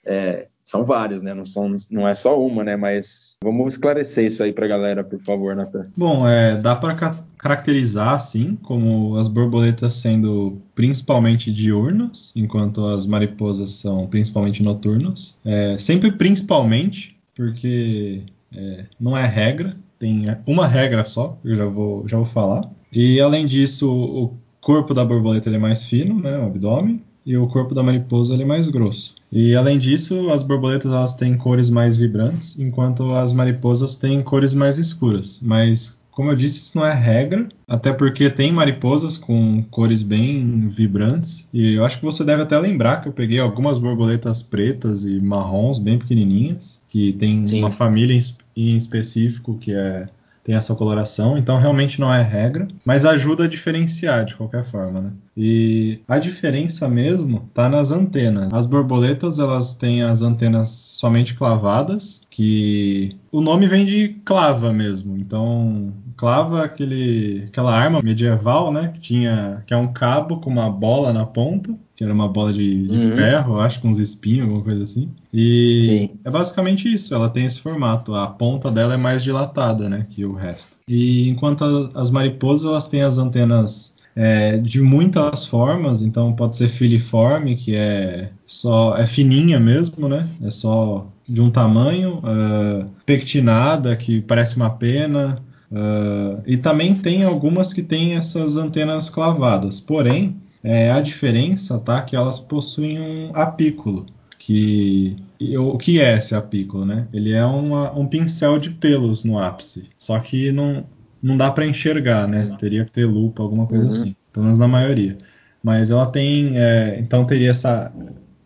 É, 0.05 0.49
são 0.64 0.85
várias, 0.85 1.23
né? 1.23 1.35
Não, 1.35 1.44
são, 1.44 1.75
não 1.90 2.07
é 2.07 2.14
só 2.14 2.40
uma, 2.40 2.62
né? 2.64 2.77
Mas 2.77 3.37
vamos 3.42 3.75
esclarecer 3.75 4.27
isso 4.27 4.42
aí 4.42 4.53
para 4.53 4.66
a 4.66 4.68
galera, 4.68 5.05
por 5.05 5.20
favor, 5.20 5.55
Natan. 5.55 5.87
Bom, 5.96 6.27
é, 6.27 6.57
dá 6.57 6.75
para 6.77 6.94
ca 6.94 7.25
caracterizar, 7.38 8.16
assim, 8.16 8.55
como 8.62 9.16
as 9.16 9.27
borboletas 9.27 9.94
sendo 9.94 10.61
principalmente 10.75 11.51
diurnas, 11.51 12.35
enquanto 12.37 12.87
as 12.87 13.07
mariposas 13.07 13.70
são 13.70 14.07
principalmente 14.07 14.62
noturnas. 14.62 15.35
É, 15.42 15.79
sempre 15.79 16.12
principalmente, 16.12 17.18
porque 17.40 18.24
é, 18.55 18.85
não 19.00 19.16
é 19.16 19.24
regra, 19.26 19.74
tem 19.98 20.26
uma 20.46 20.66
regra 20.66 21.07
só, 21.07 21.38
eu 21.42 21.55
já 21.55 21.64
vou, 21.64 22.07
já 22.07 22.18
vou 22.18 22.26
falar. 22.26 22.70
E 22.92 23.18
além 23.18 23.46
disso, 23.46 23.90
o 23.90 24.37
corpo 24.61 24.92
da 24.92 25.07
borboleta 25.07 25.48
é 25.48 25.57
mais 25.57 25.85
fino, 25.85 26.20
né, 26.20 26.37
o 26.38 26.44
abdômen, 26.44 27.03
e 27.24 27.38
o 27.38 27.46
corpo 27.46 27.74
da 27.74 27.83
mariposa 27.83 28.35
é 28.35 28.44
mais 28.44 28.68
grosso. 28.68 29.14
E 29.33 29.55
além 29.55 29.79
disso, 29.79 30.29
as 30.29 30.42
borboletas 30.42 30.92
elas 30.92 31.14
têm 31.14 31.35
cores 31.35 31.70
mais 31.70 31.96
vibrantes, 31.96 32.59
enquanto 32.59 33.14
as 33.14 33.33
mariposas 33.33 33.94
têm 33.94 34.22
cores 34.22 34.53
mais 34.53 34.76
escuras. 34.76 35.38
Mas 35.40 35.98
como 36.11 36.31
eu 36.31 36.37
disse, 36.37 36.61
isso 36.61 36.77
não 36.77 36.85
é 36.85 36.92
regra, 36.92 37.49
até 37.66 37.92
porque 37.92 38.29
tem 38.29 38.53
mariposas 38.53 39.16
com 39.16 39.62
cores 39.70 40.03
bem 40.03 40.68
vibrantes. 40.68 41.49
E 41.53 41.75
eu 41.75 41.85
acho 41.85 41.99
que 41.99 42.05
você 42.05 42.25
deve 42.25 42.42
até 42.42 42.59
lembrar 42.59 42.99
que 42.99 43.09
eu 43.09 43.12
peguei 43.12 43.38
algumas 43.38 43.79
borboletas 43.79 44.42
pretas 44.42 45.05
e 45.05 45.20
marrons 45.20 45.79
bem 45.79 45.99
pequenininhas, 45.99 46.81
que 46.88 47.12
tem 47.14 47.44
Sim. 47.44 47.61
uma 47.61 47.70
família 47.70 48.18
em 48.57 48.77
específico 48.77 49.57
que 49.59 49.73
é 49.73 50.09
tem 50.42 50.55
essa 50.55 50.74
coloração, 50.74 51.37
então 51.37 51.59
realmente 51.59 52.00
não 52.00 52.12
é 52.12 52.22
regra, 52.22 52.66
mas 52.85 53.05
ajuda 53.05 53.44
a 53.44 53.48
diferenciar 53.48 54.24
de 54.24 54.35
qualquer 54.35 54.64
forma, 54.64 55.00
né? 55.00 55.12
E 55.37 56.00
a 56.09 56.18
diferença 56.18 56.88
mesmo 56.88 57.48
tá 57.55 57.68
nas 57.68 57.90
antenas. 57.90 58.53
As 58.53 58.66
borboletas 58.66 59.38
elas 59.38 59.74
têm 59.74 60.03
as 60.03 60.22
antenas 60.22 60.68
somente 60.70 61.35
clavadas, 61.35 62.22
que 62.31 63.16
o 63.31 63.40
nome 63.40 63.66
vem 63.66 63.87
de 63.87 64.09
clava 64.24 64.72
mesmo. 64.72 65.16
Então, 65.16 65.92
clava 66.16 66.61
é 66.61 66.64
aquele, 66.64 67.44
aquela 67.48 67.74
arma 67.74 68.03
medieval, 68.03 68.72
né, 68.72 68.88
que 68.92 69.00
tinha 69.00 69.62
que 69.66 69.72
é 69.72 69.76
um 69.76 69.92
cabo 69.92 70.40
com 70.40 70.50
uma 70.50 70.70
bola 70.70 71.12
na 71.12 71.24
ponta 71.24 71.74
que 72.00 72.04
era 72.04 72.14
uma 72.14 72.26
bola 72.26 72.50
de, 72.50 72.86
de 72.86 72.96
uhum. 72.96 73.12
ferro, 73.12 73.60
acho, 73.60 73.82
com 73.82 73.88
uns 73.88 73.98
espinhos, 73.98 74.44
alguma 74.44 74.62
coisa 74.62 74.84
assim. 74.84 75.10
E 75.30 75.82
Sim. 75.82 76.10
é 76.24 76.30
basicamente 76.30 76.90
isso, 76.90 77.14
ela 77.14 77.28
tem 77.28 77.44
esse 77.44 77.60
formato. 77.60 78.14
A 78.14 78.26
ponta 78.26 78.70
dela 78.70 78.94
é 78.94 78.96
mais 78.96 79.22
dilatada, 79.22 79.86
né, 79.86 80.06
que 80.08 80.24
o 80.24 80.32
resto. 80.32 80.78
E 80.88 81.28
enquanto 81.28 81.62
a, 81.62 82.00
as 82.00 82.08
mariposas, 82.08 82.70
elas 82.70 82.88
têm 82.88 83.02
as 83.02 83.18
antenas 83.18 83.94
é, 84.16 84.56
de 84.56 84.80
muitas 84.80 85.44
formas, 85.44 86.00
então 86.00 86.32
pode 86.32 86.56
ser 86.56 86.70
filiforme, 86.70 87.54
que 87.54 87.74
é 87.76 88.30
só 88.46 88.96
é 88.96 89.04
fininha 89.04 89.60
mesmo, 89.60 90.08
né? 90.08 90.26
É 90.42 90.50
só 90.50 91.06
de 91.28 91.42
um 91.42 91.50
tamanho, 91.50 92.22
uh, 92.24 92.88
pectinada, 93.04 93.94
que 93.94 94.22
parece 94.22 94.56
uma 94.56 94.70
pena, 94.70 95.36
uh, 95.70 96.40
e 96.46 96.56
também 96.56 96.94
tem 96.94 97.24
algumas 97.24 97.74
que 97.74 97.82
têm 97.82 98.14
essas 98.14 98.56
antenas 98.56 99.10
clavadas. 99.10 99.80
Porém, 99.80 100.40
é, 100.62 100.90
a 100.90 101.01
diferença 101.01 101.79
tá 101.79 102.03
que 102.03 102.14
elas 102.14 102.38
possuem 102.38 103.01
um 103.01 103.35
apículo, 103.35 104.07
que 104.38 105.16
o 105.59 105.79
que 105.79 106.01
é 106.01 106.16
esse 106.16 106.35
apículo, 106.35 106.85
né? 106.85 107.07
Ele 107.12 107.33
é 107.33 107.44
uma, 107.44 107.96
um 107.96 108.07
pincel 108.07 108.59
de 108.59 108.70
pelos 108.70 109.25
no 109.25 109.38
ápice, 109.38 109.88
só 109.96 110.18
que 110.18 110.53
não, 110.53 110.85
não 111.23 111.37
dá 111.37 111.51
para 111.51 111.66
enxergar, 111.66 112.29
né? 112.29 112.49
Teria 112.59 112.85
que 112.85 112.92
ter 112.92 113.07
lupa, 113.07 113.42
alguma 113.42 113.66
coisa 113.66 113.85
uhum. 113.85 113.90
assim, 113.90 114.16
pelo 114.33 114.44
menos 114.44 114.59
na 114.59 114.68
maioria. 114.68 115.18
Mas 115.62 115.90
ela 115.90 116.07
tem, 116.07 116.59
é, 116.59 116.99
então 116.99 117.27
teria 117.27 117.51
essa 117.51 117.92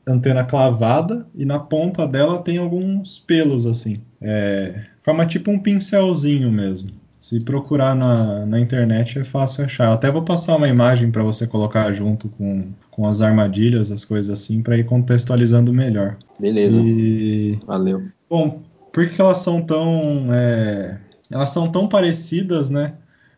antena 0.07 0.45
clavada 0.45 1.27
e 1.35 1.45
na 1.45 1.59
ponta 1.59 2.07
dela 2.07 2.43
tem 2.43 2.59
alguns 2.59 3.19
pelos 3.21 3.65
assim, 3.67 4.01
é, 4.21 4.85
forma 5.01 5.27
tipo 5.27 5.51
um 5.51 5.59
pincelzinho 5.59 6.51
mesmo. 6.51 6.91
Se 7.25 7.41
procurar 7.41 7.97
na, 7.97 8.45
na 8.45 8.61
internet 8.61 9.19
é 9.19 9.25
fácil 9.25 9.65
achar. 9.65 9.87
Eu 9.87 9.93
até 9.95 10.11
vou 10.11 10.21
passar 10.21 10.57
uma 10.57 10.69
imagem 10.69 11.11
para 11.11 11.23
você 11.23 11.47
colocar 11.47 11.91
junto 11.91 12.29
com, 12.29 12.67
com 12.91 13.09
as 13.09 13.23
armadilhas, 13.23 13.91
as 13.91 14.05
coisas 14.05 14.29
assim, 14.29 14.63
para 14.63 14.77
ir 14.77 14.85
contextualizando 14.85 15.73
melhor. 15.73 16.19
Beleza. 16.39 16.83
E... 16.83 17.59
Valeu. 17.67 18.03
Bom, 18.29 18.61
por 18.93 19.09
que 19.09 19.19
elas 19.19 19.39
são 19.39 19.63
tão. 19.63 20.27
É... 20.35 20.99
Elas 21.31 21.49
são 21.49 21.73
tão 21.73 21.89
parecidas, 21.89 22.69
né? 22.69 22.93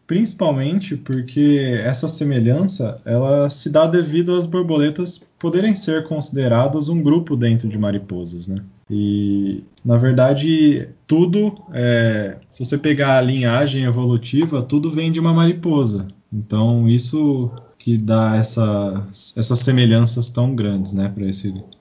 Principalmente 0.05 0.96
porque 0.96 1.81
essa 1.85 2.09
semelhança 2.09 3.01
ela 3.05 3.49
se 3.51 3.70
dá 3.70 3.87
devido 3.87 4.35
às 4.35 4.46
borboletas 4.46 5.20
poderem 5.38 5.75
ser 5.75 6.07
consideradas 6.07 6.88
um 6.88 7.03
grupo 7.03 7.37
dentro 7.37 7.68
de 7.68 7.79
mariposas, 7.79 8.46
né? 8.46 8.62
E, 8.90 9.64
na 9.85 9.96
verdade, 9.96 10.88
tudo, 11.07 11.59
é, 11.72 12.37
se 12.51 12.64
você 12.64 12.79
pegar 12.79 13.18
a 13.18 13.22
linhagem 13.22 13.85
evolutiva, 13.85 14.62
tudo 14.62 14.90
vem 14.90 15.11
de 15.11 15.18
uma 15.18 15.33
mariposa. 15.33 16.07
Então, 16.33 16.88
isso 16.88 17.51
que 17.79 17.96
dá 17.96 18.37
essa, 18.37 19.07
essas 19.37 19.59
semelhanças 19.61 20.31
tão 20.31 20.55
grandes, 20.55 20.92
né, 20.92 21.12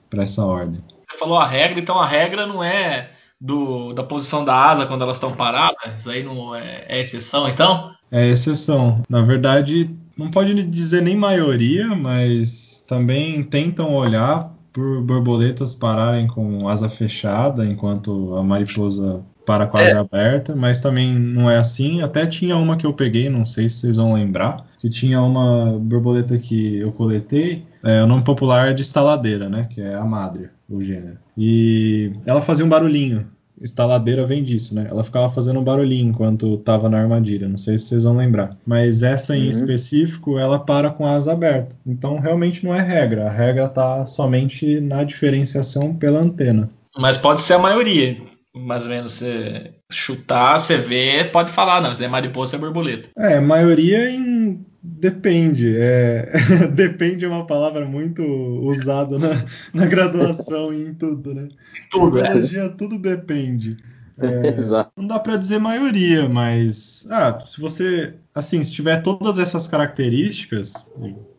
para 0.08 0.22
essa 0.22 0.44
ordem. 0.44 0.80
Você 1.08 1.18
falou 1.18 1.38
a 1.38 1.46
regra, 1.46 1.80
então 1.80 1.98
a 1.98 2.06
regra 2.06 2.46
não 2.46 2.62
é 2.62 3.10
do, 3.40 3.92
da 3.92 4.02
posição 4.02 4.44
da 4.44 4.54
asa 4.54 4.86
quando 4.86 5.02
elas 5.02 5.16
estão 5.16 5.34
paradas? 5.34 5.94
Isso 5.98 6.10
aí 6.10 6.22
não 6.22 6.54
é, 6.54 6.84
é 6.88 7.00
exceção, 7.00 7.48
então? 7.48 7.92
É 8.10 8.26
exceção. 8.28 9.02
Na 9.08 9.22
verdade, 9.22 9.90
não 10.16 10.30
pode 10.30 10.54
dizer 10.64 11.02
nem 11.02 11.16
maioria, 11.16 11.88
mas 11.88 12.75
também 12.86 13.42
tentam 13.42 13.94
olhar 13.94 14.54
por 14.72 15.00
borboletas 15.02 15.74
pararem 15.74 16.26
com 16.26 16.68
asa 16.68 16.88
fechada, 16.88 17.64
enquanto 17.64 18.36
a 18.36 18.42
mariposa 18.42 19.22
para 19.46 19.64
asa 19.72 19.96
é. 19.96 19.98
aberta, 19.98 20.56
mas 20.56 20.80
também 20.80 21.14
não 21.14 21.50
é 21.50 21.56
assim. 21.56 22.02
Até 22.02 22.26
tinha 22.26 22.56
uma 22.56 22.76
que 22.76 22.86
eu 22.86 22.92
peguei, 22.92 23.30
não 23.30 23.46
sei 23.46 23.68
se 23.68 23.76
vocês 23.76 23.96
vão 23.96 24.12
lembrar, 24.12 24.66
que 24.80 24.90
tinha 24.90 25.22
uma 25.22 25.78
borboleta 25.78 26.36
que 26.36 26.76
eu 26.76 26.92
coletei, 26.92 27.64
é, 27.82 28.02
o 28.02 28.06
nome 28.06 28.24
popular 28.24 28.68
é 28.68 28.72
de 28.72 28.82
estaladeira, 28.82 29.48
né, 29.48 29.68
que 29.70 29.80
é 29.80 29.94
a 29.94 30.04
madre, 30.04 30.50
o 30.68 30.82
gênero. 30.82 31.18
E 31.38 32.12
ela 32.26 32.42
fazia 32.42 32.64
um 32.64 32.68
barulhinho 32.68 33.26
estaladeira 33.60 34.26
vem 34.26 34.42
disso, 34.42 34.74
né? 34.74 34.86
Ela 34.90 35.04
ficava 35.04 35.30
fazendo 35.30 35.60
um 35.60 35.64
barulhinho 35.64 36.10
enquanto 36.10 36.56
tava 36.58 36.88
na 36.88 36.98
armadilha. 36.98 37.48
Não 37.48 37.58
sei 37.58 37.78
se 37.78 37.86
vocês 37.86 38.04
vão 38.04 38.16
lembrar. 38.16 38.56
Mas 38.66 39.02
essa 39.02 39.36
em 39.36 39.44
uhum. 39.44 39.50
específico, 39.50 40.38
ela 40.38 40.58
para 40.58 40.90
com 40.90 41.06
a 41.06 41.12
asa 41.12 41.32
aberta. 41.32 41.74
Então 41.86 42.18
realmente 42.18 42.64
não 42.64 42.74
é 42.74 42.80
regra. 42.80 43.26
A 43.26 43.30
regra 43.30 43.68
tá 43.68 44.06
somente 44.06 44.80
na 44.80 45.04
diferenciação 45.04 45.94
pela 45.94 46.20
antena. 46.20 46.68
Mas 46.96 47.16
pode 47.16 47.40
ser 47.40 47.54
a 47.54 47.58
maioria. 47.58 48.16
Mais 48.56 48.84
ou 48.84 48.88
menos 48.88 49.12
você 49.12 49.74
chutar, 49.90 50.58
você 50.58 50.76
vê, 50.76 51.24
pode 51.24 51.50
falar, 51.50 51.80
não, 51.80 51.94
você 51.94 52.06
é 52.06 52.08
mariposa, 52.08 52.56
é 52.56 52.58
borboleta. 52.58 53.10
É, 53.16 53.40
maioria 53.40 54.10
em 54.10 54.64
Depende. 54.88 55.76
É... 55.76 56.30
Depende 56.72 57.24
é 57.24 57.28
uma 57.28 57.46
palavra 57.46 57.84
muito 57.84 58.22
usada 58.22 59.18
na, 59.18 59.44
na 59.74 59.86
graduação 59.86 60.72
e 60.72 60.86
em 60.86 60.94
tudo, 60.94 61.34
né? 61.34 61.48
Tudo, 61.90 62.20
é. 62.20 62.30
Biologia, 62.30 62.68
tudo 62.70 62.98
depende. 62.98 63.76
É, 64.18 64.56
não 64.96 65.06
dá 65.06 65.20
para 65.20 65.36
dizer 65.36 65.58
maioria, 65.58 66.26
mas 66.26 67.06
ah, 67.10 67.38
se 67.44 67.60
você 67.60 68.14
assim, 68.34 68.64
se 68.64 68.72
tiver 68.72 69.02
todas 69.02 69.38
essas 69.38 69.68
características, 69.68 70.90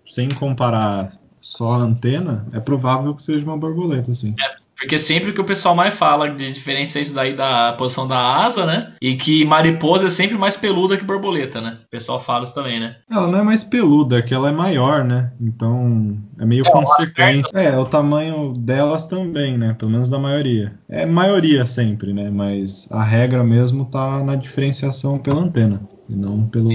sem 0.06 0.30
comparar 0.30 1.20
só 1.42 1.72
a 1.72 1.78
antena, 1.78 2.46
é 2.54 2.60
provável 2.60 3.16
que 3.16 3.24
seja 3.24 3.44
uma 3.44 3.58
borboleta, 3.58 4.12
assim. 4.12 4.36
É, 4.40 4.56
Porque 4.78 5.00
sempre 5.00 5.34
que 5.34 5.42
o 5.42 5.44
pessoal 5.44 5.76
mais 5.76 5.96
fala 5.96 6.30
de 6.30 6.54
diferença 6.54 7.00
é 7.00 7.02
isso 7.02 7.14
daí 7.14 7.34
da 7.34 7.74
posição 7.74 8.08
da 8.08 8.18
asa, 8.46 8.66
né? 8.66 8.94
E 9.02 9.16
que 9.16 9.44
mariposa 9.44 10.08
é 10.08 10.10
sempre 10.10 10.38
mais 10.38 10.56
peluda 10.56 10.96
que 10.96 11.04
borboleta, 11.04 11.60
né? 11.60 11.80
O 11.88 11.90
pessoal 11.90 12.24
fala 12.24 12.44
isso 12.44 12.54
também, 12.54 12.80
né? 12.80 12.98
Ela 13.10 13.28
não 13.28 13.40
é 13.40 13.44
mais 13.44 13.64
peluda, 13.64 14.20
é 14.20 14.22
que 14.22 14.34
ela 14.34 14.50
é 14.50 14.52
maior, 14.52 15.04
né? 15.04 15.32
Então 15.42 16.18
é 16.40 16.46
meio 16.46 16.66
É, 16.66 16.72
consequência. 16.72 17.58
É, 17.58 17.78
o 17.78 17.86
tamanho 17.86 18.54
delas 18.54 19.06
também, 19.06 19.58
né? 19.58 19.76
Pelo 19.78 19.92
menos 19.92 20.10
da 20.10 20.20
maioria. 20.20 20.78
É 20.88 21.06
maioria 21.06 21.66
sempre, 21.66 22.14
né? 22.14 22.30
Mas 22.30 22.88
a 22.92 23.04
regra 23.04 23.44
mesmo 23.44 23.86
tá 23.86 24.24
na 24.24 24.36
diferenciação 24.36 25.18
pela 25.18 25.42
antena. 25.42 25.82
E 26.08 26.16
não 26.16 26.46
pelo. 26.48 26.70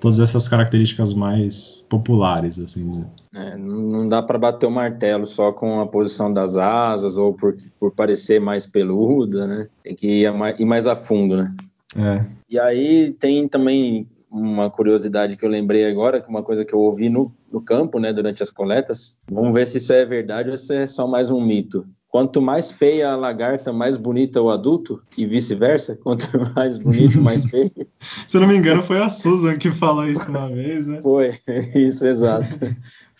Todas 0.00 0.20
essas 0.20 0.48
características 0.48 1.14
mais 1.14 1.84
populares, 1.88 2.58
assim 2.58 2.88
dizer. 2.88 3.06
É, 3.34 3.56
não 3.56 4.08
dá 4.08 4.22
para 4.22 4.38
bater 4.38 4.66
o 4.66 4.70
martelo 4.70 5.26
só 5.26 5.52
com 5.52 5.80
a 5.80 5.86
posição 5.86 6.32
das 6.32 6.56
asas 6.56 7.16
ou 7.16 7.32
por, 7.32 7.56
por 7.78 7.92
parecer 7.92 8.40
mais 8.40 8.66
peluda, 8.66 9.46
né? 9.46 9.68
Tem 9.82 9.94
que 9.94 10.06
ir, 10.22 10.32
mais, 10.32 10.60
ir 10.60 10.64
mais 10.64 10.86
a 10.86 10.94
fundo, 10.94 11.36
né? 11.36 11.54
É. 11.96 12.24
E 12.48 12.58
aí 12.58 13.12
tem 13.18 13.48
também 13.48 14.06
uma 14.30 14.70
curiosidade 14.70 15.36
que 15.36 15.44
eu 15.44 15.48
lembrei 15.48 15.86
agora, 15.86 16.20
que 16.20 16.28
uma 16.28 16.42
coisa 16.42 16.64
que 16.64 16.74
eu 16.74 16.80
ouvi 16.80 17.08
no, 17.08 17.32
no 17.50 17.60
campo, 17.60 17.98
né, 17.98 18.12
durante 18.12 18.42
as 18.42 18.50
coletas. 18.50 19.16
Vamos 19.30 19.54
ver 19.54 19.66
se 19.66 19.78
isso 19.78 19.92
é 19.92 20.04
verdade 20.04 20.50
ou 20.50 20.58
se 20.58 20.74
é 20.74 20.86
só 20.86 21.06
mais 21.06 21.30
um 21.30 21.40
mito. 21.40 21.86
Quanto 22.16 22.40
mais 22.40 22.72
feia 22.72 23.10
a 23.10 23.14
lagarta, 23.16 23.74
mais 23.74 23.98
bonita 23.98 24.40
o 24.40 24.48
adulto, 24.48 25.02
e 25.18 25.26
vice-versa. 25.26 25.96
Quanto 26.02 26.26
mais 26.56 26.78
bonito, 26.78 27.20
mais 27.20 27.44
feio. 27.44 27.70
Se 28.26 28.38
eu 28.38 28.40
não 28.40 28.48
me 28.48 28.56
engano, 28.56 28.82
foi 28.82 29.02
a 29.02 29.10
Susan 29.10 29.58
que 29.58 29.70
falou 29.70 30.08
isso 30.08 30.30
uma 30.30 30.48
vez, 30.48 30.86
né? 30.86 31.02
Foi, 31.02 31.38
isso, 31.76 32.06
exato. 32.06 32.46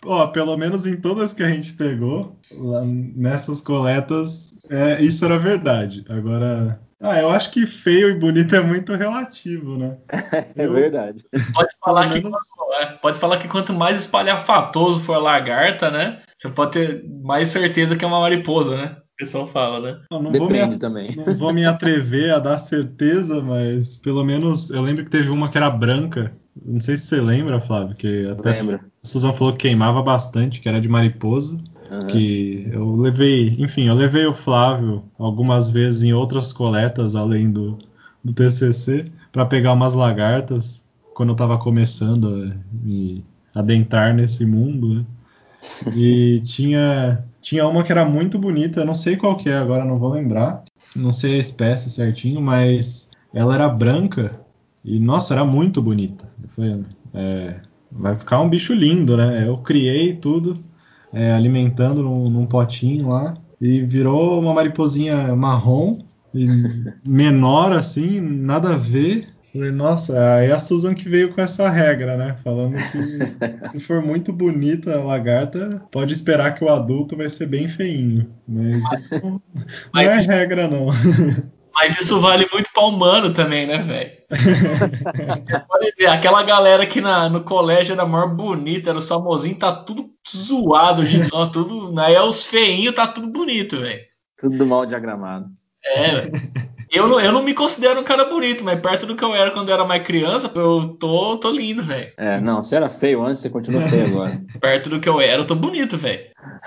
Ó, 0.02 0.28
pelo 0.28 0.56
menos 0.56 0.86
em 0.86 0.96
todas 0.98 1.34
que 1.34 1.42
a 1.42 1.48
gente 1.50 1.74
pegou, 1.74 2.38
lá 2.50 2.80
nessas 2.86 3.60
coletas, 3.60 4.54
é, 4.70 5.02
isso 5.02 5.26
era 5.26 5.38
verdade. 5.38 6.02
Agora. 6.08 6.80
Ah, 6.98 7.20
eu 7.20 7.28
acho 7.28 7.50
que 7.50 7.66
feio 7.66 8.08
e 8.08 8.14
bonito 8.18 8.56
é 8.56 8.62
muito 8.62 8.94
relativo, 8.94 9.76
né? 9.76 9.98
É 10.56 10.64
Eu- 10.64 10.72
verdade. 10.72 11.22
Pode 11.52 11.68
falar, 11.84 12.08
que 12.08 12.14
menos- 12.22 12.32
quanto, 12.56 12.72
é, 12.80 12.86
pode 12.96 13.18
falar 13.18 13.36
que 13.36 13.46
quanto 13.46 13.74
mais 13.74 13.98
espalhafatoso 13.98 15.02
for 15.02 15.16
a 15.16 15.18
lagarta, 15.18 15.90
né? 15.90 16.22
Você 16.46 16.52
pode 16.52 16.72
ter 16.72 17.04
mais 17.22 17.48
certeza 17.48 17.96
que 17.96 18.04
é 18.04 18.08
uma 18.08 18.20
mariposa, 18.20 18.76
né? 18.76 18.96
O 18.98 19.16
pessoal 19.16 19.46
fala, 19.46 19.80
né? 19.80 20.00
Eu 20.10 20.22
não 20.22 20.30
vou 20.30 20.48
me 20.48 20.58
Depende 20.58 20.78
também. 20.78 21.10
Não 21.16 21.34
vou 21.34 21.52
me 21.52 21.64
atrever 21.64 22.32
a 22.32 22.38
dar 22.38 22.58
certeza, 22.58 23.42
mas 23.42 23.96
pelo 23.96 24.22
menos 24.22 24.70
eu 24.70 24.82
lembro 24.82 25.04
que 25.04 25.10
teve 25.10 25.30
uma 25.30 25.48
que 25.48 25.56
era 25.56 25.70
branca. 25.70 26.32
Não 26.64 26.80
sei 26.80 26.96
se 26.96 27.06
você 27.06 27.20
lembra, 27.20 27.60
Flávio, 27.60 27.96
que 27.96 28.28
até 28.28 28.52
Lembra? 28.52 28.76
a 28.76 29.06
Susan 29.06 29.32
falou 29.32 29.52
que 29.54 29.68
queimava 29.68 30.02
bastante, 30.02 30.60
que 30.60 30.68
era 30.68 30.80
de 30.80 30.88
mariposa. 30.88 31.58
Aham. 31.90 32.06
Que 32.08 32.68
eu 32.72 32.96
levei, 32.96 33.56
enfim, 33.58 33.88
eu 33.88 33.94
levei 33.94 34.26
o 34.26 34.34
Flávio 34.34 35.04
algumas 35.18 35.68
vezes 35.68 36.02
em 36.02 36.12
outras 36.12 36.52
coletas 36.52 37.14
além 37.14 37.50
do, 37.50 37.78
do 38.22 38.32
TCC 38.32 39.06
para 39.32 39.46
pegar 39.46 39.72
umas 39.72 39.94
lagartas 39.94 40.84
quando 41.14 41.30
eu 41.30 41.36
tava 41.36 41.56
começando 41.58 42.28
a 42.28 42.84
me 42.84 43.24
adentrar 43.54 44.12
nesse 44.12 44.44
mundo, 44.44 44.96
né? 44.96 45.04
E 45.94 46.40
tinha 46.44 47.24
tinha 47.40 47.66
uma 47.66 47.84
que 47.84 47.92
era 47.92 48.04
muito 48.04 48.38
bonita, 48.38 48.84
não 48.84 48.94
sei 48.94 49.16
qual 49.16 49.36
que 49.36 49.48
é 49.48 49.56
agora, 49.56 49.84
não 49.84 49.98
vou 49.98 50.10
lembrar. 50.10 50.64
Não 50.96 51.12
sei 51.12 51.36
a 51.36 51.38
espécie 51.38 51.88
certinho, 51.88 52.40
mas 52.40 53.08
ela 53.32 53.54
era 53.54 53.68
branca 53.68 54.40
e 54.84 54.98
nossa, 54.98 55.34
era 55.34 55.44
muito 55.44 55.80
bonita. 55.80 56.28
Falei, 56.48 56.84
é, 57.14 57.60
vai 57.90 58.16
ficar 58.16 58.40
um 58.40 58.48
bicho 58.48 58.72
lindo, 58.74 59.16
né? 59.16 59.46
Eu 59.46 59.58
criei 59.58 60.14
tudo 60.14 60.62
é, 61.12 61.32
alimentando 61.32 62.02
num, 62.02 62.28
num 62.28 62.46
potinho 62.46 63.08
lá 63.08 63.34
e 63.60 63.80
virou 63.80 64.40
uma 64.40 64.52
mariposinha 64.52 65.34
marrom 65.34 65.98
menor 67.04 67.72
assim, 67.72 68.20
nada 68.20 68.74
a 68.74 68.76
ver. 68.76 69.28
Falei, 69.56 69.70
nossa, 69.70 70.36
aí 70.36 70.52
a 70.52 70.58
Susan 70.58 70.94
que 70.94 71.08
veio 71.08 71.32
com 71.32 71.40
essa 71.40 71.70
regra, 71.70 72.14
né? 72.16 72.36
Falando 72.44 72.76
que 72.76 73.66
se 73.68 73.80
for 73.80 74.02
muito 74.02 74.30
bonita 74.30 74.98
a 74.98 75.02
lagarta, 75.02 75.82
pode 75.90 76.12
esperar 76.12 76.54
que 76.54 76.62
o 76.62 76.68
adulto 76.68 77.16
vai 77.16 77.30
ser 77.30 77.46
bem 77.46 77.66
feinho. 77.66 78.30
Mas 78.46 78.82
não, 79.22 79.40
não 79.94 80.00
é 80.00 80.18
regra, 80.18 80.68
não. 80.68 80.88
Mas 81.74 81.98
isso 81.98 82.18
vale 82.20 82.48
muito 82.52 82.70
pra 82.72 82.84
humano 82.84 83.34
também, 83.34 83.66
né, 83.66 83.78
velho? 83.78 84.12
Você 85.44 85.58
pode 85.60 85.92
ver, 85.98 86.06
aquela 86.06 86.42
galera 86.42 86.86
que 86.86 87.02
na, 87.02 87.28
no 87.28 87.44
colégio 87.44 87.92
era 87.92 88.06
maior 88.06 88.34
bonita, 88.34 88.90
era 88.90 88.98
os 88.98 89.08
famosinhos, 89.08 89.58
tá 89.58 89.72
tudo 89.72 90.10
zoado 90.26 91.02
hoje, 91.02 91.16
em 91.16 91.20
dia, 91.20 91.46
tudo. 91.52 91.98
Aí 92.00 92.14
é 92.14 92.22
os 92.22 92.46
feinhos, 92.46 92.94
tá 92.94 93.06
tudo 93.06 93.28
bonito, 93.28 93.78
velho. 93.78 94.00
Tudo 94.38 94.66
mal 94.66 94.86
diagramado. 94.86 95.46
É, 95.84 96.14
velho. 96.14 96.75
Eu 96.90 97.06
não, 97.08 97.20
eu 97.20 97.32
não 97.32 97.42
me 97.42 97.54
considero 97.54 98.00
um 98.00 98.04
cara 98.04 98.24
bonito, 98.24 98.64
mas 98.64 98.80
perto 98.80 99.06
do 99.06 99.16
que 99.16 99.24
eu 99.24 99.34
era 99.34 99.50
quando 99.50 99.68
eu 99.68 99.74
era 99.74 99.84
mais 99.84 100.02
criança, 100.02 100.50
eu 100.54 100.96
tô, 100.98 101.36
tô 101.36 101.50
lindo, 101.50 101.82
velho. 101.82 102.12
É, 102.16 102.40
não, 102.40 102.62
você 102.62 102.76
era 102.76 102.88
feio 102.88 103.22
antes, 103.22 103.42
você 103.42 103.50
continua 103.50 103.82
feio 103.82 104.06
agora. 104.06 104.40
Perto 104.60 104.90
do 104.90 105.00
que 105.00 105.08
eu 105.08 105.20
era, 105.20 105.42
eu 105.42 105.46
tô 105.46 105.54
bonito, 105.54 105.96
velho. 105.96 106.24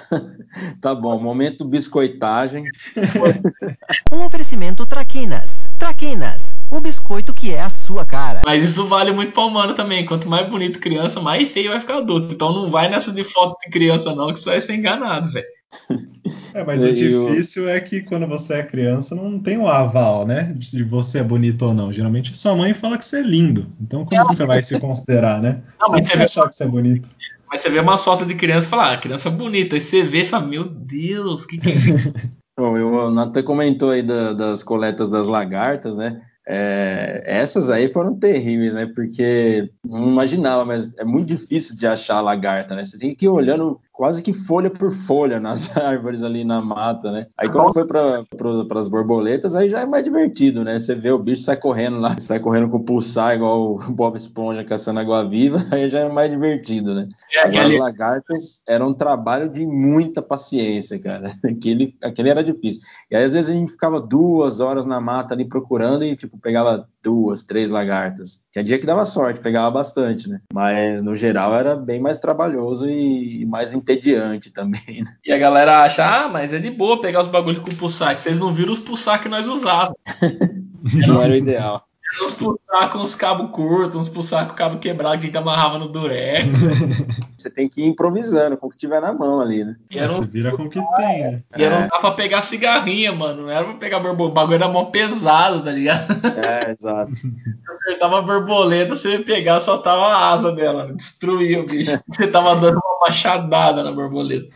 Tá 0.82 0.96
bom, 0.96 1.20
momento 1.20 1.64
biscoitagem. 1.64 2.64
Um 4.12 4.26
oferecimento 4.26 4.86
Traquinas. 4.86 5.70
Traquinas, 5.78 6.56
o 6.72 6.80
biscoito 6.80 7.34
que 7.34 7.54
é 7.54 7.62
a 7.62 7.70
sua 7.70 8.04
cara. 8.04 8.42
Mas 8.46 8.64
isso 8.64 8.86
vale 8.86 9.12
muito 9.12 9.32
pra 9.32 9.44
humano 9.44 9.76
também. 9.76 10.06
Quanto 10.06 10.28
mais 10.28 10.50
bonito 10.50 10.80
criança, 10.80 11.22
mais 11.22 11.50
feio 11.50 11.70
vai 11.70 11.80
ficar 11.80 11.98
adulto. 11.98 12.34
Então 12.34 12.52
não 12.52 12.70
vai 12.70 12.90
nessa 12.90 13.12
de 13.12 13.24
foto 13.24 13.58
de 13.64 13.70
criança, 13.70 14.16
não, 14.16 14.34
que 14.34 14.40
você 14.40 14.50
vai 14.50 14.62
ser 14.62 14.76
enganado, 14.76 15.32
velho. 15.32 15.46
É, 16.54 16.64
mas 16.64 16.84
o 16.84 16.88
E 16.88 16.92
o- 17.16 17.28
difícil 17.28 17.70
é 17.70 17.80
que 17.80 18.02
quando 18.02 18.28
você 18.28 18.56
é 18.56 18.64
criança 18.64 19.14
não 19.16 19.40
tem 19.40 19.58
o 19.58 19.68
aval, 19.68 20.26
né? 20.26 20.52
De 20.58 20.84
você 20.84 21.20
é 21.20 21.24
bonito 21.24 21.64
ou 21.64 21.74
não. 21.76 21.94
Geralmente 21.94 22.36
sua 22.36 22.56
mãe 22.56 22.74
fala 22.74 22.98
que 22.98 23.06
você 23.06 23.20
é 23.20 23.22
lindo. 23.24 23.68
Então 23.80 24.04
como 24.04 24.26
você 24.26 24.46
vai 24.46 24.62
se 24.62 24.80
considerar, 24.80 25.40
né? 25.42 25.62
Não, 25.80 25.90
mas 25.92 26.08
você 26.08 26.12
você 26.12 26.18
vai 26.18 26.18
vê- 26.18 26.24
achar 26.26 26.50
que 26.50 26.56
você 26.56 26.64
é 26.64 26.68
bonito. 26.68 27.10
Mas 27.52 27.62
você 27.62 27.70
vê 27.70 27.80
uma 27.80 27.98
foto 27.98 28.26
de 28.26 28.34
criança 28.36 28.66
e 28.68 28.70
fala, 28.70 28.94
ah, 28.94 28.98
criança 28.98 29.30
bonita. 29.30 29.76
Aí 29.76 29.82
você 29.82 30.02
vê 30.04 30.22
e 30.22 30.26
fala, 30.26 30.48
meu 30.48 30.64
Deus, 30.64 31.46
que 31.46 31.58
que 31.60 31.70
é 31.70 31.76
isso? 31.76 32.14
Bom, 32.58 32.74
o 32.78 33.12
Natan 33.12 33.44
comentou 33.44 33.92
aí 33.92 34.02
da- 34.04 34.34
das 34.34 34.64
coletas 34.64 35.10
das 35.10 35.28
lagartas, 35.28 35.96
né? 35.96 36.22
É, 36.52 37.22
essas 37.28 37.70
aí 37.70 37.90
foram 37.90 38.16
terríveis, 38.16 38.74
né? 38.74 38.88
Porque 38.88 39.70
não 39.86 40.08
imaginava, 40.08 40.66
mas 40.66 40.98
é 40.98 41.04
muito 41.04 41.28
difícil 41.28 41.78
de 41.78 41.86
achar 41.86 42.16
a 42.16 42.22
lagarta, 42.22 42.74
né? 42.76 42.84
Você 42.84 42.98
tem 42.98 43.14
que 43.14 43.26
ir 43.26 43.30
olhando 43.30 43.80
quase 43.94 44.24
que 44.24 44.34
folha 44.34 44.70
por 44.70 44.92
folha 44.92 45.38
nas 45.42 45.76
árvores 45.78 46.24
ali 46.24 46.44
na 46.44 46.60
mata, 46.60 47.12
né? 47.12 47.28
Aí 47.38 47.48
quando 47.50 47.74
foi 47.74 47.86
para 47.86 48.80
as 48.80 48.88
borboletas, 48.88 49.54
aí 49.54 49.70
já 49.70 49.82
é 49.82 49.86
mais 49.86 50.04
divertido, 50.04 50.64
né? 50.64 50.80
Você 50.80 50.96
vê 50.96 51.12
o 51.12 51.20
bicho 51.20 51.44
sai 51.44 51.56
correndo 51.56 52.00
lá, 52.00 52.18
sai 52.18 52.40
correndo 52.40 52.68
com 52.68 52.78
o 52.78 52.84
pulsar 52.84 53.36
igual 53.36 53.76
o 53.76 53.78
Bob 53.94 54.16
Esponja 54.16 54.64
caçando 54.64 55.02
água 55.02 55.28
viva, 55.30 55.60
aí 55.70 55.88
já 55.88 56.00
é 56.00 56.10
mais 56.10 56.32
divertido, 56.32 56.96
né? 56.96 57.10
É 57.36 57.42
Agora, 57.42 57.68
as 57.68 57.78
lagartas 57.78 58.64
era 58.68 58.88
um 58.88 58.94
trabalho 58.94 59.50
de 59.50 59.68
muita 59.68 60.20
paciência, 60.20 60.98
cara. 60.98 61.28
Aquele, 61.44 61.96
aquele 62.02 62.30
era 62.30 62.44
difícil. 62.44 62.82
E 63.12 63.16
aí, 63.16 63.24
às 63.24 63.34
vezes, 63.34 63.50
a 63.50 63.54
gente 63.54 63.72
ficava 63.72 64.00
duas 64.00 64.60
horas 64.60 64.86
na 64.86 65.00
mata 65.02 65.34
ali 65.34 65.44
procurando 65.44 66.06
e, 66.06 66.16
tipo, 66.16 66.39
pegava 66.40 66.88
duas, 67.02 67.44
três 67.44 67.72
lagartas. 67.72 68.44
Tinha 68.52 68.64
dia 68.64 68.80
que 68.80 68.86
dava 68.86 69.06
sorte, 69.06 69.40
pegava 69.40 69.72
bastante, 69.72 70.30
né? 70.30 70.42
Mas, 70.54 71.02
no 71.02 71.16
geral, 71.16 71.56
era 71.56 71.76
bem 71.76 72.00
mais 72.00 72.18
trabalhoso 72.18 72.90
e 72.90 73.46
mais 73.46 73.74
entediante 73.74 74.52
também, 74.52 75.04
né? 75.04 75.16
E 75.26 75.32
a 75.32 75.38
galera 75.38 75.84
acha, 75.84 76.06
ah, 76.06 76.28
mas 76.30 76.54
é 76.54 76.60
de 76.60 76.72
boa 76.72 77.02
pegar 77.02 77.22
os 77.22 77.28
bagulhos 77.28 77.62
com 77.62 77.76
pulsar, 77.76 78.16
que 78.16 78.22
vocês 78.22 78.40
não 78.40 78.54
viram 78.54 78.74
os 78.74 78.80
pulsar 78.80 79.22
que 79.22 79.30
nós 79.30 79.48
usávamos. 79.48 79.98
Não 81.06 81.22
era 81.22 81.34
o 81.34 81.36
ideal. 81.36 81.89
Uns 82.24 82.34
pulsar 82.34 82.90
com 82.90 83.04
os 83.04 83.14
cabos 83.14 83.52
curtos, 83.52 83.96
uns 83.96 84.10
pulsar 84.10 84.48
com 84.48 84.54
o 84.54 84.56
cabo 84.56 84.80
quebrado 84.80 85.20
que 85.20 85.26
a 85.26 85.28
gente 85.28 85.38
amarrava 85.38 85.78
no 85.78 85.88
durex. 85.88 86.50
Você 87.38 87.50
tem 87.50 87.70
que 87.70 87.82
ir 87.82 87.86
improvisando 87.86 88.58
com 88.58 88.68
o 88.68 88.70
que 88.70 88.78
tiver 88.78 89.00
na 89.00 89.14
mão 89.14 89.40
ali, 89.40 89.64
né? 89.64 89.76
E 89.92 89.98
era 89.98 90.12
um 90.12 90.16
Você 90.16 90.26
vira 90.26 90.58
com 90.58 90.64
o 90.64 90.70
que 90.70 90.82
tem, 90.98 91.22
né? 91.24 91.44
E 91.56 91.64
eu 91.64 91.70
não 91.70 91.82
dava 91.82 92.02
pra 92.02 92.12
pegar 92.12 92.42
cigarrinha, 92.42 93.12
mano. 93.14 93.44
Não 93.44 93.50
era 93.50 93.64
pra 93.64 93.76
pegar 93.76 94.00
borboleta. 94.00 94.32
O 94.32 94.34
bagulho 94.34 94.56
era 94.56 94.68
mó 94.68 94.86
pesado, 94.86 95.64
tá 95.64 95.72
ligado? 95.72 96.12
É, 96.38 96.72
exato. 96.72 97.12
Você 97.70 97.90
acertava 97.90 98.20
a 98.20 98.22
borboleta, 98.22 98.96
você 98.96 99.12
ia 99.12 99.24
pegar, 99.24 99.62
soltava 99.62 100.08
a 100.08 100.34
asa 100.34 100.52
dela. 100.52 100.92
Destruía 100.92 101.62
o 101.62 101.66
bicho. 101.66 101.98
Você 102.10 102.28
tava 102.28 102.56
dando 102.56 102.80
uma 102.84 103.08
machadada 103.08 103.84
na 103.84 103.92
borboleta. 103.92 104.50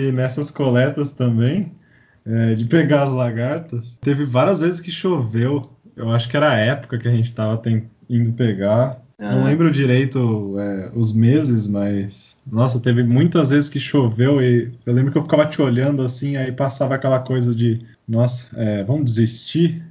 E 0.00 0.12
nessas 0.12 0.50
coletas 0.50 1.12
também, 1.12 1.72
é, 2.26 2.54
de 2.54 2.64
pegar 2.66 3.04
as 3.04 3.12
lagartas, 3.12 3.96
teve 4.00 4.24
várias 4.24 4.60
vezes 4.60 4.80
que 4.80 4.90
choveu. 4.90 5.70
Eu 5.96 6.10
acho 6.10 6.28
que 6.28 6.36
era 6.36 6.50
a 6.50 6.56
época 6.58 6.98
que 6.98 7.08
a 7.08 7.10
gente 7.14 7.32
tava 7.32 7.56
tem- 7.58 7.84
indo 8.08 8.32
pegar. 8.32 9.00
Não 9.18 9.42
Ah. 9.42 9.44
lembro 9.44 9.70
direito 9.70 10.56
é, 10.58 10.90
os 10.94 11.12
meses, 11.12 11.66
mas. 11.66 12.36
Nossa, 12.50 12.80
teve 12.80 13.02
muitas 13.02 13.50
vezes 13.50 13.68
que 13.68 13.78
choveu 13.78 14.40
e 14.42 14.72
eu 14.86 14.94
lembro 14.94 15.12
que 15.12 15.18
eu 15.18 15.22
ficava 15.22 15.44
te 15.46 15.60
olhando 15.60 16.02
assim, 16.02 16.36
aí 16.36 16.50
passava 16.52 16.94
aquela 16.94 17.18
coisa 17.18 17.54
de, 17.54 17.84
nossa, 18.08 18.48
é, 18.56 18.82
vamos 18.82 19.04
desistir? 19.04 19.82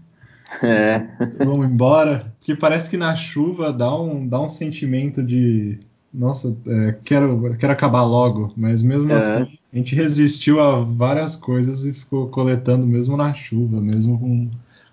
É. 0.64 1.08
Vamos 1.46 1.68
embora? 1.68 2.34
Porque 2.40 2.56
parece 2.56 2.90
que 2.90 2.98
na 2.98 3.16
chuva 3.16 3.72
dá 3.72 3.96
um, 3.96 4.28
dá 4.28 4.42
um 4.42 4.50
sentimento 4.50 5.22
de, 5.24 5.80
nossa, 6.12 6.58
é, 6.66 6.96
quero, 7.06 7.56
quero 7.60 7.72
acabar 7.72 8.04
logo, 8.04 8.52
mas 8.58 8.82
mesmo 8.82 9.12
É. 9.12 9.16
assim 9.16 9.58
a 9.72 9.78
gente 9.78 9.94
resistiu 9.94 10.60
a 10.60 10.82
várias 10.82 11.36
coisas 11.36 11.86
e 11.86 11.94
ficou 11.94 12.28
coletando 12.30 12.88
mesmo 12.88 13.16
na 13.16 13.32
chuva, 13.36 13.80
mesmo 13.80 14.18
com 14.18 14.50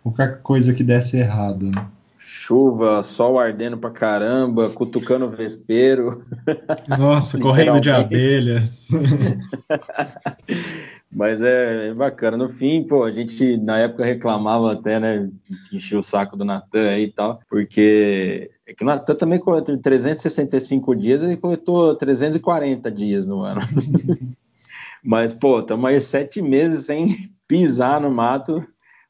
qualquer 0.07 0.41
coisa 0.41 0.73
que 0.73 0.85
desse 0.85 1.17
errado. 1.17 1.71
Chuva, 2.19 3.03
sol 3.03 3.39
ardendo 3.39 3.79
pra 3.79 3.91
caramba, 3.91 4.71
cutucando 4.71 5.31
vespeiro. 5.31 6.25
Nossa, 6.99 7.39
correndo 7.39 7.81
de 7.81 7.91
abelhas. 7.91 8.89
Mas 11.11 11.41
é, 11.41 11.89
é 11.89 11.95
bacana. 11.95 12.37
No 12.37 12.49
fim, 12.49 12.83
pô, 12.83 13.05
a 13.05 13.11
gente 13.11 13.57
na 13.57 13.79
época 13.79 14.05
reclamava 14.05 14.73
até, 14.73 14.99
né? 14.99 15.31
Enchia 15.73 15.99
o 15.99 16.03
saco 16.03 16.37
do 16.37 16.45
Natan 16.45 16.89
aí 16.89 17.05
e 17.05 17.13
tal, 17.13 17.41
porque 17.49 18.51
é 18.67 18.75
que 18.75 18.83
o 18.83 18.87
Natan 18.87 19.15
também 19.15 19.39
coletou 19.39 19.77
365 19.79 20.95
dias, 20.95 21.23
ele 21.23 21.37
coletou 21.37 21.95
340 21.95 22.91
dias 22.91 23.27
no 23.27 23.41
ano. 23.41 23.61
Mas, 25.03 25.33
pô, 25.33 25.61
estamos 25.61 25.89
aí 25.89 26.01
sete 26.01 26.43
meses 26.43 26.87
sem 26.87 27.31
pisar 27.47 28.01
no 28.01 28.11
mato. 28.11 28.65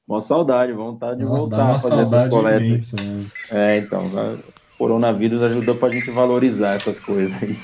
Mó 0.07 0.21
saudade, 0.21 0.73
vontade 0.73 1.19
de 1.19 1.25
Nossa, 1.25 1.41
voltar 1.41 1.65
uma 1.65 1.77
a 1.77 1.79
fazer 1.81 2.01
essas 2.01 2.29
coletas. 2.29 2.93
imensa. 2.93 2.97
né? 2.97 3.27
É, 3.51 3.77
então, 3.79 4.13
o 4.13 4.53
coronavírus 4.79 5.43
ajudou 5.43 5.77
pra 5.77 5.91
gente 5.91 6.11
valorizar 6.11 6.75
essas 6.75 7.01
coisas 7.01 7.43
aí. 7.43 7.59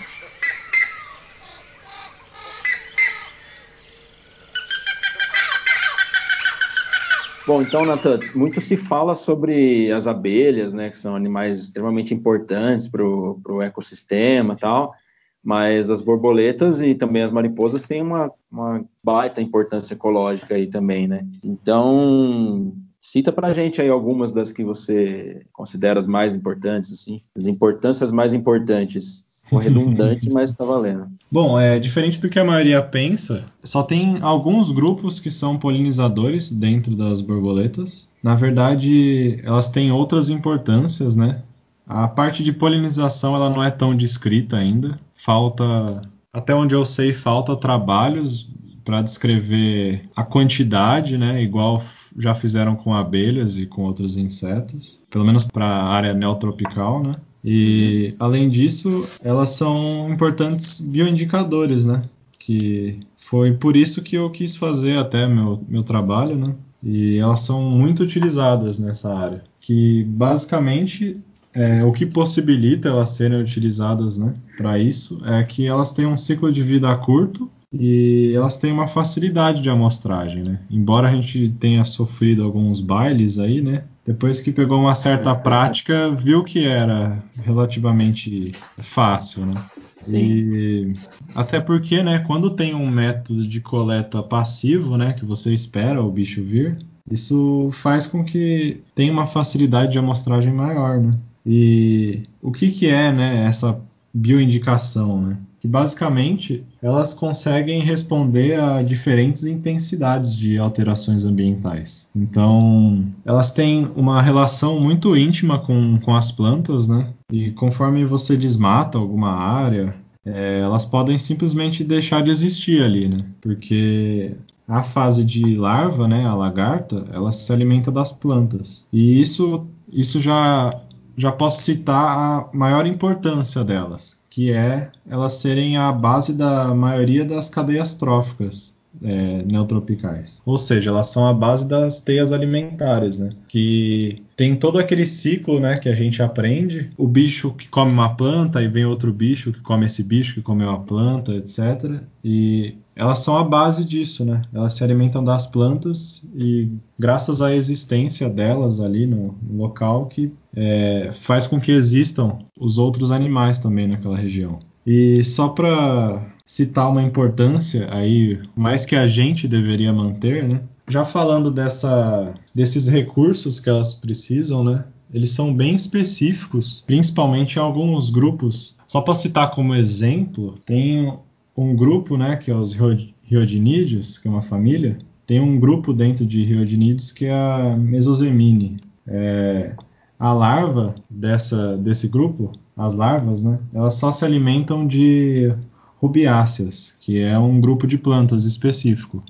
Bom, 7.44 7.60
então, 7.60 7.84
Nathan, 7.84 8.28
muito 8.34 8.60
se 8.60 8.76
fala 8.76 9.16
sobre 9.16 9.90
as 9.92 10.06
abelhas, 10.06 10.72
né, 10.72 10.88
que 10.88 10.96
são 10.96 11.16
animais 11.16 11.58
extremamente 11.58 12.14
importantes 12.14 12.88
para 12.88 13.04
o 13.04 13.60
ecossistema 13.60 14.54
e 14.54 14.56
tal, 14.56 14.94
mas 15.42 15.90
as 15.90 16.00
borboletas 16.00 16.80
e 16.80 16.94
também 16.94 17.22
as 17.22 17.32
mariposas 17.32 17.82
têm 17.82 18.02
uma, 18.02 18.30
uma 18.50 18.84
baita 19.02 19.42
importância 19.42 19.94
ecológica 19.94 20.54
aí 20.54 20.68
também, 20.68 21.08
né? 21.08 21.26
Então, 21.42 22.72
cita 23.00 23.32
pra 23.32 23.52
gente 23.52 23.82
aí 23.82 23.88
algumas 23.88 24.32
das 24.32 24.52
que 24.52 24.62
você 24.62 25.44
considera 25.52 25.98
as 25.98 26.06
mais 26.06 26.34
importantes, 26.34 26.92
assim, 26.92 27.20
as 27.36 27.46
importâncias 27.46 28.12
mais 28.12 28.32
importantes. 28.32 29.24
Ficou 29.42 29.58
redundante, 29.58 30.30
mas 30.30 30.52
tá 30.52 30.64
valendo. 30.64 31.08
Bom, 31.30 31.58
é 31.58 31.80
diferente 31.80 32.20
do 32.20 32.28
que 32.28 32.38
a 32.38 32.44
maioria 32.44 32.80
pensa, 32.80 33.44
só 33.64 33.82
tem 33.82 34.18
alguns 34.22 34.70
grupos 34.70 35.18
que 35.18 35.30
são 35.30 35.58
polinizadores 35.58 36.50
dentro 36.50 36.94
das 36.94 37.20
borboletas. 37.20 38.08
Na 38.22 38.36
verdade, 38.36 39.40
elas 39.42 39.68
têm 39.68 39.90
outras 39.90 40.30
importâncias, 40.30 41.16
né? 41.16 41.42
A 41.86 42.06
parte 42.06 42.44
de 42.44 42.52
polinização 42.52 43.34
ela 43.34 43.50
não 43.50 43.62
é 43.62 43.70
tão 43.70 43.94
descrita 43.94 44.56
ainda. 44.56 44.98
Falta, 45.22 46.02
até 46.32 46.52
onde 46.52 46.74
eu 46.74 46.84
sei, 46.84 47.12
falta 47.12 47.54
trabalhos 47.54 48.50
para 48.84 49.02
descrever 49.02 50.08
a 50.16 50.24
quantidade, 50.24 51.16
né? 51.16 51.40
Igual 51.40 51.80
já 52.18 52.34
fizeram 52.34 52.74
com 52.74 52.92
abelhas 52.92 53.56
e 53.56 53.64
com 53.64 53.82
outros 53.82 54.16
insetos, 54.16 55.00
pelo 55.08 55.24
menos 55.24 55.44
para 55.44 55.64
a 55.64 55.84
área 55.84 56.12
neotropical, 56.12 57.00
né? 57.00 57.14
E 57.44 58.16
além 58.18 58.50
disso, 58.50 59.08
elas 59.22 59.50
são 59.50 60.12
importantes 60.12 60.80
bioindicadores, 60.80 61.84
né? 61.84 62.02
Que 62.36 62.98
foi 63.16 63.52
por 63.52 63.76
isso 63.76 64.02
que 64.02 64.16
eu 64.16 64.28
quis 64.28 64.56
fazer 64.56 64.98
até 64.98 65.28
meu, 65.28 65.62
meu 65.68 65.84
trabalho, 65.84 66.34
né? 66.34 66.52
E 66.82 67.18
elas 67.18 67.40
são 67.40 67.62
muito 67.62 68.02
utilizadas 68.02 68.80
nessa 68.80 69.16
área. 69.16 69.44
Que 69.60 70.02
basicamente 70.02 71.16
é, 71.54 71.84
o 71.84 71.92
que 71.92 72.06
possibilita 72.06 72.88
elas 72.88 73.10
serem 73.10 73.40
utilizadas 73.40 74.18
né, 74.18 74.32
para 74.56 74.78
isso 74.78 75.20
é 75.24 75.42
que 75.44 75.66
elas 75.66 75.92
têm 75.92 76.06
um 76.06 76.16
ciclo 76.16 76.50
de 76.50 76.62
vida 76.62 76.94
curto 76.96 77.50
e 77.72 78.32
elas 78.34 78.58
têm 78.58 78.70
uma 78.70 78.86
facilidade 78.86 79.62
de 79.62 79.70
amostragem, 79.70 80.42
né? 80.42 80.60
Embora 80.70 81.08
a 81.08 81.12
gente 81.12 81.48
tenha 81.48 81.84
sofrido 81.86 82.44
alguns 82.44 82.82
bailes 82.82 83.38
aí, 83.38 83.62
né? 83.62 83.84
Depois 84.04 84.40
que 84.40 84.52
pegou 84.52 84.78
uma 84.78 84.94
certa 84.94 85.34
prática, 85.34 86.10
viu 86.10 86.44
que 86.44 86.66
era 86.66 87.22
relativamente 87.42 88.52
fácil, 88.76 89.46
né? 89.46 89.54
Sim. 90.02 90.18
E 90.18 90.92
até 91.34 91.60
porque, 91.60 92.02
né, 92.02 92.18
quando 92.18 92.50
tem 92.50 92.74
um 92.74 92.90
método 92.90 93.46
de 93.46 93.60
coleta 93.60 94.22
passivo, 94.22 94.96
né, 94.98 95.12
que 95.12 95.24
você 95.24 95.54
espera 95.54 96.02
o 96.02 96.10
bicho 96.10 96.42
vir, 96.42 96.76
isso 97.10 97.70
faz 97.72 98.06
com 98.06 98.24
que 98.24 98.82
tenha 98.94 99.12
uma 99.12 99.26
facilidade 99.26 99.92
de 99.92 99.98
amostragem 99.98 100.52
maior, 100.52 101.00
né? 101.00 101.14
E 101.44 102.22
o 102.40 102.50
que 102.52 102.70
que 102.70 102.86
é, 102.86 103.12
né, 103.12 103.44
essa 103.46 103.80
bioindicação, 104.12 105.20
né? 105.20 105.36
Que 105.58 105.68
basicamente 105.68 106.64
elas 106.82 107.14
conseguem 107.14 107.80
responder 107.80 108.58
a 108.60 108.82
diferentes 108.82 109.44
intensidades 109.44 110.36
de 110.36 110.58
alterações 110.58 111.24
ambientais. 111.24 112.08
Então, 112.14 113.04
elas 113.24 113.52
têm 113.52 113.88
uma 113.94 114.20
relação 114.20 114.80
muito 114.80 115.16
íntima 115.16 115.60
com, 115.60 115.98
com 116.00 116.14
as 116.14 116.32
plantas, 116.32 116.88
né? 116.88 117.08
E 117.30 117.52
conforme 117.52 118.04
você 118.04 118.36
desmata 118.36 118.98
alguma 118.98 119.30
área, 119.30 119.94
é, 120.24 120.60
elas 120.60 120.84
podem 120.84 121.16
simplesmente 121.16 121.84
deixar 121.84 122.22
de 122.22 122.30
existir 122.30 122.82
ali, 122.82 123.08
né? 123.08 123.24
Porque 123.40 124.32
a 124.66 124.82
fase 124.82 125.24
de 125.24 125.54
larva, 125.54 126.06
né, 126.08 126.24
a 126.24 126.34
lagarta, 126.34 127.04
ela 127.12 127.32
se 127.32 127.52
alimenta 127.52 127.90
das 127.90 128.12
plantas. 128.12 128.86
E 128.92 129.20
isso, 129.20 129.66
isso 129.92 130.20
já, 130.20 130.70
já 131.16 131.32
posso 131.32 131.62
citar 131.62 132.18
a 132.18 132.48
maior 132.52 132.86
importância 132.86 133.64
delas, 133.64 134.18
que 134.30 134.52
é 134.52 134.90
elas 135.08 135.34
serem 135.34 135.76
a 135.76 135.92
base 135.92 136.32
da 136.32 136.74
maioria 136.74 137.24
das 137.24 137.48
cadeias 137.48 137.94
tróficas 137.94 138.74
é, 139.02 139.42
neotropicais. 139.42 140.42
Ou 140.44 140.58
seja, 140.58 140.90
elas 140.90 141.06
são 141.08 141.26
a 141.26 141.32
base 141.32 141.66
das 141.66 142.00
teias 142.00 142.32
alimentares, 142.32 143.18
né? 143.18 143.30
Que 143.48 144.22
tem 144.42 144.56
todo 144.56 144.80
aquele 144.80 145.06
ciclo, 145.06 145.60
né, 145.60 145.76
que 145.76 145.88
a 145.88 145.94
gente 145.94 146.20
aprende. 146.20 146.90
O 146.98 147.06
bicho 147.06 147.52
que 147.52 147.68
come 147.68 147.92
uma 147.92 148.16
planta 148.16 148.60
e 148.60 148.66
vem 148.66 148.84
outro 148.84 149.12
bicho 149.12 149.52
que 149.52 149.60
come 149.60 149.86
esse 149.86 150.02
bicho 150.02 150.34
que 150.34 150.42
comeu 150.42 150.68
a 150.68 150.80
planta, 150.80 151.32
etc. 151.32 152.02
E 152.24 152.74
elas 152.96 153.20
são 153.20 153.36
a 153.36 153.44
base 153.44 153.84
disso, 153.84 154.24
né? 154.24 154.42
Elas 154.52 154.72
se 154.72 154.82
alimentam 154.82 155.22
das 155.22 155.46
plantas 155.46 156.24
e 156.34 156.72
graças 156.98 157.40
à 157.40 157.54
existência 157.54 158.28
delas 158.28 158.80
ali 158.80 159.06
no, 159.06 159.32
no 159.40 159.62
local 159.62 160.06
que 160.06 160.32
é, 160.56 161.10
faz 161.12 161.46
com 161.46 161.60
que 161.60 161.70
existam 161.70 162.36
os 162.58 162.78
outros 162.78 163.12
animais 163.12 163.60
também 163.60 163.86
naquela 163.86 164.16
região. 164.16 164.58
E 164.84 165.22
só 165.22 165.50
para 165.50 166.20
citar 166.44 166.90
uma 166.90 167.04
importância 167.04 167.86
aí, 167.94 168.40
mais 168.56 168.84
que 168.84 168.96
a 168.96 169.06
gente 169.06 169.46
deveria 169.46 169.92
manter, 169.92 170.48
né? 170.48 170.62
Já 170.92 171.06
falando 171.06 171.50
dessa, 171.50 172.34
desses 172.54 172.86
recursos 172.86 173.58
que 173.58 173.70
elas 173.70 173.94
precisam, 173.94 174.62
né? 174.62 174.84
Eles 175.10 175.30
são 175.30 175.54
bem 175.54 175.74
específicos, 175.74 176.82
principalmente 176.86 177.56
em 177.56 177.60
alguns 177.60 178.10
grupos. 178.10 178.76
Só 178.86 179.00
para 179.00 179.14
citar 179.14 179.50
como 179.52 179.74
exemplo, 179.74 180.58
tem 180.66 181.10
um 181.56 181.74
grupo, 181.74 182.18
né, 182.18 182.36
que 182.36 182.50
é 182.50 182.54
os 182.54 182.76
riodinídeos, 183.22 184.18
que 184.18 184.28
é 184.28 184.30
uma 184.30 184.42
família. 184.42 184.98
Tem 185.26 185.40
um 185.40 185.58
grupo 185.58 185.94
dentro 185.94 186.26
de 186.26 186.44
riodinídeos 186.44 187.10
que 187.10 187.24
é 187.24 187.32
a 187.32 187.74
Mesosemine. 187.74 188.76
É, 189.06 189.74
a 190.18 190.34
larva 190.34 190.94
dessa, 191.08 191.74
desse 191.78 192.06
grupo, 192.06 192.52
as 192.76 192.92
larvas, 192.92 193.42
né, 193.42 193.58
elas 193.72 193.94
só 193.94 194.12
se 194.12 194.26
alimentam 194.26 194.86
de 194.86 195.54
rubiáceas, 195.96 196.94
que 197.00 197.18
é 197.18 197.38
um 197.38 197.58
grupo 197.62 197.86
de 197.86 197.96
plantas 197.96 198.44
específico. 198.44 199.22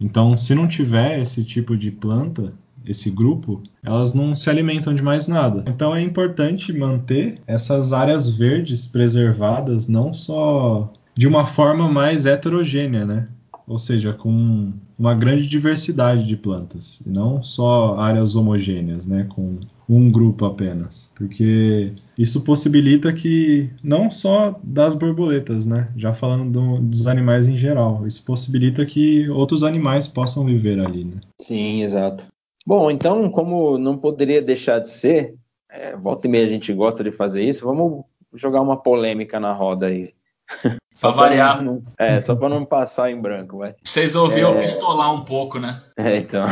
Então, 0.00 0.36
se 0.36 0.54
não 0.54 0.66
tiver 0.66 1.20
esse 1.20 1.44
tipo 1.44 1.76
de 1.76 1.90
planta, 1.90 2.54
esse 2.86 3.10
grupo, 3.10 3.62
elas 3.82 4.14
não 4.14 4.34
se 4.34 4.48
alimentam 4.48 4.94
de 4.94 5.02
mais 5.02 5.28
nada. 5.28 5.64
Então 5.66 5.94
é 5.94 6.00
importante 6.00 6.72
manter 6.72 7.38
essas 7.46 7.92
áreas 7.92 8.28
verdes 8.28 8.86
preservadas, 8.86 9.86
não 9.86 10.12
só 10.14 10.90
de 11.14 11.26
uma 11.26 11.44
forma 11.44 11.88
mais 11.88 12.24
heterogênea, 12.24 13.04
né? 13.04 13.28
Ou 13.66 13.78
seja, 13.78 14.12
com 14.12 14.72
uma 14.98 15.14
grande 15.14 15.46
diversidade 15.46 16.26
de 16.26 16.36
plantas, 16.36 17.00
e 17.06 17.08
não 17.08 17.42
só 17.42 17.98
áreas 17.98 18.36
homogêneas, 18.36 19.06
né? 19.06 19.26
Com 19.28 19.58
um 19.88 20.10
grupo 20.10 20.44
apenas, 20.44 21.12
porque 21.16 21.92
isso 22.16 22.42
possibilita 22.42 23.12
que 23.12 23.70
não 23.82 24.10
só 24.10 24.58
das 24.62 24.94
borboletas, 24.94 25.66
né? 25.66 25.90
Já 25.96 26.12
falando 26.12 26.50
do, 26.50 26.78
dos 26.80 27.06
animais 27.06 27.48
em 27.48 27.56
geral, 27.56 28.06
isso 28.06 28.24
possibilita 28.24 28.84
que 28.84 29.28
outros 29.28 29.62
animais 29.62 30.06
possam 30.06 30.44
viver 30.44 30.78
ali, 30.78 31.04
né? 31.04 31.20
Sim, 31.40 31.82
exato. 31.82 32.24
Bom, 32.66 32.90
então, 32.90 33.28
como 33.30 33.78
não 33.78 33.96
poderia 33.96 34.42
deixar 34.42 34.78
de 34.78 34.88
ser, 34.88 35.34
é, 35.70 35.96
volta 35.96 36.26
e 36.26 36.30
meia 36.30 36.44
a 36.44 36.48
gente 36.48 36.72
gosta 36.72 37.02
de 37.02 37.10
fazer 37.10 37.42
isso, 37.42 37.64
vamos 37.64 38.04
jogar 38.34 38.60
uma 38.60 38.76
polêmica 38.76 39.40
na 39.40 39.52
roda 39.52 39.86
aí. 39.86 40.10
Pra 41.00 41.10
variar. 41.12 41.62
Não, 41.62 41.82
é, 41.98 42.20
só 42.20 42.34
para 42.36 42.50
não 42.50 42.64
passar 42.64 43.10
em 43.10 43.18
branco, 43.18 43.58
vai. 43.58 43.74
Vocês 43.82 44.14
ouviram 44.14 44.54
É. 44.56 44.60
pistolar 44.60 45.14
um 45.14 45.24
pouco, 45.24 45.58
né? 45.58 45.80
É, 45.96 46.18
então. 46.18 46.44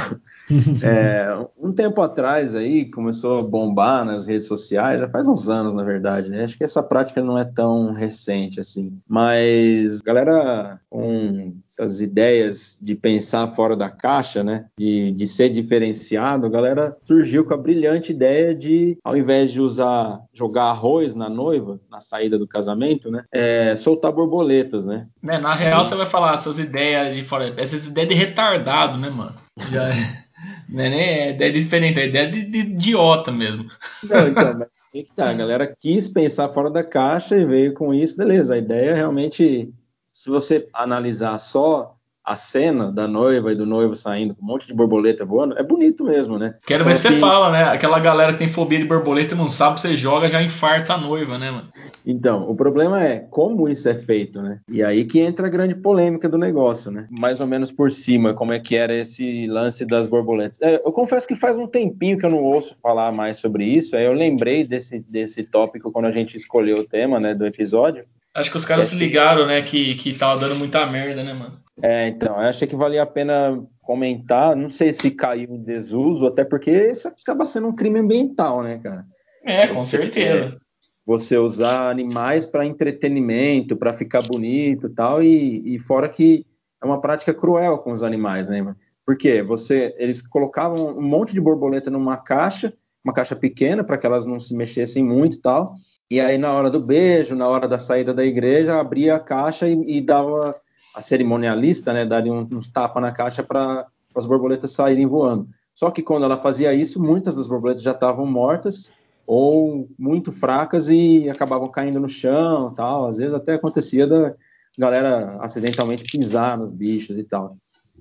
É, 0.82 1.28
um 1.60 1.72
tempo 1.72 2.00
atrás 2.00 2.54
aí 2.54 2.90
começou 2.90 3.38
a 3.38 3.42
bombar 3.42 4.04
nas 4.04 4.26
redes 4.26 4.46
sociais, 4.46 5.00
já 5.00 5.08
faz 5.08 5.26
uns 5.26 5.48
anos 5.48 5.74
na 5.74 5.82
verdade, 5.82 6.30
né? 6.30 6.44
Acho 6.44 6.56
que 6.56 6.64
essa 6.64 6.82
prática 6.82 7.22
não 7.22 7.36
é 7.36 7.44
tão 7.44 7.92
recente 7.92 8.60
assim, 8.60 8.98
mas 9.08 10.00
galera 10.00 10.80
com 10.88 11.54
essas 11.68 12.00
ideias 12.00 12.78
de 12.80 12.94
pensar 12.94 13.46
fora 13.48 13.76
da 13.76 13.88
caixa, 13.90 14.42
né? 14.42 14.66
De, 14.78 15.12
de 15.12 15.26
ser 15.26 15.50
diferenciado, 15.50 16.46
a 16.46 16.50
galera 16.50 16.96
surgiu 17.04 17.44
com 17.44 17.54
a 17.54 17.58
brilhante 17.58 18.12
ideia 18.12 18.54
de, 18.54 18.98
ao 19.04 19.16
invés 19.16 19.52
de 19.52 19.60
usar 19.60 20.20
jogar 20.32 20.64
arroz 20.64 21.14
na 21.14 21.28
noiva 21.28 21.80
na 21.90 22.00
saída 22.00 22.38
do 22.38 22.46
casamento, 22.46 23.10
né? 23.10 23.24
É, 23.32 23.74
soltar 23.76 24.12
borboletas, 24.12 24.86
né? 24.86 25.06
né? 25.22 25.38
Na 25.38 25.54
real, 25.54 25.86
você 25.86 25.94
vai 25.94 26.06
falar 26.06 26.36
essas 26.36 26.58
ideias 26.58 27.14
de 27.14 27.22
fora, 27.22 27.52
essas 27.56 27.86
ideias 27.86 28.08
de 28.08 28.14
retardado, 28.14 28.98
né, 28.98 29.10
mano? 29.10 29.34
Já 29.70 29.88
é. 29.88 30.27
Não 30.68 30.84
é 30.84 30.90
nem 30.90 31.30
ideia 31.30 31.52
diferente, 31.52 31.98
é 31.98 32.06
ideia 32.06 32.30
de, 32.30 32.44
de 32.44 32.58
idiota 32.58 33.32
mesmo. 33.32 33.68
Não, 34.04 34.28
então, 34.28 34.58
mas 34.58 34.68
que 34.92 35.14
tá, 35.14 35.30
a 35.30 35.34
galera 35.34 35.76
quis 35.78 36.08
pensar 36.08 36.48
fora 36.48 36.70
da 36.70 36.84
caixa 36.84 37.36
e 37.36 37.44
veio 37.44 37.74
com 37.74 37.92
isso, 37.92 38.16
beleza. 38.16 38.54
A 38.54 38.58
ideia 38.58 38.90
é 38.90 38.94
realmente, 38.94 39.72
se 40.12 40.30
você 40.30 40.68
analisar 40.72 41.38
só 41.38 41.97
a 42.28 42.36
cena 42.36 42.92
da 42.92 43.08
noiva 43.08 43.50
e 43.50 43.54
do 43.54 43.64
noivo 43.64 43.94
saindo 43.94 44.34
com 44.34 44.42
um 44.44 44.46
monte 44.46 44.66
de 44.66 44.74
borboleta 44.74 45.24
voando, 45.24 45.58
é 45.58 45.62
bonito 45.62 46.04
mesmo, 46.04 46.38
né? 46.38 46.56
Quero 46.66 46.84
ver 46.84 46.94
se 46.94 47.08
você 47.08 47.18
fala, 47.18 47.50
né? 47.50 47.64
Aquela 47.64 47.98
galera 47.98 48.32
que 48.32 48.38
tem 48.38 48.48
fobia 48.48 48.78
de 48.78 48.84
borboleta 48.84 49.34
e 49.34 49.38
não 49.38 49.48
sabe, 49.48 49.80
você 49.80 49.96
joga, 49.96 50.28
já 50.28 50.42
infarta 50.42 50.92
a 50.92 50.98
noiva, 50.98 51.38
né, 51.38 51.50
mano? 51.50 51.68
Então, 52.04 52.46
o 52.46 52.54
problema 52.54 53.02
é 53.02 53.20
como 53.30 53.66
isso 53.66 53.88
é 53.88 53.94
feito, 53.94 54.42
né? 54.42 54.60
E 54.70 54.82
aí 54.82 55.06
que 55.06 55.20
entra 55.20 55.46
a 55.46 55.50
grande 55.50 55.74
polêmica 55.74 56.28
do 56.28 56.36
negócio, 56.36 56.90
né? 56.90 57.06
Mais 57.10 57.40
ou 57.40 57.46
menos 57.46 57.70
por 57.70 57.90
cima, 57.90 58.34
como 58.34 58.52
é 58.52 58.60
que 58.60 58.76
era 58.76 58.94
esse 58.94 59.46
lance 59.46 59.86
das 59.86 60.06
borboletas. 60.06 60.60
É, 60.60 60.82
eu 60.84 60.92
confesso 60.92 61.26
que 61.26 61.34
faz 61.34 61.56
um 61.56 61.66
tempinho 61.66 62.18
que 62.18 62.26
eu 62.26 62.30
não 62.30 62.42
ouço 62.42 62.76
falar 62.82 63.10
mais 63.10 63.38
sobre 63.38 63.64
isso, 63.64 63.96
aí 63.96 64.04
eu 64.04 64.12
lembrei 64.12 64.66
desse, 64.66 64.98
desse 65.08 65.44
tópico 65.44 65.90
quando 65.90 66.04
a 66.04 66.12
gente 66.12 66.36
escolheu 66.36 66.80
o 66.80 66.84
tema, 66.84 67.18
né, 67.18 67.34
do 67.34 67.46
episódio. 67.46 68.04
Acho 68.34 68.50
que 68.50 68.56
os 68.58 68.66
caras 68.66 68.86
é 68.86 68.88
se 68.90 68.96
ligaram, 68.96 69.46
né, 69.46 69.62
que, 69.62 69.94
que 69.94 70.12
tava 70.12 70.38
dando 70.38 70.56
muita 70.56 70.84
merda, 70.84 71.24
né, 71.24 71.32
mano? 71.32 71.58
É, 71.82 72.08
então, 72.08 72.34
eu 72.34 72.48
achei 72.48 72.66
que 72.66 72.76
valia 72.76 73.02
a 73.02 73.06
pena 73.06 73.62
comentar. 73.82 74.56
Não 74.56 74.70
sei 74.70 74.92
se 74.92 75.10
caiu 75.10 75.54
em 75.54 75.62
desuso, 75.62 76.26
até 76.26 76.44
porque 76.44 76.70
isso 76.70 77.08
acaba 77.08 77.46
sendo 77.46 77.68
um 77.68 77.74
crime 77.74 78.00
ambiental, 78.00 78.62
né, 78.62 78.78
cara? 78.78 79.04
É, 79.44 79.68
com 79.68 79.76
você, 79.76 79.98
certeza. 79.98 80.58
Você 81.06 81.38
usar 81.38 81.90
animais 81.90 82.44
para 82.44 82.66
entretenimento, 82.66 83.76
para 83.76 83.92
ficar 83.92 84.22
bonito 84.22 84.88
e 84.88 84.90
tal, 84.90 85.22
e, 85.22 85.78
fora 85.78 86.08
que 86.08 86.44
é 86.82 86.86
uma 86.86 87.00
prática 87.00 87.32
cruel 87.32 87.78
com 87.78 87.92
os 87.92 88.02
animais, 88.02 88.48
né? 88.48 88.74
Porque 89.06 89.42
você, 89.42 89.94
eles 89.96 90.20
colocavam 90.20 90.98
um 90.98 91.02
monte 91.02 91.32
de 91.32 91.40
borboleta 91.40 91.90
numa 91.90 92.18
caixa, 92.18 92.74
uma 93.02 93.14
caixa 93.14 93.34
pequena, 93.34 93.82
para 93.82 93.96
que 93.96 94.04
elas 94.04 94.26
não 94.26 94.38
se 94.38 94.54
mexessem 94.54 95.02
muito 95.02 95.36
e 95.36 95.40
tal. 95.40 95.72
E 96.10 96.20
aí, 96.20 96.36
na 96.36 96.52
hora 96.52 96.68
do 96.68 96.84
beijo, 96.84 97.34
na 97.34 97.48
hora 97.48 97.66
da 97.66 97.78
saída 97.78 98.12
da 98.12 98.24
igreja, 98.24 98.78
abria 98.78 99.14
a 99.14 99.20
caixa 99.20 99.66
e, 99.66 99.72
e 99.86 100.00
dava 100.02 100.54
a 100.98 101.00
cerimonialista, 101.00 101.92
né, 101.92 102.04
daria 102.04 102.32
uns 102.32 102.68
tapas 102.68 103.00
na 103.00 103.12
caixa 103.12 103.42
para 103.42 103.86
as 104.14 104.26
borboletas 104.26 104.72
saírem 104.72 105.06
voando. 105.06 105.48
Só 105.72 105.92
que 105.92 106.02
quando 106.02 106.24
ela 106.24 106.36
fazia 106.36 106.74
isso, 106.74 107.00
muitas 107.00 107.36
das 107.36 107.46
borboletas 107.46 107.84
já 107.84 107.92
estavam 107.92 108.26
mortas 108.26 108.90
ou 109.24 109.88
muito 109.96 110.32
fracas 110.32 110.88
e 110.88 111.30
acabavam 111.30 111.68
caindo 111.68 112.00
no 112.00 112.08
chão, 112.08 112.74
tal. 112.74 113.06
Às 113.06 113.18
vezes 113.18 113.32
até 113.32 113.54
acontecia 113.54 114.08
da 114.08 114.34
galera 114.76 115.38
acidentalmente 115.40 116.02
pisar 116.02 116.58
nos 116.58 116.72
bichos 116.72 117.16
e 117.16 117.22
tal. 117.22 117.56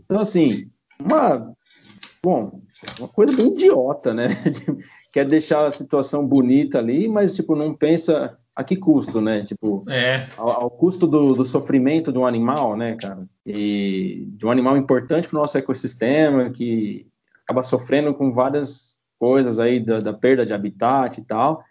Então 0.06 0.20
assim, 0.20 0.68
uma 1.00 1.54
bom, 2.24 2.62
uma 2.98 3.08
coisa 3.10 3.36
bem 3.36 3.50
idiota, 3.50 4.12
né? 4.12 4.28
Quer 5.14 5.26
deixar 5.26 5.66
a 5.66 5.72
situação 5.72 6.26
bonita 6.26 6.80
ali, 6.80 7.08
mas 7.08 7.36
tipo 7.36 7.56
não 7.56 7.76
pensa 7.76 8.36
a 8.58 8.64
que 8.64 8.76
custo, 8.76 9.22
né? 9.22 9.44
Tipo, 9.44 9.86
é. 9.88 10.28
ao, 10.36 10.50
ao 10.50 10.72
custo 10.72 11.06
do, 11.06 11.34
do, 11.34 11.46
sofrimento 11.46 12.12
de 12.12 12.18
um 12.18 12.26
animal, 12.26 12.76
né, 12.76 12.98
cara? 13.00 13.28
E 13.46 14.26
de 14.30 14.48
um 14.48 14.50
animal 14.50 14.76
importante 14.76 15.28
para 15.28 15.38
o 15.38 15.42
nosso 15.42 15.60
ecossistema, 15.60 16.50
que 16.50 17.06
acaba 17.44 17.62
sofrendo 17.62 18.16
com 18.16 18.34
várias 18.34 18.96
coisas 19.20 19.60
aí 19.60 19.80
da, 19.80 20.00
da, 20.00 20.12
perda 20.12 20.44
de 20.44 20.56
habitat 20.56 21.20
e 21.20 21.24
tal, 21.24 21.64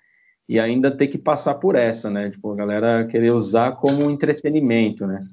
e 0.48 0.60
ainda 0.60 0.88
ter 0.88 1.08
que 1.08 1.18
passar 1.18 1.54
por 1.54 1.74
essa, 1.74 2.08
né? 2.08 2.30
Tipo, 2.30 2.52
a 2.52 2.56
galera 2.56 3.04
querer 3.04 3.32
usar 3.32 3.72
como 3.72 4.08
entretenimento, 4.08 5.08
né? 5.08 5.26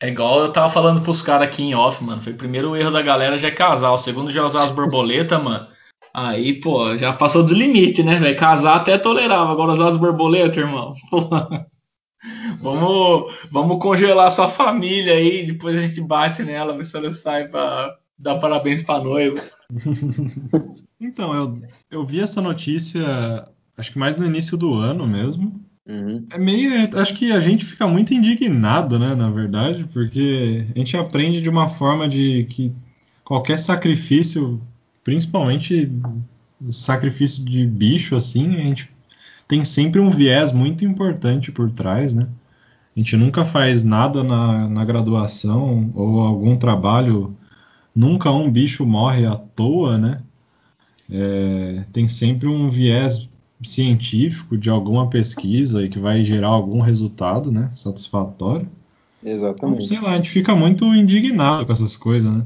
É 0.00 0.06
igual 0.06 0.42
eu 0.42 0.52
tava 0.52 0.70
falando 0.70 1.02
pros 1.02 1.22
caras 1.22 1.48
aqui 1.48 1.64
em 1.64 1.74
off, 1.74 2.04
mano. 2.04 2.22
Foi 2.22 2.34
o 2.34 2.36
primeiro 2.36 2.76
erro 2.76 2.92
da 2.92 3.02
galera 3.02 3.36
já 3.36 3.48
é 3.48 3.50
casar, 3.50 3.90
o 3.90 3.98
segundo 3.98 4.30
já 4.30 4.42
é 4.42 4.44
usar 4.44 4.62
as 4.62 4.70
borboletas, 4.70 5.42
mano. 5.42 5.66
Aí, 6.14 6.60
pô, 6.60 6.96
já 6.96 7.12
passou 7.12 7.42
dos 7.42 7.50
limites, 7.50 8.04
né, 8.04 8.20
velho? 8.20 8.38
Casar 8.38 8.76
até 8.76 8.96
tolerava, 8.96 9.50
agora 9.50 9.72
usar 9.72 9.88
as 9.88 9.96
borboletas, 9.96 10.56
irmão. 10.56 10.92
vamos, 12.62 13.34
vamos 13.50 13.78
congelar 13.82 14.30
sua 14.30 14.48
família 14.48 15.14
aí, 15.14 15.44
depois 15.44 15.74
a 15.74 15.80
gente 15.80 16.00
bate 16.00 16.44
nela, 16.44 16.76
ver 16.76 16.86
se 16.86 16.96
ela 16.96 17.12
sai 17.12 17.48
pra 17.48 17.96
dar 18.16 18.36
parabéns 18.36 18.80
pra 18.80 19.00
noiva. 19.00 19.42
então, 21.00 21.34
eu, 21.34 21.62
eu 21.90 22.04
vi 22.04 22.20
essa 22.20 22.40
notícia, 22.40 23.48
acho 23.76 23.90
que 23.90 23.98
mais 23.98 24.16
no 24.16 24.24
início 24.24 24.56
do 24.56 24.72
ano 24.72 25.08
mesmo. 25.08 25.60
Uhum. 25.84 26.24
É 26.32 26.38
meio. 26.38 26.96
Acho 26.96 27.12
que 27.14 27.32
a 27.32 27.40
gente 27.40 27.64
fica 27.64 27.88
muito 27.88 28.14
indignado, 28.14 29.00
né, 29.00 29.16
na 29.16 29.30
verdade, 29.30 29.84
porque 29.92 30.64
a 30.74 30.78
gente 30.78 30.96
aprende 30.96 31.40
de 31.40 31.50
uma 31.50 31.68
forma 31.68 32.08
de 32.08 32.46
que 32.48 32.72
qualquer 33.24 33.58
sacrifício 33.58 34.60
principalmente 35.04 35.92
sacrifício 36.70 37.44
de 37.44 37.66
bicho, 37.66 38.16
assim, 38.16 38.54
a 38.54 38.62
gente 38.62 38.90
tem 39.46 39.64
sempre 39.64 40.00
um 40.00 40.10
viés 40.10 40.52
muito 40.52 40.84
importante 40.84 41.52
por 41.52 41.70
trás, 41.70 42.14
né? 42.14 42.26
A 42.96 42.98
gente 42.98 43.16
nunca 43.16 43.44
faz 43.44 43.84
nada 43.84 44.24
na, 44.24 44.68
na 44.68 44.84
graduação 44.84 45.92
ou 45.94 46.20
algum 46.20 46.56
trabalho, 46.56 47.36
nunca 47.94 48.30
um 48.30 48.50
bicho 48.50 48.86
morre 48.86 49.26
à 49.26 49.36
toa, 49.36 49.98
né? 49.98 50.22
É, 51.10 51.84
tem 51.92 52.08
sempre 52.08 52.48
um 52.48 52.70
viés 52.70 53.28
científico 53.62 54.56
de 54.56 54.70
alguma 54.70 55.08
pesquisa 55.08 55.84
e 55.84 55.88
que 55.88 55.98
vai 55.98 56.22
gerar 56.22 56.48
algum 56.48 56.80
resultado, 56.80 57.52
né? 57.52 57.70
Satisfatório. 57.74 58.68
Exatamente. 59.22 59.84
Então, 59.84 59.96
sei 59.96 60.00
lá, 60.00 60.14
a 60.14 60.16
gente 60.16 60.30
fica 60.30 60.54
muito 60.54 60.84
indignado 60.94 61.66
com 61.66 61.72
essas 61.72 61.96
coisas, 61.96 62.32
né? 62.32 62.42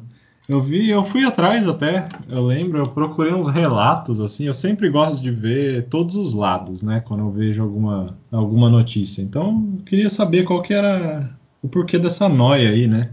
Eu 0.48 0.62
vi, 0.62 0.88
eu 0.88 1.04
fui 1.04 1.24
atrás 1.24 1.68
até, 1.68 2.08
eu 2.26 2.42
lembro, 2.42 2.78
eu 2.78 2.86
procurei 2.86 3.34
uns 3.34 3.48
relatos, 3.48 4.18
assim, 4.18 4.44
eu 4.44 4.54
sempre 4.54 4.88
gosto 4.88 5.22
de 5.22 5.30
ver 5.30 5.88
todos 5.88 6.16
os 6.16 6.32
lados, 6.32 6.82
né, 6.82 7.00
quando 7.00 7.20
eu 7.20 7.30
vejo 7.30 7.62
alguma, 7.62 8.16
alguma 8.32 8.70
notícia. 8.70 9.20
Então, 9.20 9.74
eu 9.76 9.84
queria 9.84 10.08
saber 10.08 10.44
qual 10.44 10.62
que 10.62 10.72
era 10.72 11.30
o 11.62 11.68
porquê 11.68 11.98
dessa 11.98 12.30
noia 12.30 12.70
aí, 12.70 12.86
né? 12.86 13.10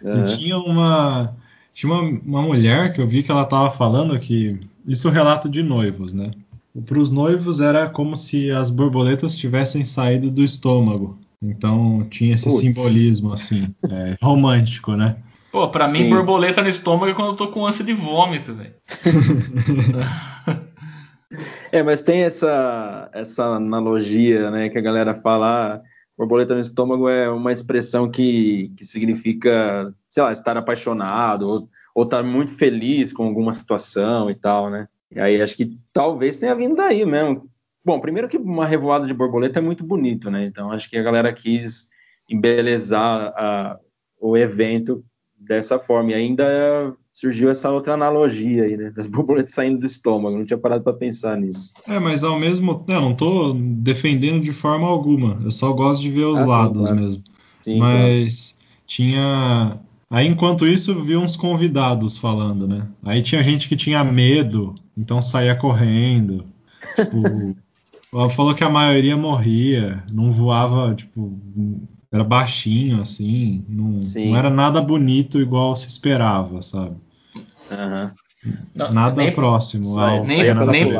Uhum. 0.00 0.24
E 0.24 0.36
tinha 0.36 0.56
uma, 0.56 1.34
tinha 1.74 1.92
uma, 1.92 2.20
uma 2.24 2.42
mulher 2.42 2.92
que 2.92 3.00
eu 3.00 3.08
vi 3.08 3.24
que 3.24 3.30
ela 3.32 3.42
estava 3.42 3.70
falando 3.70 4.16
que, 4.16 4.60
isso 4.86 5.08
é 5.08 5.10
relato 5.10 5.48
de 5.48 5.64
noivos, 5.64 6.12
né? 6.12 6.30
Para 6.86 7.00
os 7.00 7.10
noivos 7.10 7.58
era 7.58 7.88
como 7.88 8.16
se 8.16 8.52
as 8.52 8.70
borboletas 8.70 9.36
tivessem 9.36 9.82
saído 9.82 10.30
do 10.30 10.44
estômago. 10.44 11.18
Então 11.42 12.06
tinha 12.08 12.34
esse 12.34 12.44
Puts. 12.44 12.60
simbolismo 12.60 13.32
assim, 13.32 13.74
é, 13.90 14.16
romântico, 14.22 14.94
né? 14.94 15.16
Pô, 15.58 15.68
pra 15.68 15.86
Sim. 15.86 16.04
mim, 16.04 16.10
borboleta 16.10 16.62
no 16.62 16.68
estômago 16.68 17.10
é 17.10 17.14
quando 17.14 17.30
eu 17.30 17.36
tô 17.36 17.48
com 17.48 17.66
ânsia 17.66 17.84
de 17.84 17.92
vômito, 17.92 18.54
velho. 18.54 18.74
é, 21.72 21.82
mas 21.82 22.00
tem 22.00 22.22
essa, 22.22 23.10
essa 23.12 23.44
analogia, 23.44 24.52
né, 24.52 24.68
que 24.68 24.78
a 24.78 24.80
galera 24.80 25.14
fala, 25.14 25.74
ah, 25.74 25.80
borboleta 26.16 26.54
no 26.54 26.60
estômago 26.60 27.08
é 27.08 27.28
uma 27.28 27.50
expressão 27.50 28.08
que, 28.08 28.72
que 28.76 28.84
significa, 28.84 29.92
sei 30.08 30.22
lá, 30.22 30.30
estar 30.30 30.56
apaixonado 30.56 31.48
ou, 31.48 31.68
ou 31.92 32.04
estar 32.04 32.22
muito 32.22 32.52
feliz 32.52 33.12
com 33.12 33.24
alguma 33.24 33.52
situação 33.52 34.30
e 34.30 34.36
tal, 34.36 34.70
né? 34.70 34.86
E 35.10 35.18
aí 35.18 35.42
acho 35.42 35.56
que 35.56 35.76
talvez 35.92 36.36
tenha 36.36 36.54
vindo 36.54 36.76
daí 36.76 37.04
mesmo. 37.04 37.50
Bom, 37.84 37.98
primeiro 37.98 38.28
que 38.28 38.36
uma 38.36 38.64
revoada 38.64 39.08
de 39.08 39.14
borboleta 39.14 39.58
é 39.58 39.62
muito 39.62 39.82
bonito, 39.82 40.30
né? 40.30 40.44
Então 40.44 40.70
acho 40.70 40.88
que 40.88 40.96
a 40.96 41.02
galera 41.02 41.32
quis 41.32 41.88
embelezar 42.30 43.32
a, 43.36 43.76
o 44.20 44.36
evento 44.36 45.04
dessa 45.38 45.78
forma. 45.78 46.10
E 46.10 46.14
ainda 46.14 46.94
surgiu 47.12 47.50
essa 47.50 47.70
outra 47.70 47.94
analogia 47.94 48.64
aí, 48.64 48.76
né? 48.76 48.90
Das 48.94 49.06
borboletas 49.10 49.54
saindo 49.54 49.80
do 49.80 49.86
estômago. 49.86 50.36
Não 50.36 50.44
tinha 50.44 50.58
parado 50.58 50.84
para 50.84 50.92
pensar 50.92 51.36
nisso. 51.36 51.74
É, 51.86 51.98
mas 51.98 52.22
ao 52.22 52.38
mesmo 52.38 52.74
tempo, 52.76 53.00
não 53.00 53.12
estou 53.12 53.54
defendendo 53.54 54.42
de 54.42 54.52
forma 54.52 54.86
alguma. 54.86 55.38
Eu 55.42 55.50
só 55.50 55.72
gosto 55.72 56.02
de 56.02 56.10
ver 56.10 56.24
os 56.24 56.40
ah, 56.40 56.46
lados 56.46 56.76
sim, 56.76 56.84
claro. 56.84 57.00
mesmo. 57.00 57.22
Sim, 57.60 57.78
mas 57.78 58.52
claro. 58.52 58.82
tinha. 58.86 59.80
Aí, 60.10 60.26
enquanto 60.26 60.66
isso, 60.66 61.02
vi 61.02 61.16
uns 61.16 61.36
convidados 61.36 62.16
falando, 62.16 62.66
né? 62.66 62.86
Aí 63.02 63.22
tinha 63.22 63.42
gente 63.42 63.68
que 63.68 63.76
tinha 63.76 64.02
medo, 64.02 64.74
então 64.96 65.20
saía 65.20 65.54
correndo. 65.54 66.46
Tipo, 66.96 67.56
falou 68.30 68.54
que 68.54 68.64
a 68.64 68.70
maioria 68.70 69.16
morria, 69.18 70.02
não 70.10 70.32
voava, 70.32 70.94
tipo, 70.94 71.38
era 72.12 72.24
baixinho, 72.24 73.00
assim, 73.00 73.64
não, 73.68 74.00
não, 74.16 74.36
era 74.36 74.50
nada 74.50 74.80
bonito 74.80 75.40
igual 75.40 75.76
se 75.76 75.88
esperava, 75.88 76.62
sabe? 76.62 76.96
Uhum. 77.70 78.10
Não, 78.74 78.92
Nada 78.92 79.22
nem, 79.22 79.32
próximo 79.32 79.84
Sai- 79.84 80.18
ao 80.18 80.24
nem- 80.24 80.54
nem- 80.54 80.94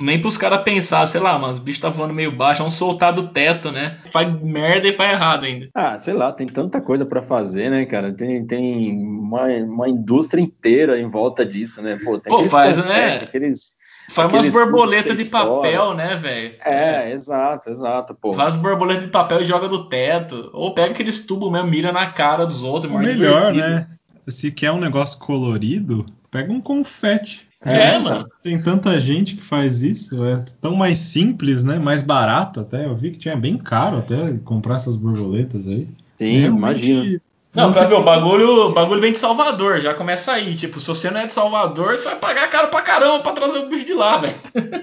nem 0.00 0.20
pros 0.20 0.38
caras 0.38 0.62
pensar, 0.62 1.06
sei 1.06 1.20
lá, 1.20 1.38
mas 1.38 1.58
o 1.58 1.62
bicho 1.62 1.80
tá 1.80 1.88
voando 1.90 2.14
meio 2.14 2.32
baixo, 2.32 2.60
vamos 2.60 2.74
soltar 2.74 3.12
do 3.12 3.28
teto, 3.28 3.70
né? 3.70 3.98
Faz 4.06 4.32
merda 4.42 4.88
e 4.88 4.92
faz 4.92 5.12
errado 5.12 5.44
ainda. 5.44 5.68
Ah, 5.74 5.98
sei 5.98 6.14
lá, 6.14 6.32
tem 6.32 6.46
tanta 6.46 6.80
coisa 6.80 7.04
pra 7.04 7.22
fazer, 7.22 7.70
né, 7.70 7.84
cara? 7.84 8.12
Tem, 8.12 8.46
tem 8.46 8.96
uma, 8.96 9.46
uma 9.46 9.88
indústria 9.88 10.40
inteira 10.40 10.98
em 10.98 11.08
volta 11.10 11.44
disso, 11.44 11.82
né? 11.82 11.98
Pô, 12.02 12.18
tem 12.18 12.32
Pô, 12.32 12.42
faz, 12.44 12.78
né? 12.78 13.16
Aqueles... 13.16 13.74
Faz 14.10 14.32
umas 14.32 14.48
borboletas 14.48 15.16
de 15.16 15.24
papel, 15.26 15.94
né, 15.94 16.16
velho? 16.16 16.54
É, 16.64 17.12
exato, 17.12 17.70
exato, 17.70 18.12
pô. 18.12 18.32
Faz 18.32 18.56
borboleta 18.56 19.02
de 19.02 19.08
papel 19.08 19.42
e 19.42 19.44
joga 19.44 19.68
do 19.68 19.88
teto. 19.88 20.50
Ou 20.52 20.74
pega 20.74 20.90
aqueles 20.90 21.24
tubos 21.24 21.50
mesmo, 21.50 21.68
mira 21.68 21.92
na 21.92 22.06
cara 22.06 22.44
dos 22.44 22.64
outros. 22.64 22.92
Mais 22.92 23.06
melhor, 23.06 23.52
divertido. 23.52 23.78
né? 23.78 23.86
Se 24.26 24.50
quer 24.50 24.72
um 24.72 24.80
negócio 24.80 25.18
colorido, 25.20 26.04
pega 26.28 26.52
um 26.52 26.60
confete. 26.60 27.48
É, 27.64 27.90
então. 27.90 28.02
mano. 28.02 28.28
Tem 28.42 28.60
tanta 28.60 28.98
gente 28.98 29.36
que 29.36 29.42
faz 29.42 29.82
isso, 29.82 30.24
é 30.24 30.42
tão 30.60 30.74
mais 30.74 30.98
simples, 30.98 31.62
né? 31.62 31.78
Mais 31.78 32.02
barato 32.02 32.58
até. 32.58 32.86
Eu 32.86 32.96
vi 32.96 33.12
que 33.12 33.18
tinha 33.18 33.36
bem 33.36 33.56
caro 33.56 33.98
até 33.98 34.38
comprar 34.38 34.76
essas 34.76 34.96
borboletas 34.96 35.68
aí. 35.68 35.86
Sim, 36.18 36.38
Realmente, 36.38 36.58
imagino. 36.58 37.20
Não, 37.54 37.72
pra 37.72 37.80
tem- 37.82 37.90
ver, 37.90 37.96
o 37.96 38.04
bagulho, 38.04 38.68
o 38.68 38.72
bagulho 38.72 39.00
vem 39.00 39.10
de 39.12 39.18
Salvador, 39.18 39.80
já 39.80 39.92
começa 39.92 40.32
aí. 40.32 40.54
Tipo, 40.54 40.80
se 40.80 40.86
você 40.86 41.10
não 41.10 41.20
é 41.20 41.26
de 41.26 41.32
Salvador, 41.32 41.96
você 41.96 42.04
vai 42.10 42.16
pagar 42.18 42.48
caro 42.48 42.68
pra 42.68 42.80
caramba 42.80 43.20
pra 43.20 43.32
trazer 43.32 43.58
o 43.58 43.68
bicho 43.68 43.84
de 43.84 43.92
lá, 43.92 44.18
velho. 44.18 44.34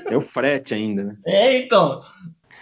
É 0.09 0.17
o 0.17 0.21
frete 0.21 0.73
ainda, 0.73 1.03
né? 1.03 1.15
É, 1.25 1.57
então. 1.59 2.01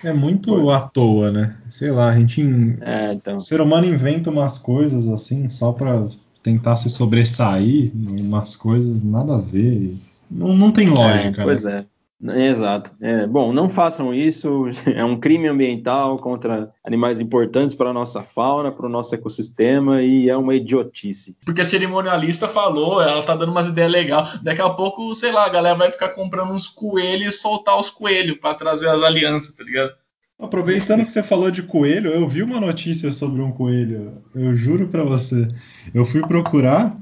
É 0.03 0.13
muito 0.13 0.69
à 0.69 0.81
toa, 0.81 1.31
né? 1.31 1.55
Sei 1.69 1.89
lá, 1.89 2.09
a 2.11 2.15
gente. 2.17 2.39
in- 2.41 2.77
É, 2.81 3.13
então. 3.13 3.37
O 3.37 3.39
ser 3.39 3.59
humano 3.61 3.87
inventa 3.87 4.29
umas 4.29 4.57
coisas 4.59 5.07
assim 5.07 5.49
só 5.49 5.71
pra 5.71 6.05
tentar 6.43 6.77
se 6.77 6.87
sobressair, 6.91 7.91
umas 7.95 8.55
coisas 8.55 9.03
nada 9.03 9.33
a 9.35 9.39
ver. 9.39 9.95
Não, 10.29 10.55
não 10.55 10.71
tem 10.71 10.87
lógica, 10.87 11.41
É, 11.41 11.43
pois 11.43 11.63
né? 11.63 11.79
é. 11.79 11.94
Exato. 12.21 12.91
É, 13.01 13.27
bom, 13.27 13.51
não 13.51 13.69
façam 13.69 14.13
isso. 14.13 14.63
É 14.95 15.03
um 15.03 15.19
crime 15.19 15.47
ambiental 15.47 16.17
contra 16.17 16.71
animais 16.83 17.19
importantes 17.19 17.75
para 17.75 17.89
a 17.89 17.93
nossa 17.93 18.21
fauna, 18.21 18.71
para 18.71 18.85
o 18.85 18.89
nosso 18.89 19.13
ecossistema 19.13 20.01
e 20.01 20.29
é 20.29 20.37
uma 20.37 20.55
idiotice. 20.55 21.35
Porque 21.45 21.61
a 21.61 21.65
cerimonialista 21.65 22.47
falou, 22.47 23.01
ela 23.01 23.23
tá 23.23 23.35
dando 23.35 23.51
umas 23.51 23.67
ideias 23.67 23.91
legais. 23.91 24.39
Daqui 24.41 24.61
a 24.61 24.69
pouco, 24.69 25.13
sei 25.13 25.31
lá, 25.31 25.45
a 25.45 25.49
galera 25.49 25.75
vai 25.75 25.91
ficar 25.91 26.09
comprando 26.09 26.51
uns 26.51 26.67
coelhos 26.67 27.35
e 27.35 27.37
soltar 27.37 27.77
os 27.77 27.89
coelhos 27.89 28.37
pra 28.37 28.53
trazer 28.53 28.87
as 28.87 29.01
alianças, 29.01 29.53
tá 29.53 29.63
ligado? 29.63 29.91
Aproveitando 30.37 31.05
que 31.05 31.11
você 31.11 31.23
falou 31.23 31.49
de 31.49 31.63
coelho, 31.63 32.11
eu 32.11 32.27
vi 32.27 32.43
uma 32.43 32.59
notícia 32.59 33.13
sobre 33.13 33.41
um 33.41 33.51
coelho. 33.51 34.21
Eu 34.33 34.55
juro 34.55 34.87
pra 34.87 35.03
você. 35.03 35.47
Eu 35.93 36.03
fui 36.03 36.21
procurar, 36.21 36.95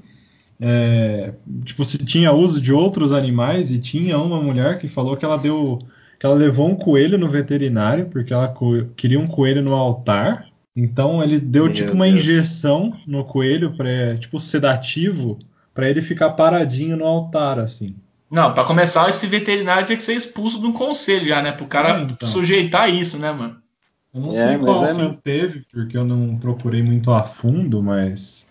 é, 0.63 1.33
tipo, 1.65 1.83
se 1.85 1.97
tinha 2.05 2.31
uso 2.31 2.61
de 2.61 2.71
outros 2.73 3.11
animais 3.11 3.71
e 3.71 3.79
tinha 3.79 4.17
uma 4.17 4.41
mulher 4.41 4.79
que 4.79 4.87
falou 4.87 5.17
que 5.17 5.25
ela 5.25 5.37
deu, 5.37 5.79
que 6.19 6.25
ela 6.25 6.35
levou 6.35 6.67
um 6.69 6.75
coelho 6.75 7.17
no 7.17 7.29
veterinário 7.29 8.07
porque 8.09 8.33
ela 8.33 8.47
co- 8.47 8.85
queria 8.95 9.19
um 9.19 9.27
coelho 9.27 9.61
no 9.61 9.73
altar. 9.75 10.47
Então 10.75 11.21
ele 11.23 11.39
deu 11.39 11.69
Meu 11.69 11.73
tipo 11.73 11.93
uma 11.93 12.07
Deus. 12.07 12.15
injeção 12.15 12.93
no 13.07 13.23
coelho 13.25 13.75
para, 13.75 14.17
tipo, 14.17 14.39
sedativo 14.39 15.37
pra 15.73 15.89
ele 15.89 16.01
ficar 16.01 16.31
paradinho 16.31 16.97
no 16.97 17.05
altar 17.05 17.59
assim. 17.59 17.95
Não, 18.29 18.53
pra 18.53 18.65
começar, 18.65 19.07
esse 19.09 19.27
veterinário 19.27 19.85
tinha 19.85 19.97
que 19.97 20.03
ser 20.03 20.13
expulso 20.15 20.59
de 20.59 20.65
um 20.65 20.73
conselho 20.73 21.25
já, 21.27 21.41
né? 21.41 21.51
Pro 21.51 21.67
cara 21.67 21.99
É, 21.99 22.01
então. 22.03 22.27
sujeitar 22.27 22.89
isso, 22.89 23.17
né, 23.19 23.31
mano? 23.31 23.61
Eu 24.13 24.21
não 24.21 24.31
É, 24.31 24.31
sei 24.31 24.57
mas 24.57 24.65
qual 24.65 24.83
é 24.83 24.93
fim 24.95 25.13
teve, 25.23 25.65
porque 25.71 25.97
eu 25.97 26.05
não 26.05 26.37
procurei 26.37 26.81
muito 26.83 27.11
a 27.11 27.23
fundo, 27.23 27.81
mas 27.81 28.47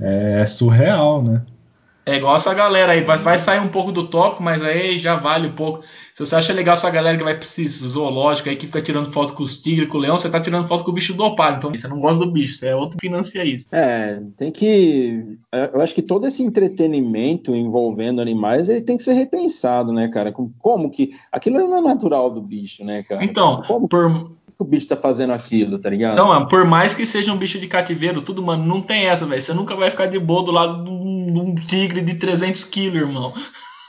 é, 0.00 0.40
é 0.42 0.46
surreal, 0.46 1.22
né? 1.22 1.44
É 2.08 2.14
igual 2.16 2.36
essa 2.36 2.54
galera 2.54 2.92
aí, 2.92 3.00
vai, 3.00 3.18
vai 3.18 3.36
sair 3.36 3.58
um 3.58 3.66
pouco 3.66 3.90
do 3.90 4.06
tópico, 4.06 4.40
mas 4.40 4.62
aí 4.62 4.96
já 4.96 5.16
vale 5.16 5.48
um 5.48 5.52
pouco. 5.52 5.82
Se 6.14 6.24
você 6.24 6.36
acha 6.36 6.52
legal 6.52 6.74
essa 6.74 6.88
galera 6.88 7.18
que 7.18 7.24
vai 7.24 7.34
pra 7.34 7.42
esse 7.44 7.66
zoológico 7.68 8.48
aí, 8.48 8.54
que 8.54 8.66
fica 8.66 8.80
tirando 8.80 9.10
foto 9.10 9.32
com 9.32 9.42
os 9.42 9.60
tigres, 9.60 9.88
com 9.88 9.98
o 9.98 10.00
leão, 10.00 10.16
você 10.16 10.30
tá 10.30 10.40
tirando 10.40 10.68
foto 10.68 10.84
com 10.84 10.92
o 10.92 10.94
bicho 10.94 11.12
dopado. 11.14 11.56
Então 11.56 11.70
você 11.70 11.88
não 11.88 11.98
gosta 11.98 12.24
do 12.24 12.30
bicho, 12.30 12.54
você 12.58 12.68
é 12.68 12.76
outro 12.76 12.96
que 12.96 13.06
financia 13.08 13.44
isso. 13.44 13.66
É, 13.72 14.20
tem 14.36 14.52
que. 14.52 15.36
Eu 15.74 15.80
acho 15.82 15.94
que 15.94 16.00
todo 16.00 16.26
esse 16.28 16.44
entretenimento 16.44 17.54
envolvendo 17.54 18.22
animais 18.22 18.68
ele 18.68 18.82
tem 18.82 18.96
que 18.96 19.02
ser 19.02 19.14
repensado, 19.14 19.92
né, 19.92 20.06
cara? 20.08 20.30
Com- 20.30 20.50
Como 20.60 20.88
que. 20.88 21.10
Aquilo 21.32 21.58
não 21.58 21.76
é 21.78 21.80
natural 21.80 22.30
do 22.30 22.40
bicho, 22.40 22.84
né, 22.84 23.02
cara? 23.02 23.24
Então, 23.24 23.62
como 23.66 23.88
por, 23.88 24.30
que 24.56 24.62
o 24.62 24.66
bicho 24.66 24.86
tá 24.86 24.96
fazendo 24.96 25.32
aquilo, 25.32 25.78
tá 25.78 25.90
ligado? 25.90 26.14
então, 26.14 26.28
mano, 26.28 26.48
por 26.48 26.64
mais 26.64 26.94
que 26.94 27.04
seja 27.04 27.32
um 27.32 27.36
bicho 27.36 27.58
de 27.58 27.66
cativeiro, 27.68 28.22
tudo, 28.22 28.42
mano, 28.42 28.64
não 28.64 28.80
tem 28.80 29.06
essa, 29.06 29.26
velho. 29.26 29.40
Você 29.42 29.52
nunca 29.52 29.76
vai 29.76 29.90
ficar 29.90 30.06
de 30.06 30.18
boa 30.18 30.42
do 30.42 30.50
lado 30.52 30.82
de 30.84 30.90
um, 30.90 31.54
tigre 31.54 32.00
de 32.00 32.14
300 32.14 32.64
quilos, 32.64 33.00
irmão. 33.02 33.32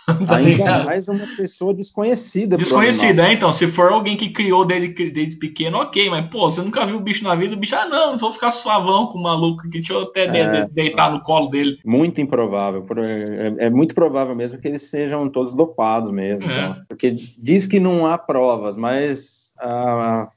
Tá 0.07 0.37
Ainda 0.37 0.37
ligado? 0.39 0.85
mais 0.85 1.09
uma 1.09 1.27
pessoa 1.35 1.73
desconhecida. 1.73 2.55
animal. 2.55 3.25
é, 3.25 3.33
então, 3.33 3.51
se 3.51 3.67
for 3.67 3.91
alguém 3.91 4.15
que 4.15 4.29
criou 4.29 4.63
desde, 4.63 5.09
desde 5.11 5.35
pequeno, 5.35 5.79
ok, 5.79 6.09
mas, 6.09 6.25
pô, 6.27 6.49
você 6.49 6.61
nunca 6.61 6.85
viu 6.85 6.95
o 6.95 7.01
bicho 7.01 7.25
na 7.25 7.35
vida, 7.35 7.53
o 7.55 7.59
bicho, 7.59 7.75
ah, 7.75 7.85
não, 7.85 8.17
vou 8.17 8.31
ficar 8.31 8.51
suavão 8.51 9.07
com 9.07 9.17
o 9.19 9.21
maluco 9.23 9.59
aqui, 9.67 9.71
deixa 9.79 9.91
eu 9.91 10.03
até 10.03 10.27
É. 10.27 10.63
de- 10.65 10.71
deitar 10.73 11.11
no 11.11 11.19
colo 11.19 11.49
dele. 11.49 11.77
Muito 11.85 12.21
improvável. 12.21 12.83
Pro- 12.83 13.03
É, 13.03 13.55
é 13.65 13.69
muito 13.69 13.93
provável 13.93 14.33
mesmo 14.33 14.57
que 14.61 14.67
eles 14.69 14.83
sejam 14.83 15.27
todos 15.29 15.53
dopados 15.53 16.09
mesmo. 16.09 16.49
É. 16.49 16.53
então. 16.57 16.75
Porque 16.87 17.11
diz 17.11 17.67
que 17.67 17.77
não 17.77 18.07
há 18.07 18.17
provas, 18.17 18.77
mas 18.77 19.46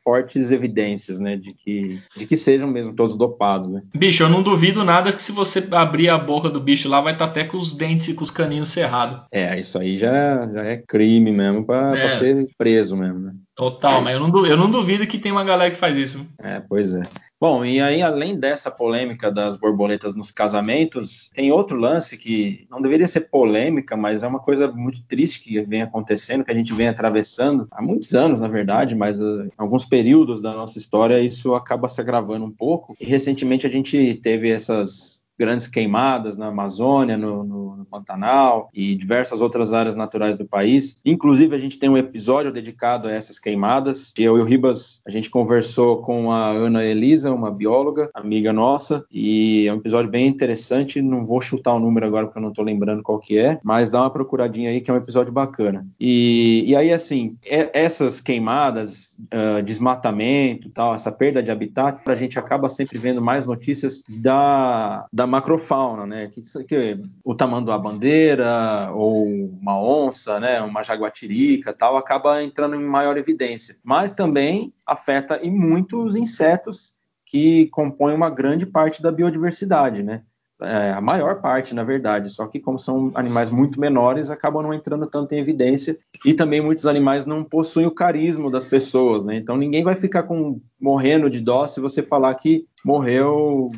fortes 0.04 0.52
evidências, 0.52 1.18
né, 1.18 1.36
de 1.36 1.52
que, 1.52 1.98
de 2.16 2.26
que 2.26 2.36
sejam 2.36 2.68
mesmo 2.68 2.94
todos 2.94 3.16
dopados, 3.16 3.68
né? 3.68 3.82
Bicho, 3.94 4.22
eu 4.22 4.28
não 4.28 4.42
duvido 4.42 4.84
nada 4.84 5.12
que 5.12 5.22
se 5.22 5.32
você 5.32 5.66
abrir 5.72 6.08
a 6.08 6.18
boca 6.18 6.48
do 6.48 6.60
bicho 6.60 6.88
lá, 6.88 7.00
vai 7.00 7.12
estar 7.12 7.26
até 7.26 7.44
com 7.44 7.56
os 7.56 7.72
dentes 7.72 8.08
e 8.08 8.14
com 8.14 8.24
os 8.24 8.30
caninhos 8.30 8.70
cerrados. 8.70 9.20
É, 9.32 9.58
isso 9.58 9.78
aí 9.78 9.96
já, 9.96 10.48
já 10.48 10.64
é 10.64 10.76
crime 10.76 11.30
mesmo 11.32 11.64
para 11.64 11.96
É. 11.98 12.10
ser 12.10 12.48
preso 12.56 12.96
mesmo, 12.96 13.18
né? 13.18 13.32
Total, 13.55 14.01
mas 14.01 14.14
eu 14.14 14.20
não, 14.20 14.46
eu 14.46 14.57
não 14.57 14.70
duvido 14.70 15.07
que 15.07 15.18
tem 15.18 15.32
uma 15.32 15.44
galera 15.44 15.70
que 15.70 15.76
faz 15.76 15.96
isso. 15.96 16.26
É, 16.38 16.61
pois 16.61 16.94
é. 16.94 17.03
Bom, 17.38 17.64
e 17.64 17.80
aí, 17.80 18.03
além 18.03 18.38
dessa 18.38 18.70
polêmica 18.70 19.30
das 19.30 19.57
borboletas 19.57 20.14
nos 20.14 20.30
casamentos, 20.30 21.30
tem 21.34 21.51
outro 21.51 21.78
lance 21.78 22.18
que 22.18 22.66
não 22.70 22.80
deveria 22.82 23.09
ser 23.09 23.22
polêmica, 23.22 23.96
mas 23.96 24.22
é 24.22 24.26
uma 24.26 24.40
coisa 24.40 24.70
muito 24.70 25.03
triste 25.05 25.40
que 25.40 25.61
vem 25.62 25.82
acontecendo, 25.82 26.44
que 26.44 26.51
a 26.51 26.55
gente 26.55 26.72
vem 26.74 26.88
atravessando 26.88 27.66
há 27.70 27.82
muitos 27.82 28.14
anos, 28.14 28.40
na 28.40 28.48
verdade, 28.48 28.94
mas 28.94 29.20
uh, 29.20 29.44
em 29.44 29.53
alguns 29.57 29.84
períodos 29.84 30.40
da 30.40 30.53
nossa 30.53 30.78
história 30.78 31.20
isso 31.20 31.55
acaba 31.55 31.88
se 31.88 32.01
agravando 32.01 32.44
um 32.44 32.53
pouco. 32.53 32.94
E 33.01 33.05
recentemente 33.05 33.66
a 33.66 33.70
gente 33.70 34.14
teve 34.22 34.51
essas 34.51 35.19
grandes 35.41 35.66
queimadas 35.66 36.36
na 36.36 36.49
Amazônia, 36.49 37.16
no, 37.16 37.43
no, 37.43 37.76
no 37.76 37.84
Pantanal 37.86 38.68
e 38.74 38.95
diversas 38.95 39.41
outras 39.41 39.72
áreas 39.72 39.97
naturais 39.97 40.36
do 40.36 40.45
país. 40.45 41.01
Inclusive, 41.03 41.57
a 41.57 41.59
gente 41.59 41.78
tem 41.78 41.88
um 41.88 41.97
episódio 41.97 42.53
dedicado 42.53 43.09
a 43.09 43.11
essas 43.11 43.38
queimadas. 43.38 44.12
Eu 44.18 44.36
e 44.36 44.43
o 44.43 44.45
Ribas, 44.45 45.01
a 45.07 45.11
gente 45.11 45.30
conversou 45.30 46.03
com 46.03 46.30
a 46.30 46.51
Ana 46.51 46.84
Elisa, 46.84 47.32
uma 47.32 47.51
bióloga, 47.51 48.11
amiga 48.12 48.53
nossa, 48.53 49.03
e 49.11 49.66
é 49.66 49.72
um 49.72 49.78
episódio 49.78 50.11
bem 50.11 50.26
interessante. 50.26 51.01
Não 51.01 51.24
vou 51.24 51.41
chutar 51.41 51.72
o 51.72 51.80
número 51.80 52.07
agora 52.07 52.26
porque 52.26 52.38
eu 52.38 52.43
não 52.43 52.51
estou 52.51 52.64
lembrando 52.64 53.03
qual 53.03 53.18
que 53.18 53.38
é, 53.38 53.59
mas 53.64 53.88
dá 53.88 54.03
uma 54.03 54.11
procuradinha 54.11 54.68
aí 54.68 54.82
que 54.82 54.91
é 54.91 54.95
um 54.95 54.99
episódio 54.99 55.32
bacana. 55.32 55.86
E, 55.99 56.64
e 56.66 56.76
aí, 56.76 56.93
assim, 56.93 57.38
é- 57.47 57.70
essas 57.72 58.20
queimadas, 58.20 59.16
ah, 59.30 59.62
desmatamento, 59.62 60.68
tal, 60.68 60.95
essa 60.95 61.11
perda 61.11 61.43
de 61.43 61.51
habitat, 61.51 61.99
a 62.05 62.14
gente 62.14 62.38
acaba 62.38 62.68
sempre 62.68 62.99
vendo 62.99 63.22
mais 63.22 63.47
notícias 63.47 64.05
da, 64.07 65.07
da 65.11 65.30
macrofauna, 65.31 66.07
né? 66.07 66.28
Que, 66.28 66.43
que 66.64 66.99
o 67.24 67.35
tamanduá 67.35 67.78
bandeira 67.78 68.91
ou 68.93 69.26
uma 69.26 69.81
onça, 69.81 70.39
né? 70.41 70.61
Uma 70.61 70.83
jaguatirica, 70.83 71.72
tal, 71.72 71.97
acaba 71.97 72.43
entrando 72.43 72.76
em 72.76 72.85
maior 72.85 73.16
evidência. 73.16 73.76
Mas 73.83 74.12
também 74.12 74.74
afeta 74.85 75.41
e 75.43 75.51
muito 75.51 76.03
os 76.03 76.16
insetos 76.16 76.95
que 77.24 77.66
compõem 77.68 78.14
uma 78.14 78.28
grande 78.28 78.66
parte 78.66 79.01
da 79.01 79.12
biodiversidade, 79.12 80.03
né? 80.03 80.22
É, 80.62 80.91
a 80.93 81.01
maior 81.01 81.41
parte, 81.41 81.74
na 81.74 81.83
verdade, 81.83 82.28
só 82.28 82.47
que 82.47 82.61
como 82.61 82.78
são 82.78 83.11
animais 83.14 83.49
muito 83.51 83.81
menores, 83.81 84.31
acabam 84.31 84.62
não 84.62 84.74
entrando 84.74 85.07
tanto 85.07 85.35
em 85.35 85.39
evidência 85.39 85.97
e 86.24 86.35
também 86.35 86.61
muitos 86.61 86.85
animais 86.85 87.24
não 87.24 87.43
possuem 87.43 87.87
o 87.87 87.91
carisma 87.91 88.51
das 88.51 88.66
pessoas, 88.66 89.24
né? 89.24 89.37
Então 89.37 89.57
ninguém 89.57 89.83
vai 89.83 89.97
ficar 89.97 90.24
com, 90.24 90.61
morrendo 90.78 91.31
de 91.31 91.41
dó 91.41 91.66
se 91.66 91.81
você 91.81 92.03
falar 92.03 92.35
que 92.35 92.66
morreu 92.85 93.70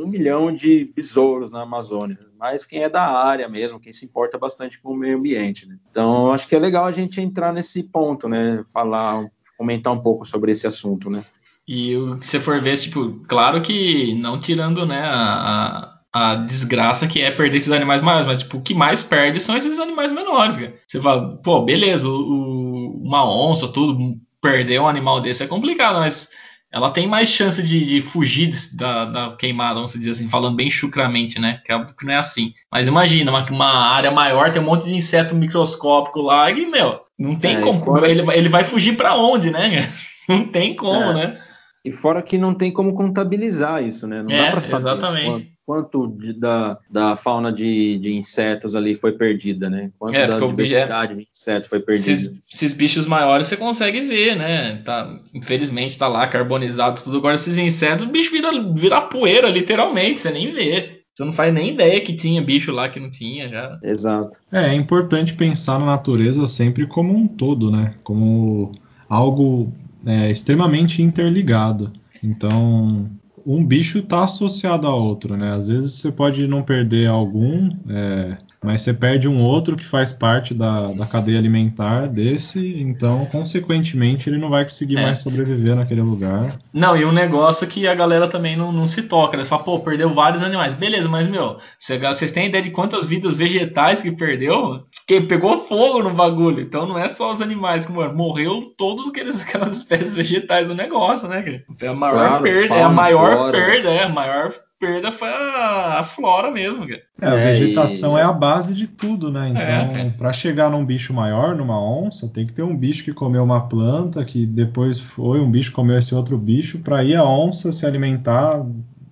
um 0.00 0.06
milhão 0.08 0.54
de 0.54 0.90
besouros 0.94 1.50
na 1.50 1.62
Amazônia, 1.62 2.18
mas 2.38 2.64
quem 2.64 2.82
é 2.82 2.88
da 2.88 3.04
área 3.04 3.48
mesmo, 3.48 3.80
quem 3.80 3.92
se 3.92 4.04
importa 4.04 4.38
bastante 4.38 4.80
com 4.80 4.92
o 4.92 4.96
meio 4.96 5.18
ambiente, 5.18 5.66
né? 5.66 5.76
Então 5.90 6.32
acho 6.32 6.48
que 6.48 6.54
é 6.54 6.58
legal 6.58 6.84
a 6.86 6.90
gente 6.92 7.20
entrar 7.20 7.52
nesse 7.52 7.82
ponto, 7.82 8.28
né? 8.28 8.64
Falar, 8.72 9.26
comentar 9.58 9.92
um 9.92 9.98
pouco 10.00 10.24
sobre 10.24 10.52
esse 10.52 10.66
assunto, 10.66 11.10
né? 11.10 11.22
E 11.68 11.96
o 11.96 12.18
que 12.18 12.26
você 12.26 12.40
for 12.40 12.60
ver, 12.60 12.76
tipo, 12.78 13.20
claro 13.28 13.60
que 13.62 14.14
não 14.14 14.40
tirando, 14.40 14.84
né, 14.84 15.02
a, 15.04 16.00
a, 16.12 16.34
desgraça 16.34 17.06
que 17.06 17.20
é 17.20 17.30
perder 17.30 17.58
esses 17.58 17.70
animais 17.70 18.02
maiores, 18.02 18.26
mas 18.26 18.40
tipo, 18.40 18.56
o 18.58 18.62
que 18.62 18.74
mais 18.74 19.04
perde 19.04 19.38
são 19.38 19.56
esses 19.56 19.78
animais 19.78 20.12
menores, 20.12 20.56
cara. 20.56 20.74
Você 20.86 21.00
fala, 21.00 21.36
pô, 21.36 21.62
beleza, 21.62 22.08
o, 22.08 22.12
o- 22.12 23.02
uma 23.04 23.24
onça, 23.24 23.68
tudo, 23.68 24.16
perder 24.40 24.80
um 24.80 24.88
animal 24.88 25.20
desse 25.20 25.44
é 25.44 25.46
complicado, 25.46 25.98
mas 26.00 26.30
ela 26.72 26.90
tem 26.90 27.06
mais 27.06 27.28
chance 27.28 27.62
de, 27.62 27.84
de 27.84 28.00
fugir 28.00 28.52
da, 28.74 29.04
da, 29.04 29.36
queimada, 29.36 29.74
vamos 29.74 29.92
dizer 29.92 30.12
assim, 30.12 30.28
falando 30.28 30.56
bem 30.56 30.70
chucramente, 30.70 31.40
né? 31.40 31.60
Que, 31.64 31.72
é, 31.72 31.84
que 31.84 32.06
não 32.06 32.14
é 32.14 32.16
assim. 32.16 32.52
Mas 32.70 32.86
imagina, 32.86 33.30
uma, 33.30 33.44
uma, 33.50 33.90
área 33.92 34.10
maior, 34.10 34.52
tem 34.52 34.62
um 34.62 34.66
monte 34.66 34.84
de 34.84 34.94
inseto 34.94 35.34
microscópico 35.34 36.20
lá 36.20 36.50
e, 36.50 36.66
meu, 36.66 37.00
não 37.18 37.34
tem 37.34 37.56
é, 37.56 37.60
como. 37.60 38.04
Ele, 38.04 38.22
ele 38.32 38.48
vai 38.48 38.62
fugir 38.62 38.96
para 38.96 39.16
onde, 39.16 39.50
né? 39.50 39.88
Não 40.28 40.44
tem 40.46 40.76
como, 40.76 41.10
é. 41.10 41.14
né? 41.14 41.40
E 41.84 41.92
fora 41.92 42.22
que 42.22 42.36
não 42.36 42.54
tem 42.54 42.70
como 42.70 42.94
contabilizar 42.94 43.82
isso, 43.82 44.06
né? 44.06 44.22
Não 44.22 44.30
é, 44.30 44.44
dá 44.44 44.50
para 44.50 44.60
saber 44.60 44.88
exatamente. 44.88 45.24
quanto, 45.24 45.46
quanto 45.64 46.06
de, 46.08 46.32
da, 46.34 46.78
da 46.90 47.16
fauna 47.16 47.50
de, 47.50 47.98
de 47.98 48.12
insetos 48.12 48.76
ali 48.76 48.94
foi 48.94 49.12
perdida, 49.12 49.70
né? 49.70 49.90
Quanto 49.98 50.14
é, 50.14 50.26
da 50.26 50.36
é 50.36 50.46
diversidade 50.46 51.12
é, 51.12 51.16
de 51.16 51.28
insetos 51.32 51.68
foi 51.70 51.80
perdida. 51.80 52.12
Esses, 52.12 52.42
esses, 52.52 52.74
bichos 52.74 53.06
maiores 53.06 53.46
você 53.46 53.56
consegue 53.56 54.02
ver, 54.02 54.36
né? 54.36 54.76
Tá, 54.84 55.18
infelizmente 55.32 55.96
tá 55.96 56.06
lá 56.06 56.26
carbonizado 56.26 57.02
tudo. 57.02 57.16
Agora 57.16 57.34
esses 57.34 57.56
insetos, 57.56 58.04
o 58.04 58.10
bicho 58.10 58.30
vira, 58.30 58.50
vira 58.74 59.00
poeira, 59.00 59.48
literalmente, 59.48 60.20
você 60.20 60.30
nem 60.30 60.50
vê. 60.50 61.00
Você 61.14 61.24
não 61.24 61.32
faz 61.32 61.52
nem 61.52 61.70
ideia 61.70 62.00
que 62.00 62.14
tinha 62.14 62.42
bicho 62.42 62.72
lá 62.72 62.90
que 62.90 63.00
não 63.00 63.10
tinha 63.10 63.48
já. 63.48 63.78
Exato. 63.82 64.32
É, 64.52 64.66
é 64.66 64.74
importante 64.74 65.32
pensar 65.32 65.78
na 65.78 65.86
natureza 65.86 66.46
sempre 66.46 66.86
como 66.86 67.14
um 67.14 67.26
todo, 67.26 67.70
né? 67.70 67.94
Como 68.02 68.72
algo 69.08 69.72
é, 70.04 70.30
extremamente 70.30 71.02
interligado. 71.02 71.92
Então, 72.22 73.10
um 73.46 73.64
bicho 73.64 73.98
está 73.98 74.24
associado 74.24 74.86
a 74.86 74.94
outro, 74.94 75.36
né? 75.36 75.52
Às 75.52 75.68
vezes 75.68 75.94
você 75.94 76.12
pode 76.12 76.46
não 76.46 76.62
perder 76.62 77.08
algum, 77.08 77.70
é, 77.88 78.36
mas 78.62 78.82
você 78.82 78.92
perde 78.92 79.26
um 79.26 79.42
outro 79.42 79.76
que 79.76 79.84
faz 79.84 80.12
parte 80.12 80.52
da, 80.52 80.92
da 80.92 81.06
cadeia 81.06 81.38
alimentar 81.38 82.06
desse, 82.06 82.80
então, 82.80 83.26
consequentemente, 83.26 84.28
ele 84.28 84.38
não 84.38 84.50
vai 84.50 84.64
conseguir 84.64 84.98
é. 84.98 85.02
mais 85.02 85.18
sobreviver 85.18 85.74
naquele 85.74 86.02
lugar. 86.02 86.58
Não, 86.72 86.96
e 86.96 87.04
um 87.04 87.12
negócio 87.12 87.66
que 87.66 87.88
a 87.88 87.94
galera 87.94 88.28
também 88.28 88.56
não, 88.56 88.70
não 88.70 88.86
se 88.86 89.04
toca, 89.04 89.36
né? 89.36 89.44
Você 89.44 89.48
fala, 89.48 89.62
pô, 89.62 89.80
perdeu 89.80 90.12
vários 90.12 90.42
animais. 90.42 90.74
Beleza, 90.74 91.08
mas, 91.08 91.26
meu, 91.26 91.58
vocês 91.78 92.32
têm 92.32 92.46
ideia 92.46 92.62
de 92.62 92.70
quantas 92.70 93.06
vidas 93.06 93.38
vegetais 93.38 94.02
que 94.02 94.12
perdeu? 94.12 94.84
Que 95.06 95.20
pegou 95.20 95.66
fogo 95.66 96.02
no 96.02 96.10
bagulho. 96.10 96.60
Então 96.60 96.86
não 96.86 96.98
é 96.98 97.08
só 97.08 97.32
os 97.32 97.40
animais 97.40 97.86
que 97.86 97.92
morreram, 97.92 98.16
morreu 98.16 98.74
todos 98.76 99.08
aqueles, 99.08 99.40
aquelas 99.42 99.78
espécies 99.78 100.14
vegetais 100.14 100.68
do 100.68 100.74
negócio, 100.74 101.28
né? 101.28 101.62
É 101.80 101.86
a 101.88 101.94
maior 101.94 102.28
claro, 102.28 102.42
perda, 102.42 102.74
é 102.74 102.82
a 102.82 102.88
maior 102.88 103.36
fora. 103.36 103.52
perda, 103.52 103.90
é 103.90 104.04
a 104.04 104.08
maior 104.08 104.52
perda 104.80 105.12
foi 105.12 105.28
a, 105.28 105.98
a 106.00 106.02
flora 106.02 106.50
mesmo. 106.50 106.88
Cara. 106.88 107.02
É, 107.20 107.28
a 107.28 107.34
é, 107.34 107.52
vegetação 107.52 108.16
e... 108.16 108.20
é 108.20 108.24
a 108.24 108.32
base 108.32 108.74
de 108.74 108.86
tudo, 108.86 109.30
né? 109.30 109.50
Então, 109.50 109.62
é, 109.62 110.10
para 110.10 110.32
chegar 110.32 110.70
num 110.70 110.84
bicho 110.84 111.12
maior, 111.12 111.54
numa 111.54 111.78
onça, 111.78 112.26
tem 112.26 112.46
que 112.46 112.54
ter 112.54 112.62
um 112.62 112.74
bicho 112.74 113.04
que 113.04 113.12
comeu 113.12 113.44
uma 113.44 113.68
planta, 113.68 114.24
que 114.24 114.46
depois 114.46 114.98
foi 114.98 115.38
um 115.38 115.50
bicho 115.50 115.68
que 115.68 115.76
comeu 115.76 115.98
esse 115.98 116.14
outro 116.14 116.38
bicho, 116.38 116.78
para 116.78 117.04
ir 117.04 117.14
a 117.14 117.24
onça 117.24 117.70
se 117.70 117.84
alimentar 117.84 118.66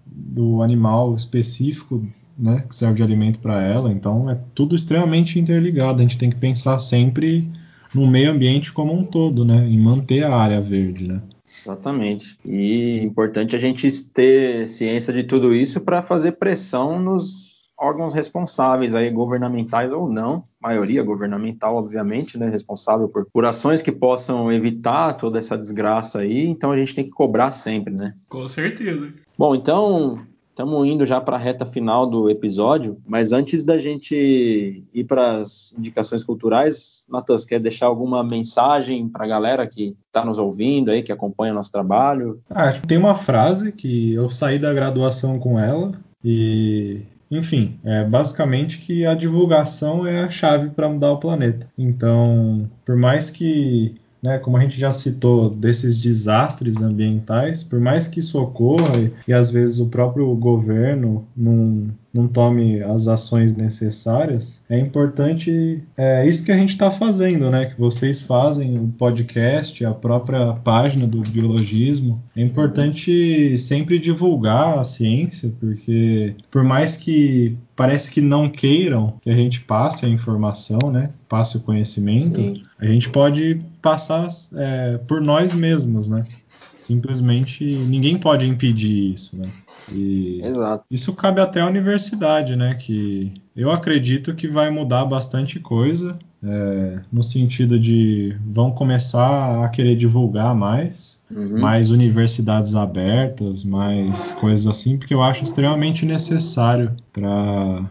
do 0.07 0.63
animal 0.63 1.15
específico, 1.15 2.05
né, 2.39 2.65
que 2.69 2.75
serve 2.75 2.97
de 2.97 3.03
alimento 3.03 3.39
para 3.39 3.63
ela. 3.63 3.93
Então, 3.93 4.31
é 4.31 4.39
tudo 4.55 4.75
extremamente 4.75 5.39
interligado. 5.39 6.01
A 6.01 6.03
gente 6.03 6.17
tem 6.17 6.31
que 6.31 6.37
pensar 6.37 6.79
sempre 6.79 7.51
no 7.95 8.07
meio 8.07 8.31
ambiente 8.31 8.73
como 8.73 8.93
um 8.93 9.05
todo, 9.05 9.45
né, 9.45 9.67
em 9.69 9.79
manter 9.79 10.25
a 10.25 10.35
área 10.35 10.61
verde, 10.61 11.07
né? 11.07 11.21
Exatamente. 11.63 12.39
E 12.45 12.99
importante 13.03 13.55
a 13.55 13.59
gente 13.59 13.91
ter 14.11 14.69
ciência 14.69 15.13
de 15.13 15.25
tudo 15.25 15.55
isso 15.55 15.81
para 15.81 16.03
fazer 16.03 16.33
pressão 16.33 16.99
nos 16.99 17.49
órgãos 17.79 18.13
responsáveis 18.13 18.95
aí, 18.95 19.09
governamentais 19.09 19.93
ou 19.93 20.09
não, 20.09 20.45
maioria 20.61 21.03
governamental, 21.03 21.77
obviamente, 21.77 22.37
né, 22.37 22.49
responsável 22.49 23.09
por, 23.09 23.27
por 23.33 23.45
ações 23.45 23.81
que 23.81 23.93
possam 23.93 24.51
evitar 24.51 25.13
toda 25.13 25.39
essa 25.39 25.57
desgraça 25.57 26.21
aí, 26.21 26.47
então 26.49 26.73
a 26.73 26.77
gente 26.77 26.95
tem 26.95 27.05
que 27.05 27.13
cobrar 27.13 27.53
sempre, 27.53 27.95
né? 27.95 28.11
Com 28.29 28.49
certeza. 28.49 29.13
Bom, 29.39 29.55
então 29.55 30.19
Estamos 30.59 30.89
indo 30.89 31.07
já 31.07 31.21
para 31.21 31.37
a 31.37 31.39
reta 31.39 31.65
final 31.65 32.05
do 32.05 32.29
episódio, 32.29 32.99
mas 33.07 33.33
antes 33.33 33.63
da 33.63 33.79
gente 33.79 34.83
ir 34.93 35.05
para 35.05 35.37
as 35.37 35.73
indicações 35.79 36.25
culturais, 36.25 37.07
Natas, 37.09 37.45
quer 37.45 37.61
deixar 37.61 37.87
alguma 37.87 38.25
mensagem 38.25 39.09
para 39.09 39.25
a 39.25 39.29
galera 39.29 39.69
que 39.69 39.97
está 40.09 40.25
nos 40.25 40.37
ouvindo 40.37 40.91
aí, 40.91 41.01
que 41.01 41.13
acompanha 41.13 41.53
o 41.53 41.55
nosso 41.55 41.71
trabalho? 41.71 42.41
Ah, 42.51 42.73
tem 42.73 42.99
uma 42.99 43.15
frase 43.15 43.71
que 43.71 44.13
eu 44.15 44.29
saí 44.31 44.59
da 44.59 44.75
graduação 44.75 45.39
com 45.39 45.61
ela 45.61 45.93
e 46.25 47.03
enfim, 47.31 47.79
é 47.85 48.03
basicamente 48.05 48.79
que 48.79 49.07
a 49.07 49.15
divulgação 49.15 50.05
é 50.05 50.23
a 50.23 50.31
chave 50.31 50.71
para 50.71 50.89
mudar 50.89 51.13
o 51.13 51.21
planeta. 51.21 51.69
Então, 51.79 52.69
por 52.85 52.97
mais 52.97 53.31
que 53.31 53.95
né, 54.23 54.39
como 54.39 54.57
a 54.57 54.61
gente 54.61 54.79
já 54.79 54.93
citou, 54.93 55.51
desses 55.51 55.99
desastres 55.99 56.81
ambientais, 56.81 57.63
por 57.63 57.81
mais 57.81 58.09
que 58.09 58.21
isso 58.21 58.41
ocorra 58.41 58.97
e, 58.99 59.13
e 59.29 59.33
às 59.33 59.51
vezes 59.51 59.79
o 59.79 59.89
próprio 59.89 60.35
governo 60.35 61.27
não, 61.37 61.89
não 62.13 62.27
tome 62.27 62.83
as 62.83 63.07
ações 63.07 63.55
necessárias, 63.55 64.61
é 64.69 64.79
importante, 64.79 65.83
é 65.97 66.27
isso 66.27 66.45
que 66.45 66.53
a 66.53 66.57
gente 66.57 66.71
está 66.71 66.91
fazendo, 66.91 67.51
né? 67.51 67.67
Que 67.67 67.79
vocês 67.79 68.21
fazem 68.21 68.79
o 68.79 68.89
podcast, 68.89 69.85
a 69.85 69.93
própria 69.93 70.53
página 70.55 71.07
do 71.07 71.21
biologismo. 71.21 72.23
É 72.35 72.43
importante 72.43 73.57
sempre 73.59 73.99
divulgar 73.99 74.79
a 74.79 74.85
ciência, 74.85 75.53
porque 75.61 76.35
por 76.51 76.65
mais 76.65 76.97
que 76.97 77.57
parece 77.77 78.11
que 78.11 78.21
não 78.21 78.49
queiram 78.49 79.15
que 79.23 79.31
a 79.31 79.35
gente 79.35 79.61
passe 79.61 80.05
a 80.05 80.09
informação, 80.09 80.79
né? 80.91 81.11
Passe 81.29 81.57
o 81.57 81.61
conhecimento, 81.61 82.37
Sim. 82.37 82.63
a 82.79 82.87
gente 82.87 83.09
pode 83.11 83.61
passar 83.81 84.29
é, 84.55 84.99
por 84.99 85.21
nós 85.21 85.53
mesmos, 85.53 86.09
né? 86.09 86.25
Simplesmente 86.79 87.65
ninguém 87.65 88.17
pode 88.17 88.47
impedir 88.47 89.13
isso, 89.13 89.37
né? 89.37 89.47
E 89.93 90.41
Exato. 90.43 90.85
isso 90.91 91.15
cabe 91.15 91.41
até 91.41 91.61
à 91.61 91.67
universidade, 91.67 92.57
né? 92.57 92.75
Que 92.75 93.33
eu 93.57 93.71
acredito 93.71 94.35
que 94.35 94.49
vai 94.49 94.71
mudar 94.71 95.05
bastante 95.05 95.59
coisa, 95.59 96.19
é, 96.43 97.01
no 97.13 97.23
sentido 97.23 97.79
de 97.79 98.37
vão 98.47 98.71
começar 98.71 99.65
a 99.65 99.69
querer 99.69 99.97
divulgar 99.97 100.55
mais, 100.55 101.21
uhum. 101.31 101.61
mais 101.61 101.91
universidades 101.91 102.75
abertas, 102.75 103.65
mais 103.65 104.31
coisas 104.33 104.67
assim, 104.67 104.99
porque 104.99 105.15
eu 105.15 105.23
acho 105.23 105.43
extremamente 105.43 106.05
necessário 106.05 106.95
para 107.13 107.85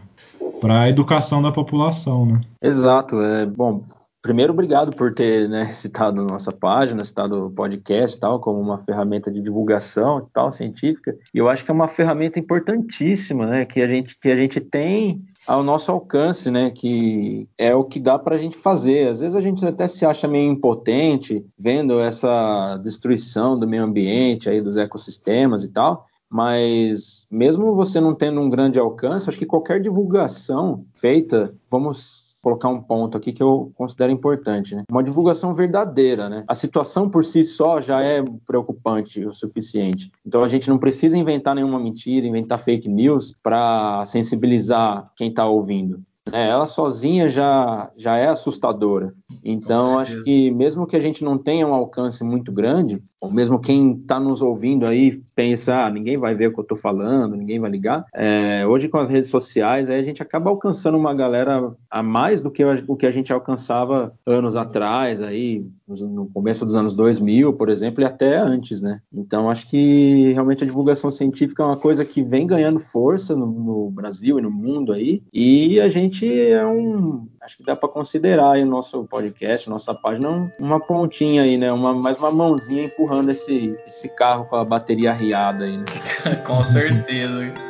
para 0.60 0.80
a 0.80 0.88
educação 0.88 1.40
da 1.40 1.52
população, 1.52 2.26
né? 2.26 2.40
Exato. 2.60 3.20
É 3.20 3.46
bom 3.46 3.84
primeiro, 4.22 4.52
obrigado 4.52 4.94
por 4.94 5.14
ter 5.14 5.48
né, 5.48 5.64
citado 5.66 6.24
nossa 6.24 6.52
página, 6.52 7.04
citado 7.04 7.46
o 7.46 7.50
podcast 7.50 8.18
tal, 8.18 8.40
como 8.40 8.60
uma 8.60 8.78
ferramenta 8.78 9.30
de 9.30 9.40
divulgação 9.40 10.28
tal, 10.32 10.50
científica. 10.50 11.16
E 11.32 11.38
eu 11.38 11.48
acho 11.48 11.64
que 11.64 11.70
é 11.70 11.74
uma 11.74 11.88
ferramenta 11.88 12.38
importantíssima, 12.38 13.46
né, 13.46 13.64
que 13.64 13.80
a 13.80 13.86
gente, 13.86 14.18
que 14.18 14.30
a 14.30 14.36
gente 14.36 14.60
tem 14.60 15.22
ao 15.46 15.62
nosso 15.62 15.90
alcance, 15.90 16.50
né, 16.50 16.70
que 16.70 17.48
é 17.56 17.74
o 17.74 17.84
que 17.84 17.98
dá 17.98 18.18
para 18.18 18.34
a 18.34 18.38
gente 18.38 18.56
fazer. 18.56 19.08
Às 19.08 19.20
vezes 19.20 19.34
a 19.34 19.40
gente 19.40 19.64
até 19.64 19.88
se 19.88 20.04
acha 20.04 20.28
meio 20.28 20.50
impotente 20.50 21.44
vendo 21.58 21.98
essa 21.98 22.76
destruição 22.78 23.58
do 23.58 23.66
meio 23.66 23.84
ambiente, 23.84 24.50
aí 24.50 24.60
dos 24.60 24.76
ecossistemas 24.76 25.64
e 25.64 25.70
tal, 25.70 26.04
mas 26.30 27.26
mesmo 27.30 27.74
você 27.74 28.00
não 28.00 28.14
tendo 28.14 28.40
um 28.40 28.50
grande 28.50 28.78
alcance, 28.78 29.28
acho 29.28 29.38
que 29.38 29.46
qualquer 29.46 29.80
divulgação 29.80 30.84
feita, 30.94 31.54
vamos 31.70 32.27
colocar 32.42 32.68
um 32.68 32.80
ponto 32.80 33.16
aqui 33.16 33.32
que 33.32 33.42
eu 33.42 33.72
considero 33.74 34.12
importante, 34.12 34.74
né? 34.74 34.84
Uma 34.90 35.02
divulgação 35.02 35.54
verdadeira, 35.54 36.28
né? 36.28 36.44
A 36.46 36.54
situação 36.54 37.08
por 37.08 37.24
si 37.24 37.44
só 37.44 37.80
já 37.80 38.00
é 38.00 38.22
preocupante 38.46 39.24
o 39.24 39.32
suficiente. 39.32 40.10
Então 40.26 40.44
a 40.44 40.48
gente 40.48 40.68
não 40.68 40.78
precisa 40.78 41.16
inventar 41.16 41.54
nenhuma 41.54 41.78
mentira, 41.78 42.26
inventar 42.26 42.58
fake 42.58 42.88
news 42.88 43.34
para 43.42 44.04
sensibilizar 44.06 45.10
quem 45.16 45.28
está 45.28 45.46
ouvindo. 45.46 46.00
É, 46.32 46.48
ela 46.48 46.66
sozinha 46.66 47.28
já, 47.28 47.90
já 47.96 48.16
é 48.16 48.28
assustadora. 48.28 49.12
Então, 49.44 49.98
acho 49.98 50.22
que 50.24 50.50
mesmo 50.50 50.86
que 50.86 50.96
a 50.96 51.00
gente 51.00 51.24
não 51.24 51.38
tenha 51.38 51.66
um 51.66 51.74
alcance 51.74 52.24
muito 52.24 52.52
grande, 52.52 52.98
ou 53.20 53.32
mesmo 53.32 53.58
quem 53.58 53.92
está 53.92 54.18
nos 54.18 54.42
ouvindo 54.42 54.86
aí 54.86 55.22
pensa, 55.34 55.84
ah, 55.84 55.90
ninguém 55.90 56.16
vai 56.16 56.34
ver 56.34 56.48
o 56.48 56.52
que 56.52 56.60
eu 56.60 56.62
estou 56.62 56.76
falando, 56.76 57.36
ninguém 57.36 57.58
vai 57.58 57.70
ligar. 57.70 58.04
É, 58.14 58.66
hoje, 58.66 58.88
com 58.88 58.98
as 58.98 59.08
redes 59.08 59.30
sociais, 59.30 59.88
aí 59.88 59.98
a 59.98 60.02
gente 60.02 60.22
acaba 60.22 60.50
alcançando 60.50 60.98
uma 60.98 61.14
galera 61.14 61.72
a 61.90 62.02
mais 62.02 62.42
do 62.42 62.50
que 62.50 62.64
o 62.64 62.96
que 62.96 63.06
a 63.06 63.10
gente 63.10 63.32
alcançava 63.32 64.12
anos 64.26 64.56
atrás, 64.56 65.22
aí, 65.22 65.64
no 65.86 66.26
começo 66.26 66.64
dos 66.64 66.74
anos 66.74 66.94
2000, 66.94 67.52
por 67.54 67.68
exemplo, 67.68 68.02
e 68.02 68.04
até 68.04 68.36
antes, 68.36 68.80
né? 68.80 69.00
Então, 69.12 69.50
acho 69.50 69.68
que 69.68 70.32
realmente 70.32 70.64
a 70.64 70.66
divulgação 70.66 71.10
científica 71.10 71.62
é 71.62 71.66
uma 71.66 71.76
coisa 71.76 72.04
que 72.04 72.22
vem 72.22 72.46
ganhando 72.46 72.78
força 72.78 73.34
no, 73.34 73.46
no 73.46 73.90
Brasil 73.90 74.38
e 74.38 74.42
no 74.42 74.50
mundo 74.50 74.92
aí, 74.92 75.22
e 75.32 75.80
a 75.80 75.88
gente 75.88 76.17
é 76.26 76.66
um. 76.66 77.28
Acho 77.40 77.58
que 77.58 77.62
dá 77.62 77.76
para 77.76 77.88
considerar 77.88 78.52
aí 78.52 78.62
o 78.62 78.66
nosso 78.66 79.04
podcast, 79.04 79.68
nossa 79.68 79.94
página, 79.94 80.52
uma 80.58 80.80
pontinha 80.80 81.42
aí, 81.42 81.56
né? 81.56 81.72
Uma, 81.72 81.92
mais 81.92 82.18
uma 82.18 82.30
mãozinha 82.30 82.84
empurrando 82.84 83.30
esse, 83.30 83.78
esse 83.86 84.08
carro 84.08 84.46
com 84.46 84.56
a 84.56 84.64
bateria 84.64 85.10
arriada 85.10 85.64
aí, 85.64 85.76
né? 85.76 85.84
com 86.46 86.64
certeza. 86.64 87.67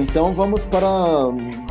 Então 0.00 0.32
vamos 0.32 0.64
para 0.64 0.88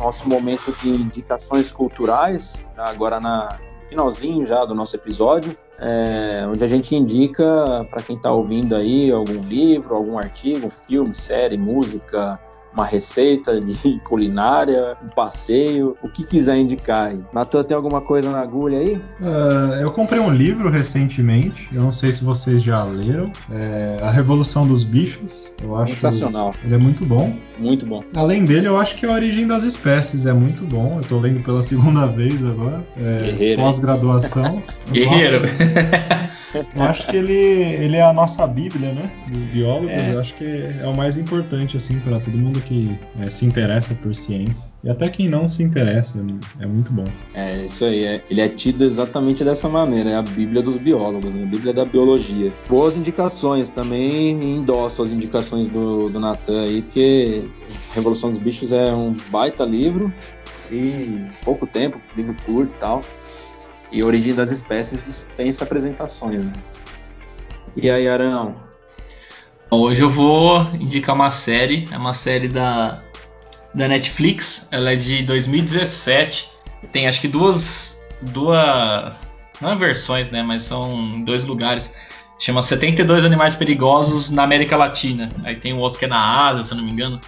nosso 0.00 0.28
momento 0.28 0.72
de 0.80 0.88
indicações 0.88 1.70
culturais, 1.70 2.66
agora 2.76 3.20
na 3.20 3.58
finalzinho 3.88 4.46
já 4.46 4.64
do 4.64 4.74
nosso 4.74 4.96
episódio, 4.96 5.56
é, 5.78 6.46
onde 6.46 6.64
a 6.64 6.68
gente 6.68 6.94
indica 6.94 7.86
para 7.90 8.02
quem 8.02 8.16
está 8.16 8.30
ouvindo 8.30 8.74
aí 8.74 9.10
algum 9.10 9.40
livro, 9.40 9.94
algum 9.94 10.18
artigo, 10.18 10.70
filme, 10.86 11.14
série, 11.14 11.56
música, 11.56 12.38
uma 12.78 12.86
receita 12.86 13.60
de 13.60 13.98
culinária, 14.06 14.96
um 15.04 15.08
passeio, 15.08 15.96
o 16.00 16.08
que 16.08 16.24
quiser 16.24 16.58
indicar 16.58 17.08
aí. 17.08 17.20
Natan, 17.32 17.64
tem 17.64 17.76
alguma 17.76 18.00
coisa 18.00 18.30
na 18.30 18.40
agulha 18.40 18.78
aí? 18.78 18.94
Uh, 19.20 19.74
eu 19.80 19.90
comprei 19.90 20.20
um 20.20 20.30
livro 20.30 20.70
recentemente, 20.70 21.68
eu 21.72 21.82
não 21.82 21.90
sei 21.90 22.12
se 22.12 22.24
vocês 22.24 22.62
já 22.62 22.84
leram, 22.84 23.32
é 23.50 23.98
A 24.00 24.10
Revolução 24.10 24.66
dos 24.66 24.84
Bichos. 24.84 25.52
Eu 25.62 25.74
acho 25.74 25.94
Sensacional. 25.94 26.54
Ele 26.64 26.74
é 26.74 26.78
muito 26.78 27.04
bom. 27.04 27.36
Muito 27.58 27.84
bom. 27.84 28.04
Além 28.14 28.44
dele, 28.44 28.68
eu 28.68 28.76
acho 28.76 28.94
que 28.94 29.04
a 29.04 29.10
Origem 29.10 29.46
das 29.46 29.64
Espécies 29.64 30.26
é 30.26 30.32
muito 30.32 30.62
bom. 30.64 30.98
Eu 30.98 31.04
tô 31.04 31.18
lendo 31.18 31.40
pela 31.40 31.60
segunda 31.62 32.06
vez 32.06 32.44
agora. 32.44 32.86
É, 32.96 33.56
Pós-graduação. 33.56 34.62
Guerreiro. 34.92 35.42
Eu 36.54 36.82
acho 36.84 37.06
que 37.06 37.16
ele, 37.16 37.32
ele 37.34 37.96
é 37.96 38.02
a 38.02 38.12
nossa 38.12 38.46
bíblia, 38.46 38.92
né? 38.92 39.10
Dos 39.30 39.44
biólogos. 39.46 39.90
É. 39.90 40.14
Eu 40.14 40.20
acho 40.20 40.34
que 40.34 40.44
é 40.44 40.86
o 40.86 40.96
mais 40.96 41.16
importante, 41.16 41.76
assim, 41.76 41.98
para 42.00 42.18
todo 42.20 42.38
mundo 42.38 42.60
que 42.60 42.98
é, 43.20 43.30
se 43.30 43.44
interessa 43.44 43.94
por 43.94 44.14
ciência. 44.14 44.70
E 44.82 44.88
até 44.88 45.08
quem 45.08 45.28
não 45.28 45.48
se 45.48 45.62
interessa, 45.62 46.24
é 46.60 46.66
muito 46.66 46.92
bom. 46.92 47.04
É, 47.34 47.66
isso 47.66 47.84
aí. 47.84 48.04
É, 48.04 48.22
ele 48.30 48.40
é 48.40 48.48
tido 48.48 48.84
exatamente 48.84 49.44
dessa 49.44 49.68
maneira. 49.68 50.10
É 50.10 50.16
a 50.16 50.22
bíblia 50.22 50.62
dos 50.62 50.76
biólogos, 50.76 51.34
né? 51.34 51.42
A 51.42 51.46
bíblia 51.46 51.74
da 51.74 51.84
biologia. 51.84 52.52
Boas 52.68 52.96
indicações. 52.96 53.68
Também 53.68 54.30
endosso 54.56 55.02
as 55.02 55.10
indicações 55.10 55.68
do, 55.68 56.08
do 56.08 56.18
Natan 56.18 56.62
aí, 56.62 56.82
porque 56.82 57.44
Revolução 57.94 58.30
dos 58.30 58.38
Bichos 58.38 58.72
é 58.72 58.92
um 58.92 59.14
baita 59.30 59.64
livro. 59.64 60.12
E 60.70 61.26
pouco 61.44 61.66
tempo, 61.66 61.98
livro 62.16 62.34
curto 62.44 62.74
e 62.74 62.78
tal. 62.78 63.00
E 63.90 64.02
Origem 64.02 64.34
das 64.34 64.50
Espécies 64.50 65.02
dispensa 65.02 65.64
apresentações. 65.64 66.44
Né? 66.44 66.52
E 67.76 67.90
aí, 67.90 68.08
Arão? 68.08 68.56
Hoje 69.70 70.00
eu 70.00 70.10
vou 70.10 70.66
indicar 70.74 71.14
uma 71.14 71.30
série, 71.30 71.86
é 71.92 71.96
uma 71.96 72.14
série 72.14 72.48
da, 72.48 73.02
da 73.74 73.88
Netflix, 73.88 74.68
ela 74.70 74.92
é 74.92 74.96
de 74.96 75.22
2017. 75.22 76.48
Tem 76.92 77.06
acho 77.06 77.20
que 77.20 77.28
duas. 77.28 78.02
duas. 78.22 79.28
não 79.60 79.72
é 79.72 79.74
versões, 79.74 80.30
né? 80.30 80.42
Mas 80.42 80.62
são 80.62 81.22
dois 81.22 81.44
lugares. 81.44 81.92
Chama 82.38 82.62
72 82.62 83.24
Animais 83.24 83.54
Perigosos 83.54 84.30
na 84.30 84.44
América 84.44 84.76
Latina. 84.76 85.28
Aí 85.44 85.56
tem 85.56 85.72
um 85.72 85.78
outro 85.78 85.98
que 85.98 86.04
é 86.04 86.08
na 86.08 86.46
Ásia, 86.46 86.62
se 86.62 86.72
eu 86.72 86.78
não 86.78 86.84
me 86.84 86.92
engano 86.92 87.20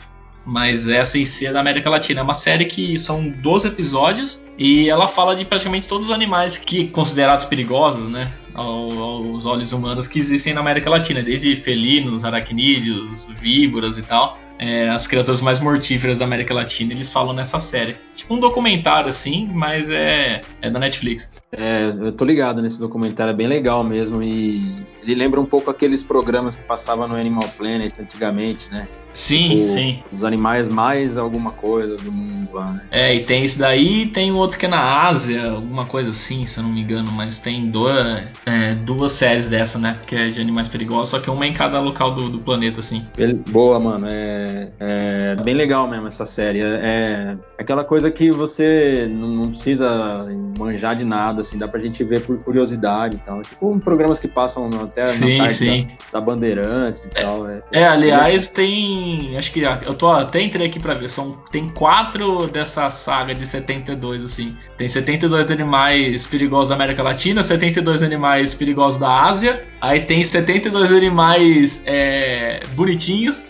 mas 0.44 0.88
essa 0.88 1.18
em 1.18 1.24
si 1.24 1.46
é 1.46 1.52
da 1.52 1.60
América 1.60 1.88
Latina. 1.90 2.20
É 2.20 2.22
uma 2.22 2.34
série 2.34 2.64
que 2.64 2.98
são 2.98 3.28
12 3.28 3.68
episódios 3.68 4.42
e 4.58 4.88
ela 4.88 5.06
fala 5.06 5.36
de 5.36 5.44
praticamente 5.44 5.86
todos 5.86 6.06
os 6.06 6.12
animais 6.12 6.56
que 6.56 6.88
considerados 6.88 7.44
perigosos, 7.44 8.08
né, 8.08 8.32
aos 8.54 9.46
olhos 9.46 9.72
humanos 9.72 10.08
que 10.08 10.18
existem 10.18 10.52
na 10.52 10.60
América 10.60 10.90
Latina, 10.90 11.22
desde 11.22 11.54
felinos, 11.56 12.24
aracnídeos, 12.24 13.26
víboras 13.40 13.98
e 13.98 14.02
tal 14.02 14.38
é, 14.60 14.90
as 14.90 15.06
criaturas 15.06 15.40
mais 15.40 15.58
mortíferas 15.58 16.18
da 16.18 16.26
América 16.26 16.52
Latina, 16.52 16.92
eles 16.92 17.10
falam 17.10 17.32
nessa 17.32 17.58
série. 17.58 17.96
Tipo 18.14 18.34
um 18.34 18.40
documentário, 18.40 19.08
assim, 19.08 19.48
mas 19.50 19.88
é, 19.88 20.42
é 20.60 20.68
da 20.68 20.78
Netflix. 20.78 21.30
É, 21.50 21.86
eu 21.98 22.12
tô 22.12 22.26
ligado 22.26 22.60
nesse 22.60 22.78
documentário, 22.78 23.30
é 23.30 23.34
bem 23.34 23.48
legal 23.48 23.82
mesmo. 23.82 24.22
E 24.22 24.76
ele 25.02 25.14
lembra 25.14 25.40
um 25.40 25.46
pouco 25.46 25.70
aqueles 25.70 26.02
programas 26.02 26.56
que 26.56 26.62
passavam 26.62 27.08
no 27.08 27.16
Animal 27.16 27.48
Planet 27.56 27.98
antigamente, 27.98 28.70
né? 28.70 28.86
Sim, 29.12 29.62
tipo, 29.62 29.68
sim. 29.70 30.02
Os 30.12 30.22
animais 30.22 30.68
mais 30.68 31.18
alguma 31.18 31.50
coisa 31.50 31.96
do 31.96 32.12
mundo 32.12 32.48
lá, 32.52 32.72
né? 32.72 32.82
É, 32.90 33.14
e 33.14 33.24
tem 33.24 33.44
esse 33.44 33.58
daí 33.58 34.06
tem 34.06 34.30
outro 34.32 34.58
que 34.58 34.66
é 34.66 34.68
na 34.68 35.08
Ásia, 35.08 35.50
alguma 35.50 35.84
coisa 35.84 36.10
assim, 36.10 36.46
se 36.46 36.58
eu 36.58 36.64
não 36.64 36.70
me 36.70 36.80
engano, 36.80 37.10
mas 37.10 37.38
tem 37.38 37.68
duas, 37.68 38.22
é, 38.46 38.74
duas 38.74 39.12
séries 39.12 39.48
dessa, 39.48 39.78
né? 39.78 39.96
Que 40.06 40.14
é 40.14 40.28
de 40.28 40.40
animais 40.40 40.68
perigosos, 40.68 41.08
só 41.08 41.18
que 41.18 41.28
uma 41.28 41.46
em 41.46 41.52
cada 41.52 41.80
local 41.80 42.12
do, 42.12 42.28
do 42.28 42.38
planeta, 42.38 42.80
assim. 42.80 43.04
Boa, 43.50 43.80
mano. 43.80 44.06
É, 44.08 44.46
é, 44.78 45.36
bem 45.42 45.54
legal 45.54 45.88
mesmo 45.88 46.06
essa 46.06 46.24
série. 46.24 46.60
É, 46.60 46.64
é 46.64 47.36
aquela 47.58 47.84
coisa 47.84 48.10
que 48.10 48.30
você 48.30 49.08
não, 49.10 49.48
precisa 49.48 50.26
manjar 50.58 50.96
de 50.96 51.04
nada, 51.04 51.40
assim, 51.40 51.58
dá 51.58 51.66
pra 51.66 51.80
gente 51.80 52.02
ver 52.04 52.20
por 52.20 52.38
curiosidade 52.38 53.16
e 53.16 53.18
tal. 53.20 53.42
Tipo 53.42 53.78
programas 53.80 54.20
que 54.20 54.28
passam 54.28 54.68
até 54.82 55.06
sim, 55.06 55.38
na 55.38 55.44
tarde 55.44 55.88
da, 56.12 56.18
da, 56.18 56.24
Bandeirantes 56.24 57.04
e 57.04 57.08
tal. 57.10 57.48
É, 57.48 57.62
é 57.72 57.86
aliás, 57.86 58.48
tem. 58.48 59.36
Acho 59.36 59.52
que 59.52 59.60
eu 59.60 59.94
tô 59.94 60.10
até 60.10 60.42
entrei 60.42 60.66
aqui 60.66 60.78
pra 60.78 60.94
ver. 60.94 61.08
São, 61.08 61.32
tem 61.50 61.68
quatro 61.68 62.46
dessa 62.48 62.90
saga 62.90 63.34
de 63.34 63.46
72, 63.46 64.24
assim. 64.24 64.56
Tem 64.76 64.88
72 64.88 65.50
animais 65.50 66.26
perigosos 66.26 66.68
da 66.68 66.74
América 66.74 67.02
Latina, 67.02 67.42
72 67.42 68.02
animais 68.02 68.54
perigosos 68.54 69.00
da 69.00 69.24
Ásia, 69.24 69.62
aí 69.80 70.00
tem 70.00 70.22
72 70.22 70.92
animais 70.92 71.82
é, 71.86 72.60
bonitinhos. 72.74 73.44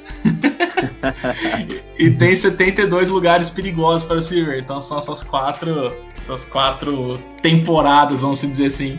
E 1.98 2.10
tem 2.10 2.34
72 2.34 3.10
lugares 3.10 3.50
perigosos 3.50 4.06
para 4.06 4.20
se 4.20 4.42
ver. 4.42 4.60
Então 4.60 4.80
são 4.80 4.98
essas 4.98 5.22
quatro, 5.22 5.94
essas 6.16 6.44
quatro 6.44 7.18
temporadas, 7.42 8.22
vamos 8.22 8.40
dizer 8.40 8.66
assim. 8.66 8.98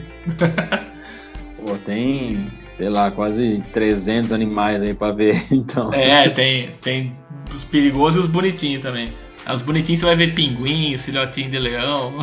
Pô, 1.66 1.78
tem, 1.86 2.48
sei 2.78 2.90
lá, 2.90 3.12
quase 3.12 3.64
300 3.74 4.32
animais 4.32 4.82
aí 4.82 4.94
para 4.94 5.14
ver, 5.14 5.46
então. 5.52 5.94
É, 5.94 6.30
tem, 6.30 6.70
tem 6.82 7.16
os 7.54 7.64
perigosos 7.64 8.18
e 8.18 8.20
os 8.20 8.28
bonitinhos 8.28 8.82
também. 8.82 9.10
Os 9.54 9.62
bonitinhos 9.62 10.02
você 10.02 10.06
vai 10.06 10.16
ver 10.16 10.34
pinguim, 10.34 10.98
filhotinho 10.98 11.50
de 11.50 11.60
leão. 11.60 12.14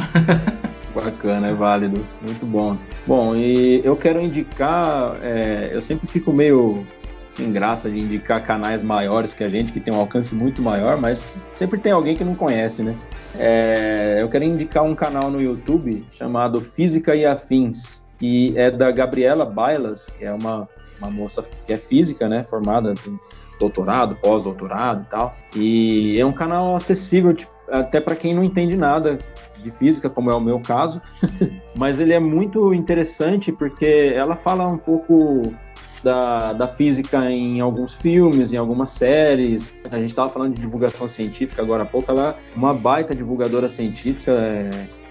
Bacana, 0.94 1.48
é 1.48 1.52
válido, 1.52 2.04
muito 2.20 2.46
bom. 2.46 2.76
Bom, 3.06 3.36
e 3.36 3.80
eu 3.84 3.96
quero 3.96 4.20
indicar, 4.20 5.16
é, 5.22 5.70
eu 5.72 5.80
sempre 5.80 6.08
fico 6.08 6.32
meio 6.32 6.86
sem 7.38 7.52
graça 7.52 7.88
de 7.88 8.00
indicar 8.00 8.44
canais 8.44 8.82
maiores 8.82 9.32
que 9.32 9.44
a 9.44 9.48
gente, 9.48 9.70
que 9.70 9.78
tem 9.78 9.94
um 9.94 10.00
alcance 10.00 10.34
muito 10.34 10.60
maior, 10.60 11.00
mas 11.00 11.38
sempre 11.52 11.78
tem 11.78 11.92
alguém 11.92 12.16
que 12.16 12.24
não 12.24 12.34
conhece, 12.34 12.82
né? 12.82 12.96
É, 13.38 14.18
eu 14.20 14.28
quero 14.28 14.42
indicar 14.42 14.82
um 14.82 14.94
canal 14.94 15.30
no 15.30 15.40
YouTube 15.40 16.04
chamado 16.10 16.60
Física 16.60 17.14
e 17.14 17.24
Afins, 17.24 18.02
que 18.18 18.52
é 18.58 18.72
da 18.72 18.90
Gabriela 18.90 19.44
Bailas, 19.44 20.10
que 20.10 20.24
é 20.24 20.32
uma, 20.32 20.68
uma 20.98 21.10
moça 21.10 21.44
que 21.64 21.72
é 21.72 21.78
física, 21.78 22.28
né? 22.28 22.42
Formada, 22.42 22.92
tem 22.94 23.16
doutorado, 23.60 24.16
pós-doutorado 24.16 25.02
e 25.06 25.10
tal. 25.10 25.36
E 25.54 26.20
é 26.20 26.26
um 26.26 26.32
canal 26.32 26.74
acessível 26.74 27.32
tipo, 27.32 27.52
até 27.70 28.00
para 28.00 28.16
quem 28.16 28.34
não 28.34 28.42
entende 28.42 28.76
nada 28.76 29.16
de 29.62 29.70
física, 29.70 30.10
como 30.10 30.30
é 30.30 30.34
o 30.34 30.40
meu 30.40 30.58
caso, 30.58 31.00
mas 31.78 32.00
ele 32.00 32.12
é 32.12 32.18
muito 32.18 32.74
interessante 32.74 33.52
porque 33.52 34.12
ela 34.14 34.34
fala 34.34 34.66
um 34.66 34.78
pouco 34.78 35.52
da, 36.02 36.52
da 36.52 36.68
física 36.68 37.30
em 37.30 37.60
alguns 37.60 37.94
filmes, 37.94 38.52
em 38.52 38.56
algumas 38.56 38.90
séries. 38.90 39.78
A 39.90 39.98
gente 39.98 40.10
estava 40.10 40.30
falando 40.30 40.54
de 40.54 40.60
divulgação 40.60 41.06
científica 41.06 41.62
agora 41.62 41.82
há 41.82 41.86
pouco, 41.86 42.10
ela 42.10 42.30
é 42.30 42.56
uma 42.56 42.74
baita 42.74 43.14
divulgadora 43.14 43.68
científica, 43.68 44.32
é, 44.32 44.70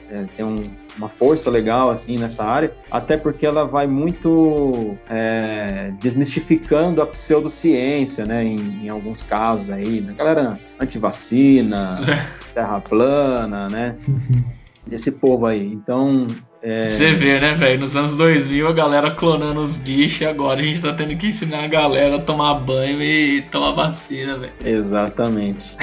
é, 0.09 0.25
tem 0.35 0.45
um, 0.45 0.55
uma 0.97 1.09
força 1.09 1.49
legal 1.49 1.89
assim 1.89 2.17
nessa 2.17 2.43
área, 2.43 2.73
até 2.89 3.17
porque 3.17 3.45
ela 3.45 3.65
vai 3.65 3.87
muito 3.87 4.97
é, 5.09 5.93
desmistificando 5.99 7.01
a 7.01 7.07
pseudociência, 7.07 8.25
né, 8.25 8.43
em, 8.43 8.85
em, 8.85 8.89
alguns 8.89 9.23
casos 9.23 9.69
aí, 9.69 10.01
né, 10.01 10.13
galera 10.13 10.59
antivacina, 10.79 11.99
terra 12.53 12.79
plana, 12.79 13.67
né, 13.67 13.95
desse 14.87 15.11
povo 15.11 15.45
aí. 15.45 15.73
Então, 15.73 16.27
é... 16.61 16.89
Você 16.89 17.13
vê, 17.13 17.39
né, 17.39 17.53
velho? 17.53 17.81
Nos 17.81 17.95
anos 17.95 18.17
2000 18.17 18.67
a 18.67 18.73
galera 18.73 19.11
clonando 19.11 19.61
os 19.61 19.75
bichos 19.75 20.21
e 20.21 20.25
agora 20.25 20.59
a 20.59 20.63
gente 20.63 20.81
tá 20.81 20.93
tendo 20.93 21.15
que 21.15 21.27
ensinar 21.27 21.63
a 21.63 21.67
galera 21.67 22.15
a 22.15 22.21
tomar 22.21 22.55
banho 22.55 23.01
e 23.01 23.41
tomar 23.43 23.71
vacina, 23.71 24.37
velho. 24.37 24.53
Exatamente. 24.63 25.75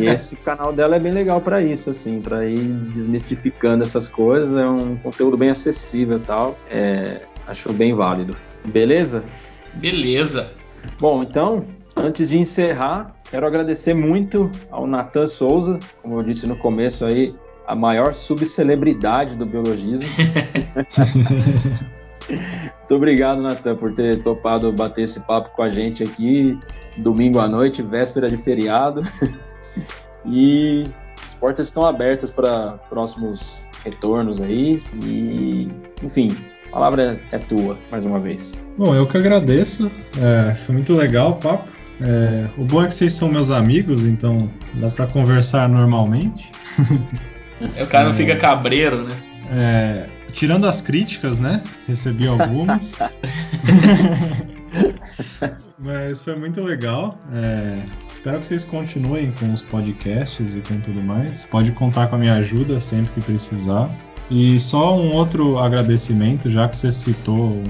e 0.00 0.06
esse 0.08 0.36
canal 0.36 0.72
dela 0.72 0.96
é 0.96 0.98
bem 0.98 1.12
legal 1.12 1.40
para 1.40 1.62
isso, 1.62 1.90
assim, 1.90 2.20
para 2.20 2.46
ir 2.46 2.64
desmistificando 2.94 3.84
essas 3.84 4.08
coisas. 4.08 4.56
É 4.56 4.66
um 4.66 4.96
conteúdo 4.96 5.36
bem 5.36 5.50
acessível 5.50 6.18
e 6.18 6.22
tal. 6.22 6.58
É, 6.70 7.20
acho 7.46 7.72
bem 7.72 7.94
válido. 7.94 8.36
Beleza? 8.64 9.22
Beleza. 9.74 10.50
Bom, 10.98 11.22
então, 11.22 11.64
antes 11.96 12.30
de 12.30 12.38
encerrar, 12.38 13.14
quero 13.30 13.46
agradecer 13.46 13.94
muito 13.94 14.50
ao 14.70 14.86
Natan 14.86 15.26
Souza, 15.26 15.78
como 16.02 16.18
eu 16.18 16.22
disse 16.22 16.46
no 16.46 16.56
começo 16.56 17.04
aí, 17.04 17.34
a 17.68 17.74
maior 17.74 18.14
subcelebridade 18.14 19.36
do 19.36 19.44
biologismo. 19.44 20.08
Muito 22.28 22.94
obrigado, 22.94 23.42
Natan, 23.42 23.76
por 23.76 23.92
ter 23.92 24.22
topado 24.22 24.72
bater 24.72 25.02
esse 25.02 25.20
papo 25.20 25.50
com 25.50 25.62
a 25.62 25.68
gente 25.68 26.02
aqui, 26.02 26.58
domingo 26.96 27.38
à 27.38 27.46
noite, 27.46 27.82
véspera 27.82 28.28
de 28.28 28.36
feriado. 28.38 29.02
E 30.26 30.84
as 31.24 31.32
portas 31.32 31.68
estão 31.68 31.86
abertas 31.86 32.30
para 32.30 32.72
próximos 32.90 33.68
retornos 33.84 34.40
aí. 34.40 34.82
E, 35.02 35.68
enfim, 36.02 36.36
a 36.66 36.72
palavra 36.72 37.20
é 37.30 37.38
tua, 37.38 37.78
mais 37.90 38.04
uma 38.04 38.18
vez. 38.18 38.62
Bom, 38.76 38.94
eu 38.94 39.06
que 39.06 39.16
agradeço. 39.16 39.90
É, 40.20 40.54
foi 40.54 40.74
muito 40.74 40.92
legal 40.92 41.30
o 41.30 41.36
papo. 41.36 41.70
É, 42.00 42.50
o 42.58 42.64
bom 42.64 42.82
é 42.82 42.88
que 42.88 42.94
vocês 42.94 43.12
são 43.12 43.28
meus 43.30 43.50
amigos, 43.50 44.04
então 44.04 44.50
dá 44.74 44.90
pra 44.90 45.06
conversar 45.06 45.68
normalmente. 45.68 46.50
o 47.60 47.86
cara 47.86 48.08
não 48.08 48.14
fica 48.14 48.36
cabreiro, 48.36 49.04
né? 49.04 49.14
É, 49.50 50.06
tirando 50.32 50.66
as 50.66 50.80
críticas, 50.80 51.38
né? 51.38 51.62
Recebi 51.86 52.26
algumas. 52.26 52.94
Mas 55.78 56.20
foi 56.20 56.36
muito 56.36 56.62
legal. 56.62 57.18
É, 57.32 57.78
espero 58.10 58.40
que 58.40 58.46
vocês 58.46 58.64
continuem 58.64 59.32
com 59.38 59.52
os 59.52 59.62
podcasts 59.62 60.54
e 60.54 60.60
com 60.60 60.80
tudo 60.80 61.00
mais. 61.00 61.44
Pode 61.44 61.70
contar 61.72 62.08
com 62.08 62.16
a 62.16 62.18
minha 62.18 62.34
ajuda 62.34 62.80
sempre 62.80 63.12
que 63.14 63.20
precisar. 63.20 63.88
E 64.30 64.58
só 64.60 64.96
um 64.96 65.14
outro 65.14 65.58
agradecimento, 65.58 66.50
já 66.50 66.68
que 66.68 66.76
você 66.76 66.92
citou 66.92 67.62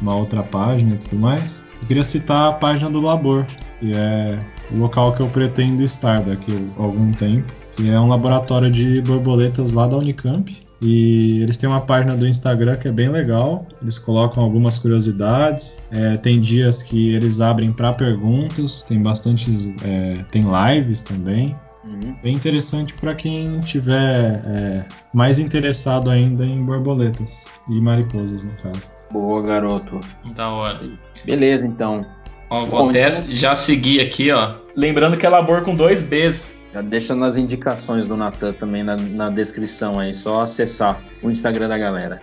uma 0.00 0.14
outra 0.14 0.42
página 0.42 0.94
e 0.94 0.98
tudo 0.98 1.16
mais. 1.16 1.62
Eu 1.80 1.86
queria 1.86 2.04
citar 2.04 2.48
a 2.48 2.52
página 2.52 2.90
do 2.90 3.00
Labor, 3.00 3.44
que 3.78 3.92
é 3.94 4.38
o 4.70 4.76
local 4.76 5.12
que 5.12 5.20
eu 5.20 5.28
pretendo 5.28 5.82
estar 5.82 6.20
daqui 6.20 6.52
a 6.78 6.82
algum 6.82 7.10
tempo, 7.12 7.52
que 7.78 7.88
é 7.88 8.00
um 8.00 8.08
laboratório 8.08 8.68
de 8.68 9.00
borboletas 9.02 9.72
lá 9.72 9.86
da 9.86 9.96
Unicamp. 9.96 10.52
E 10.82 11.40
eles 11.42 11.56
têm 11.56 11.68
uma 11.68 11.80
página 11.80 12.16
do 12.16 12.26
Instagram 12.26 12.74
que 12.74 12.88
é 12.88 12.92
bem 12.92 13.08
legal. 13.08 13.64
Eles 13.80 13.98
colocam 14.00 14.42
algumas 14.42 14.78
curiosidades. 14.78 15.80
É, 15.92 16.16
tem 16.16 16.40
dias 16.40 16.82
que 16.82 17.14
eles 17.14 17.40
abrem 17.40 17.72
para 17.72 17.92
perguntas. 17.92 18.82
Tem 18.82 19.00
bastantes. 19.00 19.70
É, 19.84 20.24
tem 20.32 20.42
lives 20.42 21.02
também. 21.02 21.56
Uhum. 21.84 22.16
Bem 22.20 22.34
interessante 22.34 22.94
para 22.94 23.14
quem 23.14 23.60
tiver 23.60 24.42
é, 24.44 24.84
mais 25.14 25.38
interessado 25.38 26.10
ainda 26.10 26.44
em 26.44 26.60
borboletas 26.64 27.44
e 27.68 27.80
mariposas, 27.80 28.42
no 28.42 28.52
caso. 28.56 28.90
Boa, 29.12 29.40
garoto. 29.40 30.00
Da 30.34 30.50
hora. 30.50 30.80
Beleza, 31.24 31.66
então. 31.66 32.04
Ó, 32.50 32.64
vou 32.64 32.84
Bom, 32.84 32.90
até 32.90 33.08
então... 33.08 33.24
já 33.28 33.54
seguir 33.54 34.00
aqui, 34.00 34.32
ó. 34.32 34.54
Lembrando 34.76 35.16
que 35.16 35.24
é 35.24 35.28
labor 35.28 35.62
com 35.62 35.76
dois 35.76 36.02
Bs. 36.02 36.57
Já 36.78 36.82
deixa 36.82 37.12
nas 37.12 37.36
indicações 37.36 38.06
do 38.06 38.16
Natan 38.16 38.52
também 38.52 38.84
na, 38.84 38.94
na 38.94 39.30
descrição 39.30 39.98
aí, 39.98 40.12
só 40.12 40.42
acessar 40.42 41.02
o 41.24 41.28
Instagram 41.28 41.66
da 41.66 41.76
galera. 41.76 42.22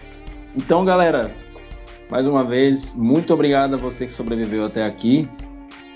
Então, 0.56 0.86
galera, 0.86 1.30
mais 2.10 2.26
uma 2.26 2.42
vez, 2.42 2.94
muito 2.94 3.34
obrigado 3.34 3.74
a 3.74 3.78
você 3.78 4.06
que 4.06 4.14
sobreviveu 4.14 4.64
até 4.64 4.86
aqui. 4.86 5.30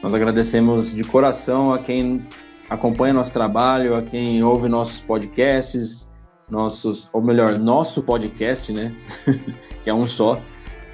Nós 0.03 0.13
agradecemos 0.13 0.93
de 0.93 1.05
coração 1.05 1.71
a 1.73 1.79
quem 1.79 2.21
acompanha 2.69 3.13
nosso 3.13 3.31
trabalho, 3.31 3.95
a 3.95 4.01
quem 4.01 4.43
ouve 4.43 4.67
nossos 4.67 4.99
podcasts, 4.99 6.09
nossos, 6.49 7.09
ou 7.13 7.21
melhor, 7.21 7.57
nosso 7.57 8.03
podcast, 8.03 8.73
né? 8.73 8.93
que 9.85 9.89
é 9.89 9.93
um 9.93 10.05
só. 10.05 10.37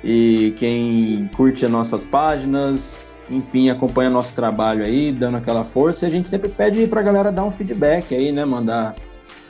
E 0.04 0.54
quem 0.60 1.28
curte 1.36 1.66
as 1.66 1.72
nossas 1.72 2.06
páginas, 2.06 3.15
enfim, 3.30 3.70
acompanha 3.70 4.10
nosso 4.10 4.34
trabalho 4.34 4.86
aí, 4.86 5.12
dando 5.12 5.38
aquela 5.38 5.64
força. 5.64 6.06
E 6.06 6.08
a 6.08 6.12
gente 6.12 6.28
sempre 6.28 6.50
pede 6.50 6.86
para 6.88 7.00
a 7.00 7.04
galera 7.04 7.32
dar 7.32 7.44
um 7.44 7.52
feedback 7.52 8.14
aí, 8.14 8.32
né? 8.32 8.46
Mandar 8.46 8.96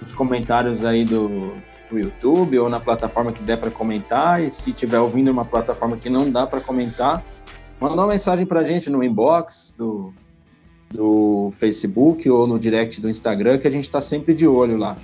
os 0.01 0.11
comentários 0.13 0.83
aí 0.83 1.03
do, 1.03 1.53
do 1.89 1.99
YouTube 1.99 2.59
ou 2.59 2.69
na 2.69 2.79
plataforma 2.79 3.31
que 3.31 3.43
der 3.43 3.57
para 3.57 3.71
comentar. 3.71 4.41
E 4.41 4.49
se 4.49 4.71
tiver 4.71 4.99
ouvindo 4.99 5.29
uma 5.31 5.45
plataforma 5.45 5.97
que 5.97 6.09
não 6.09 6.29
dá 6.29 6.47
para 6.47 6.61
comentar, 6.61 7.23
manda 7.79 7.95
uma 7.95 8.07
mensagem 8.07 8.45
para 8.45 8.61
a 8.61 8.63
gente 8.63 8.89
no 8.89 9.03
inbox 9.03 9.75
do, 9.77 10.13
do 10.91 11.49
Facebook 11.51 12.29
ou 12.29 12.47
no 12.47 12.57
direct 12.57 13.01
do 13.01 13.09
Instagram, 13.09 13.57
que 13.57 13.67
a 13.67 13.71
gente 13.71 13.85
está 13.85 13.99
sempre 13.99 14.33
de 14.33 14.47
olho 14.47 14.77
lá. 14.77 14.97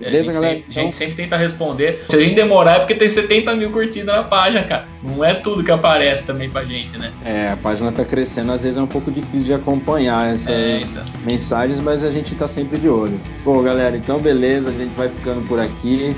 Beleza, 0.00 0.30
a 0.30 0.34
galera? 0.34 0.54
Sempre, 0.54 0.70
então... 0.70 0.82
A 0.82 0.84
gente 0.86 0.96
sempre 0.96 1.14
tenta 1.14 1.36
responder. 1.36 2.04
Se 2.08 2.16
a 2.16 2.20
gente 2.20 2.34
demorar 2.34 2.76
é 2.76 2.78
porque 2.78 2.94
tem 2.94 3.08
70 3.08 3.54
mil 3.54 3.70
curtidas 3.70 4.14
na 4.14 4.22
página, 4.22 4.64
cara. 4.64 4.88
Não 5.02 5.22
é 5.22 5.34
tudo 5.34 5.62
que 5.62 5.70
aparece 5.70 6.24
também 6.24 6.48
pra 6.48 6.64
gente, 6.64 6.96
né? 6.98 7.12
É, 7.24 7.50
a 7.50 7.56
página 7.56 7.92
tá 7.92 8.04
crescendo, 8.04 8.50
às 8.52 8.62
vezes 8.62 8.78
é 8.78 8.82
um 8.82 8.86
pouco 8.86 9.10
difícil 9.10 9.46
de 9.46 9.54
acompanhar 9.54 10.32
essas 10.32 10.48
é, 10.48 10.78
então. 10.78 11.20
mensagens, 11.24 11.78
mas 11.80 12.02
a 12.02 12.10
gente 12.10 12.34
tá 12.34 12.48
sempre 12.48 12.78
de 12.78 12.88
olho. 12.88 13.20
Bom, 13.44 13.62
galera, 13.62 13.96
então 13.96 14.18
beleza, 14.18 14.70
a 14.70 14.72
gente 14.72 14.94
vai 14.96 15.08
ficando 15.10 15.46
por 15.46 15.60
aqui. 15.60 16.16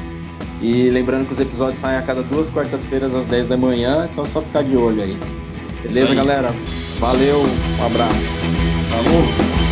E 0.61 0.89
lembrando 0.91 1.26
que 1.26 1.33
os 1.33 1.41
episódios 1.41 1.78
saem 1.78 1.99
a 1.99 2.03
cada 2.03 2.22
duas 2.22 2.49
quartas-feiras 2.49 3.14
às 3.14 3.26
10 3.26 3.49
da 3.49 3.57
manhã, 3.57 4.09
então 4.11 4.22
é 4.22 4.26
só 4.26 4.41
ficar 4.41 4.62
de 4.62 4.76
olho 4.76 5.03
aí. 5.03 5.18
Beleza, 5.83 6.12
aí. 6.12 6.16
galera? 6.16 6.55
Valeu, 7.01 7.41
um 7.41 7.87
abraço. 7.87 8.14
Falou! 8.89 9.72